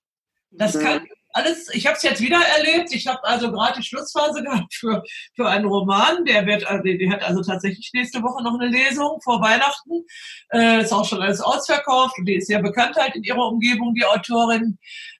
Das 0.51 0.73
mhm. 0.75 0.79
kann 0.79 1.07
alles, 1.31 1.69
ich 1.73 1.85
habe 1.85 1.95
es 1.95 2.03
jetzt 2.03 2.21
wieder 2.21 2.39
erlebt. 2.57 2.91
Ich 2.91 3.07
habe 3.07 3.23
also 3.23 3.51
gerade 3.51 3.79
die 3.79 3.85
Schlussphase 3.85 4.43
gehabt 4.43 4.73
für, 4.73 5.03
für 5.35 5.47
einen 5.47 5.65
Roman. 5.65 6.25
Der 6.25 6.45
wird, 6.45 6.65
also, 6.65 6.83
die 6.83 7.09
hat 7.11 7.23
also 7.23 7.41
tatsächlich 7.41 7.91
nächste 7.93 8.21
Woche 8.23 8.43
noch 8.43 8.59
eine 8.59 8.69
Lesung 8.69 9.19
vor 9.21 9.41
Weihnachten. 9.41 10.05
Äh, 10.51 10.81
ist 10.81 10.93
auch 10.93 11.05
schon 11.05 11.21
alles 11.21 11.41
ausverkauft 11.41 12.17
und 12.17 12.25
die 12.25 12.35
ist 12.35 12.47
sehr 12.47 12.61
bekannt 12.61 12.95
halt 12.95 13.15
in 13.15 13.23
ihrer 13.23 13.47
Umgebung, 13.47 13.93
die 13.93 14.05
Autorin. 14.05 14.77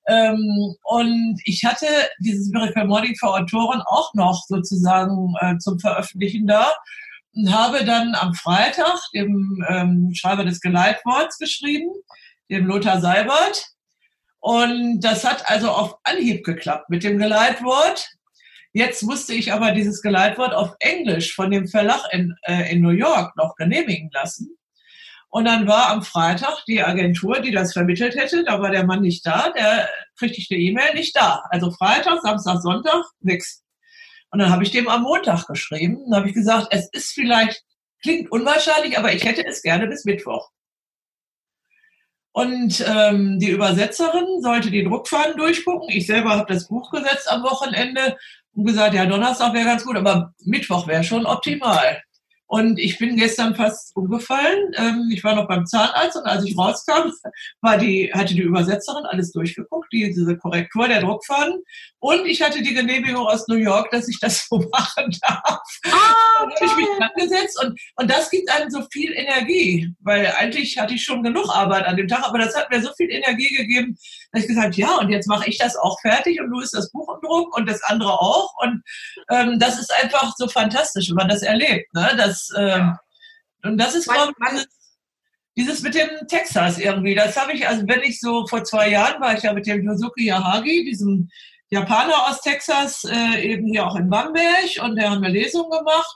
Ähm, 0.08 0.76
und 0.84 1.40
ich 1.46 1.64
hatte 1.64 1.86
dieses 2.20 2.50
Miracle 2.50 2.86
Morning 2.86 3.16
für 3.16 3.30
Autoren 3.30 3.82
auch 3.86 4.14
noch 4.16 4.44
sozusagen 4.48 5.36
äh, 5.40 5.58
zum 5.60 5.80
Veröffentlichen 5.80 6.48
da 6.48 6.72
und 7.36 7.54
habe 7.54 7.86
dann 7.86 8.16
am 8.16 8.34
Freitag 8.34 9.00
dem 9.14 9.64
ähm, 9.70 10.12
Schreiber 10.14 10.46
des 10.46 10.62
Geleitworts 10.62 11.38
geschrieben, 11.38 11.92
dem 12.50 12.66
Lothar 12.66 13.02
Seibert, 13.02 13.68
und 14.40 15.02
das 15.02 15.26
hat 15.26 15.50
also 15.50 15.70
auf 15.70 15.96
Anhieb 16.04 16.44
geklappt 16.46 16.90
mit 16.90 17.04
dem 17.04 17.18
Geleitwort. 17.18 18.10
Jetzt 18.72 19.04
musste 19.04 19.34
ich 19.34 19.52
aber 19.52 19.72
dieses 19.72 20.02
Geleitwort 20.02 20.54
auf 20.54 20.76
Englisch 20.80 21.34
von 21.34 21.52
dem 21.52 21.68
Verlag 21.68 22.04
in, 22.12 22.36
äh, 22.44 22.72
in 22.72 22.82
New 22.82 22.92
York 22.92 23.36
noch 23.36 23.56
genehmigen 23.56 24.10
lassen. 24.14 24.56
Und 25.30 25.46
dann 25.46 25.68
war 25.68 25.90
am 25.90 26.02
Freitag 26.02 26.64
die 26.68 26.82
Agentur, 26.82 27.40
die 27.40 27.52
das 27.52 27.74
vermittelt 27.74 28.16
hätte, 28.16 28.44
da 28.44 28.60
war 28.62 28.72
der 28.72 28.86
Mann 28.86 29.02
nicht 29.02 29.26
da, 29.26 29.52
der 29.52 29.88
kriegte 30.18 30.40
ich 30.40 30.50
eine 30.50 30.60
E-Mail, 30.60 30.94
nicht 30.96 31.16
da. 31.16 31.44
Also 31.50 31.72
Freitag, 31.72 32.22
Samstag, 32.22 32.62
Sonntag, 32.62 33.04
nix. 33.20 33.64
Und 34.32 34.40
dann 34.40 34.52
habe 34.52 34.64
ich 34.64 34.72
dem 34.72 34.88
am 34.88 35.04
Montag 35.04 35.46
geschrieben 35.46 35.98
und 35.98 36.16
habe 36.16 36.30
ich 36.30 36.34
gesagt, 36.34 36.68
es 36.72 36.90
ist 36.92 37.12
vielleicht, 37.12 37.64
klingt 38.02 38.32
unwahrscheinlich, 38.32 38.98
aber 38.98 39.14
ich 39.14 39.24
hätte 39.24 39.46
es 39.46 39.62
gerne 39.62 39.88
bis 39.88 40.06
Mittwoch. 40.06 40.50
Und 42.40 42.86
ähm, 42.88 43.38
die 43.38 43.50
Übersetzerin 43.50 44.42
sollte 44.42 44.72
die 44.72 44.86
Druckfahnen 44.86 45.36
durchgucken. 45.36 45.90
Ich 45.90 46.08
selber 46.08 46.30
habe 46.38 46.54
das 46.54 46.70
Buch 46.70 46.90
gesetzt 46.90 47.30
am 47.30 47.44
Wochenende 47.44 48.16
und 48.54 48.66
gesagt, 48.66 48.94
ja, 48.94 49.06
Donnerstag 49.06 49.54
wäre 49.54 49.66
ganz 49.66 49.84
gut, 49.84 49.98
aber 49.98 50.34
Mittwoch 50.46 50.88
wäre 50.88 51.04
schon 51.04 51.26
optimal. 51.26 52.02
Und 52.50 52.80
ich 52.80 52.98
bin 52.98 53.16
gestern 53.16 53.54
fast 53.54 53.96
umgefallen. 53.96 54.72
Ähm, 54.76 55.08
ich 55.14 55.24
war 55.24 55.36
noch 55.36 55.48
beim 55.48 55.68
Zahnarzt 55.68 56.18
und 56.18 56.26
als 56.26 56.44
ich 56.44 56.58
rauskam, 56.58 57.12
war 57.62 57.78
die, 57.78 58.12
hatte 58.12 58.34
die 58.34 58.42
Übersetzerin 58.42 59.06
alles 59.06 59.32
durchgeguckt, 59.32 59.94
die, 59.94 60.06
diese 60.06 60.36
Korrektur 60.36 60.88
der 60.88 61.02
Druckfahnen. 61.02 61.62
Und 62.00 62.26
ich 62.26 62.42
hatte 62.42 62.64
die 62.64 62.74
Genehmigung 62.74 63.28
aus 63.28 63.48
New 63.48 63.56
York, 63.56 63.92
dass 63.92 64.08
ich 64.08 64.20
das 64.20 64.48
so 64.50 64.58
machen 64.72 65.16
darf. 65.22 65.62
Ah, 65.86 66.40
habe 66.40 66.52
ich 66.56 66.76
mich 66.76 66.88
dran 66.98 67.12
gesetzt 67.18 67.64
und, 67.64 67.80
und 67.98 68.10
das 68.10 68.32
gibt 68.32 68.50
einem 68.50 68.72
so 68.72 68.82
viel 68.92 69.14
Energie, 69.14 69.94
weil 70.00 70.26
eigentlich 70.36 70.76
hatte 70.80 70.96
ich 70.96 71.04
schon 71.04 71.22
genug 71.22 71.50
Arbeit 71.50 71.86
an 71.86 71.98
dem 71.98 72.08
Tag, 72.08 72.24
aber 72.24 72.40
das 72.40 72.56
hat 72.56 72.72
mir 72.72 72.82
so 72.82 72.90
viel 72.98 73.12
Energie 73.12 73.56
gegeben, 73.56 73.96
dass 74.32 74.44
ich 74.44 74.48
gesagt 74.48 74.76
ja, 74.76 74.98
und 74.98 75.10
jetzt 75.10 75.28
mache 75.28 75.50
ich 75.50 75.58
das 75.58 75.76
auch 75.76 76.00
fertig 76.02 76.40
und 76.40 76.50
du 76.50 76.60
ist 76.60 76.74
das 76.74 76.92
Buch 76.92 77.08
im 77.16 77.22
Druck 77.28 77.56
und 77.58 77.68
das 77.68 77.82
andere 77.84 78.14
auch. 78.14 78.54
Und 78.62 78.84
ähm, 79.30 79.60
das 79.60 79.80
ist 79.80 79.92
einfach 79.94 80.34
so 80.38 80.48
fantastisch, 80.48 81.10
wenn 81.10 81.16
man 81.16 81.30
das 81.30 81.42
erlebt. 81.42 81.94
Ne? 81.94 82.14
Das, 82.18 82.50
ähm, 82.56 82.96
und 83.64 83.78
das 83.78 83.96
ist, 83.96 84.08
glaube 84.08 84.34
ich, 84.54 84.66
dieses 85.58 85.82
mit 85.82 85.96
dem 85.96 86.10
Texas 86.28 86.78
irgendwie, 86.78 87.16
das 87.16 87.36
habe 87.36 87.54
ich, 87.54 87.68
also 87.68 87.84
wenn 87.88 88.02
ich 88.02 88.20
so 88.20 88.46
vor 88.48 88.64
zwei 88.64 88.90
Jahren 88.90 89.20
war 89.20 89.36
ich 89.36 89.44
ja 89.44 89.54
mit 89.54 89.66
dem 89.66 89.84
Yosuke 89.84 90.22
Yahagi, 90.22 90.86
diesem 90.86 91.30
Japaner 91.70 92.28
aus 92.28 92.42
Texas, 92.42 93.04
äh, 93.04 93.42
eben 93.42 93.68
hier 93.68 93.86
auch 93.86 93.96
in 93.96 94.10
Bamberg 94.10 94.82
und 94.82 94.96
der 94.96 95.10
haben 95.10 95.24
eine 95.24 95.34
Lesung 95.34 95.70
gemacht. 95.70 96.16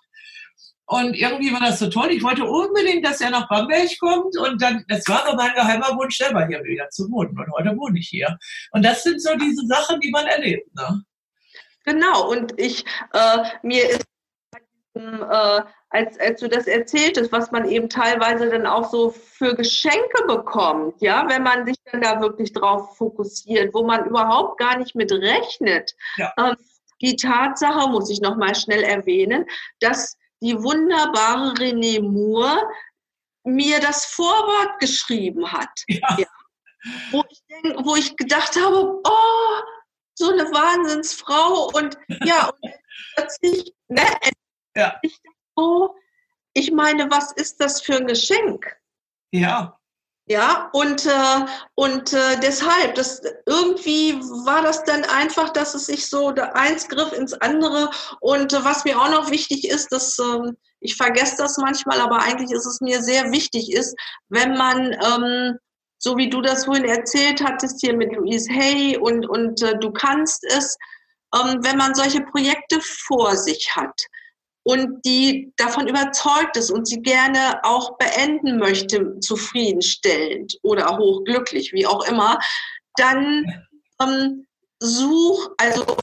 Und 0.85 1.15
irgendwie 1.15 1.53
war 1.53 1.61
das 1.61 1.79
so 1.79 1.89
toll. 1.89 2.11
Ich 2.11 2.23
wollte 2.23 2.43
unbedingt, 2.45 3.05
dass 3.05 3.21
er 3.21 3.29
nach 3.29 3.47
Bamberg 3.47 3.89
kommt. 3.99 4.37
Und 4.37 4.61
dann, 4.61 4.83
das 4.87 5.07
war 5.07 5.25
so 5.29 5.35
mein 5.35 5.53
geheimer 5.53 5.97
Wunsch, 5.97 6.17
selber 6.17 6.45
hier 6.45 6.63
wieder 6.63 6.89
zu 6.89 7.09
wohnen. 7.09 7.37
Und 7.37 7.51
heute 7.53 7.77
wohne 7.77 7.99
ich 7.99 8.09
hier. 8.09 8.37
Und 8.71 8.83
das 8.83 9.03
sind 9.03 9.21
so 9.21 9.35
diese 9.35 9.65
Sachen, 9.67 9.99
die 10.01 10.11
man 10.11 10.25
erlebt. 10.25 10.73
Ne? 10.75 11.03
Genau. 11.85 12.29
Und 12.29 12.59
ich, 12.59 12.85
äh, 13.13 13.43
mir 13.63 13.89
ist 13.89 14.05
äh, 14.95 15.61
als, 15.89 16.19
als 16.19 16.39
du 16.39 16.49
das 16.49 16.67
erzähltest, 16.67 17.31
was 17.31 17.51
man 17.51 17.69
eben 17.69 17.87
teilweise 17.87 18.49
dann 18.49 18.65
auch 18.65 18.89
so 18.89 19.11
für 19.11 19.55
Geschenke 19.55 20.25
bekommt, 20.27 21.01
ja, 21.01 21.27
wenn 21.29 21.43
man 21.43 21.65
sich 21.65 21.77
dann 21.91 22.01
da 22.01 22.19
wirklich 22.19 22.51
drauf 22.51 22.97
fokussiert, 22.97 23.73
wo 23.73 23.83
man 23.83 24.05
überhaupt 24.05 24.59
gar 24.59 24.77
nicht 24.77 24.95
mit 24.95 25.11
rechnet. 25.11 25.93
Ja. 26.17 26.33
Ähm, 26.37 26.55
die 27.01 27.15
Tatsache, 27.15 27.89
muss 27.89 28.09
ich 28.09 28.21
nochmal 28.21 28.55
schnell 28.55 28.83
erwähnen, 28.83 29.45
dass 29.79 30.17
die 30.43 30.61
wunderbare 30.61 31.53
René 31.53 32.01
Moore 32.01 32.61
mir 33.45 33.79
das 33.79 34.05
Vorwort 34.05 34.79
geschrieben 34.79 35.51
hat. 35.51 35.83
Ja. 35.87 36.17
ja. 36.17 36.27
Wo, 37.11 37.23
ich 37.29 37.41
denk, 37.47 37.85
wo 37.85 37.95
ich 37.95 38.15
gedacht 38.17 38.57
habe, 38.57 39.01
oh, 39.05 39.61
so 40.15 40.29
eine 40.29 40.43
Wahnsinnsfrau 40.43 41.71
und 41.73 41.97
ja, 42.25 42.49
und 42.49 42.73
plötzlich, 43.15 43.73
ne, 43.87 44.05
ja. 44.75 44.99
ich 45.01 45.17
so, 45.55 45.95
ich 46.53 46.71
meine, 46.71 47.09
was 47.09 47.31
ist 47.31 47.61
das 47.61 47.81
für 47.81 47.95
ein 47.95 48.07
Geschenk? 48.07 48.75
Ja. 49.31 49.79
Ja, 50.25 50.69
und, 50.71 51.05
äh, 51.05 51.45
und 51.75 52.13
äh, 52.13 52.39
deshalb, 52.41 52.95
das, 52.95 53.21
irgendwie 53.45 54.13
war 54.45 54.61
das 54.61 54.83
dann 54.85 55.03
einfach, 55.03 55.49
dass 55.49 55.73
es 55.75 55.87
sich 55.87 56.07
so, 56.07 56.29
eins 56.53 56.87
griff 56.87 57.11
ins 57.11 57.33
andere. 57.33 57.89
Und 58.21 58.53
äh, 58.53 58.63
was 58.63 58.85
mir 58.85 58.99
auch 59.01 59.09
noch 59.09 59.31
wichtig 59.31 59.69
ist, 59.69 59.91
dass 59.91 60.17
ähm, 60.19 60.55
ich 60.79 60.95
vergesse 60.95 61.35
das 61.37 61.57
manchmal, 61.57 61.99
aber 61.99 62.19
eigentlich 62.19 62.51
ist 62.51 62.65
es 62.65 62.79
mir 62.79 63.03
sehr 63.03 63.31
wichtig, 63.31 63.73
ist, 63.73 63.95
wenn 64.29 64.53
man, 64.53 64.93
ähm, 64.93 65.57
so 65.97 66.15
wie 66.15 66.29
du 66.29 66.41
das 66.41 66.65
vorhin 66.65 66.85
erzählt 66.85 67.43
hattest 67.43 67.81
hier 67.81 67.95
mit 67.95 68.13
Louise 68.13 68.49
Hay 68.49 68.97
und, 68.97 69.27
und 69.27 69.61
äh, 69.61 69.77
du 69.77 69.91
kannst 69.91 70.45
es, 70.45 70.77
ähm, 71.35 71.59
wenn 71.63 71.77
man 71.77 71.95
solche 71.95 72.21
Projekte 72.21 72.79
vor 72.81 73.35
sich 73.35 73.75
hat, 73.75 74.05
und 74.63 75.05
die 75.05 75.51
davon 75.57 75.87
überzeugt 75.87 76.57
ist 76.57 76.71
und 76.71 76.87
sie 76.87 77.01
gerne 77.01 77.63
auch 77.63 77.97
beenden 77.97 78.57
möchte, 78.57 79.19
zufriedenstellend 79.19 80.57
oder 80.63 80.97
hochglücklich, 80.97 81.73
wie 81.73 81.85
auch 81.85 82.07
immer, 82.07 82.39
dann 82.95 83.45
ähm, 84.01 84.47
such, 84.79 85.49
also 85.57 85.97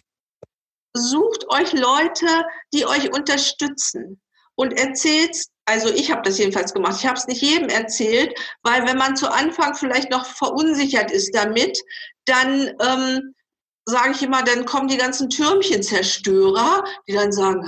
sucht 0.94 1.48
euch 1.48 1.72
Leute, 1.72 2.44
die 2.74 2.84
euch 2.86 3.12
unterstützen 3.12 4.20
und 4.56 4.72
erzählt, 4.78 5.36
also 5.64 5.88
ich 5.88 6.10
habe 6.10 6.22
das 6.22 6.38
jedenfalls 6.38 6.74
gemacht, 6.74 6.96
ich 6.98 7.06
habe 7.06 7.16
es 7.16 7.26
nicht 7.26 7.40
jedem 7.40 7.68
erzählt, 7.68 8.38
weil 8.62 8.86
wenn 8.86 8.98
man 8.98 9.16
zu 9.16 9.30
Anfang 9.30 9.74
vielleicht 9.74 10.10
noch 10.10 10.26
verunsichert 10.26 11.10
ist 11.10 11.34
damit, 11.34 11.78
dann 12.26 12.72
ähm, 12.80 13.34
sage 13.90 14.12
ich 14.12 14.22
immer, 14.22 14.42
dann 14.42 14.64
kommen 14.64 14.88
die 14.88 14.96
ganzen 14.96 15.28
Türmchenzerstörer, 15.28 16.84
die 17.06 17.12
dann 17.12 17.32
sagen, 17.32 17.60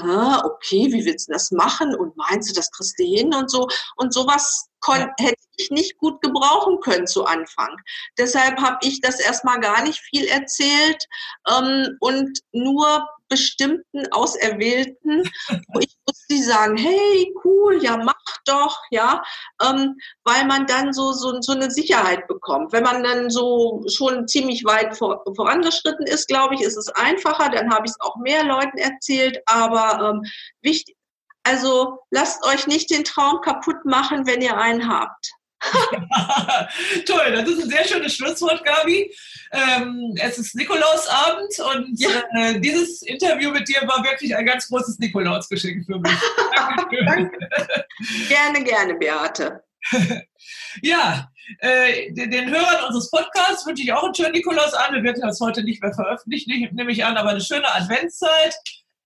okay, 0.44 0.92
wie 0.92 1.04
willst 1.04 1.28
du 1.28 1.32
das 1.32 1.50
machen 1.50 1.94
und 1.94 2.16
meinst 2.16 2.50
du, 2.50 2.54
das 2.54 2.70
kriegst 2.70 2.98
du 2.98 3.04
hin 3.04 3.34
und 3.34 3.50
so. 3.50 3.68
Und 3.96 4.14
sowas 4.14 4.68
hätte 4.86 5.36
ich 5.56 5.70
nicht 5.70 5.98
gut 5.98 6.20
gebrauchen 6.22 6.80
können 6.80 7.06
zu 7.06 7.24
Anfang. 7.24 7.76
Deshalb 8.18 8.60
habe 8.60 8.78
ich 8.82 9.00
das 9.00 9.20
erstmal 9.20 9.60
gar 9.60 9.82
nicht 9.82 10.00
viel 10.00 10.26
erzählt 10.26 11.04
ähm, 11.48 11.96
und 12.00 12.40
nur 12.52 13.06
bestimmten 13.32 14.06
Auserwählten, 14.12 15.22
wo 15.72 15.80
ich 15.80 15.96
musste 16.06 16.26
die 16.30 16.42
sagen, 16.42 16.76
hey, 16.76 17.34
cool, 17.44 17.82
ja, 17.82 17.96
mach 17.96 18.14
doch, 18.44 18.76
ja, 18.90 19.22
ähm, 19.62 19.96
weil 20.24 20.44
man 20.44 20.66
dann 20.66 20.92
so, 20.92 21.12
so, 21.12 21.40
so 21.40 21.52
eine 21.52 21.70
Sicherheit 21.70 22.26
bekommt. 22.28 22.72
Wenn 22.72 22.82
man 22.82 23.02
dann 23.02 23.30
so 23.30 23.82
schon 23.88 24.28
ziemlich 24.28 24.64
weit 24.64 24.96
vor, 24.98 25.22
vorangeschritten 25.34 26.06
ist, 26.06 26.28
glaube 26.28 26.54
ich, 26.54 26.60
ist 26.60 26.76
es 26.76 26.90
einfacher, 26.90 27.48
dann 27.48 27.72
habe 27.72 27.86
ich 27.86 27.92
es 27.92 28.00
auch 28.00 28.16
mehr 28.16 28.44
Leuten 28.44 28.76
erzählt, 28.76 29.38
aber 29.46 30.10
ähm, 30.10 30.22
wichtig, 30.60 30.94
also 31.44 31.98
lasst 32.10 32.44
euch 32.44 32.66
nicht 32.66 32.90
den 32.90 33.04
Traum 33.04 33.40
kaputt 33.40 33.84
machen, 33.84 34.26
wenn 34.26 34.42
ihr 34.42 34.56
einen 34.58 34.88
habt. 34.88 35.32
Toll, 37.06 37.32
das 37.32 37.48
ist 37.48 37.62
ein 37.62 37.70
sehr 37.70 37.84
schönes 37.84 38.14
Schlusswort, 38.14 38.64
Gabi. 38.64 39.14
Ähm, 39.52 40.14
es 40.20 40.38
ist 40.38 40.54
Nikolausabend 40.54 41.58
und 41.74 42.00
ja. 42.00 42.22
äh, 42.36 42.60
dieses 42.60 43.02
Interview 43.02 43.50
mit 43.50 43.68
dir 43.68 43.86
war 43.86 44.02
wirklich 44.02 44.34
ein 44.34 44.46
ganz 44.46 44.68
großes 44.68 44.98
Nikolausgeschenk 44.98 45.84
für 45.84 45.98
mich. 45.98 46.12
Danke. 47.06 47.30
gerne, 48.28 48.64
gerne, 48.64 48.94
Beate. 48.94 49.62
ja, 50.82 51.28
äh, 51.58 52.12
den 52.12 52.50
Hörern 52.50 52.84
unseres 52.86 53.10
Podcasts 53.10 53.66
wünsche 53.66 53.82
ich 53.82 53.92
auch 53.92 54.04
einen 54.04 54.14
schönen 54.14 54.32
Nikolausabend. 54.32 54.96
Wir 54.96 55.04
werden 55.04 55.22
das 55.22 55.40
heute 55.40 55.62
nicht 55.62 55.82
mehr 55.82 55.92
veröffentlichen, 55.92 56.68
nehme 56.72 56.92
ich 56.92 57.04
an, 57.04 57.16
aber 57.16 57.30
eine 57.30 57.40
schöne 57.40 57.72
Adventszeit. 57.74 58.54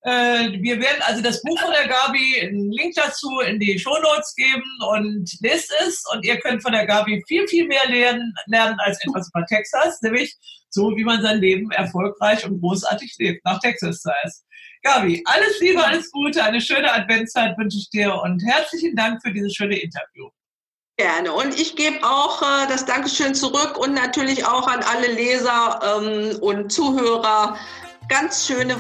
Äh, 0.07 0.63
wir 0.63 0.79
werden 0.79 1.03
also 1.03 1.21
das 1.21 1.43
Buch 1.43 1.59
von 1.59 1.73
der 1.73 1.89
Gabi, 1.89 2.41
einen 2.41 2.71
Link 2.71 2.95
dazu 2.95 3.41
in 3.41 3.59
die 3.59 3.77
Shownotes 3.77 4.37
geben 4.37 4.65
und 4.89 5.29
lest 5.41 5.73
es. 5.85 6.05
Und 6.13 6.25
ihr 6.25 6.39
könnt 6.39 6.63
von 6.63 6.71
der 6.71 6.87
Gabi 6.87 7.25
viel, 7.27 7.47
viel 7.49 7.67
mehr 7.67 7.89
lernen, 7.89 8.33
lernen 8.47 8.79
als 8.79 9.05
etwas 9.05 9.29
über 9.35 9.45
Texas, 9.47 10.01
nämlich 10.03 10.37
so, 10.71 10.97
wie 10.97 11.03
man 11.03 11.23
sein 11.23 11.41
Leben 11.41 11.73
erfolgreich 11.73 12.47
und 12.47 12.61
großartig 12.61 13.17
lebt, 13.19 13.45
nach 13.45 13.59
Texas 13.59 14.05
heißt. 14.23 14.45
Gabi, 14.85 15.25
alles 15.25 15.59
Liebe, 15.59 15.85
alles 15.85 16.09
Gute, 16.13 16.45
eine 16.45 16.61
schöne 16.61 16.93
Adventszeit 16.93 17.59
wünsche 17.59 17.79
ich 17.79 17.91
dir 17.91 18.15
und 18.15 18.41
herzlichen 18.47 18.95
Dank 18.95 19.21
für 19.23 19.33
dieses 19.33 19.55
schöne 19.55 19.77
Interview. 19.77 20.29
Gerne. 20.99 21.33
Und 21.33 21.59
ich 21.59 21.75
gebe 21.75 21.99
auch 22.05 22.43
äh, 22.43 22.69
das 22.69 22.85
Dankeschön 22.85 23.35
zurück 23.35 23.77
und 23.77 23.93
natürlich 23.93 24.47
auch 24.47 24.69
an 24.69 24.85
alle 24.85 25.13
Leser 25.13 25.81
ähm, 25.83 26.39
und 26.41 26.71
Zuhörer. 26.71 27.59
Ganz 28.09 28.47
schöne 28.47 28.77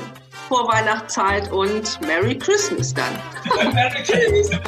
Vorweihnachtszeit 0.49 1.51
und 1.51 2.01
Merry 2.07 2.38
Christmas 2.38 2.94
dann. 2.94 3.12
Merry 3.74 4.03
Christmas. 4.03 4.61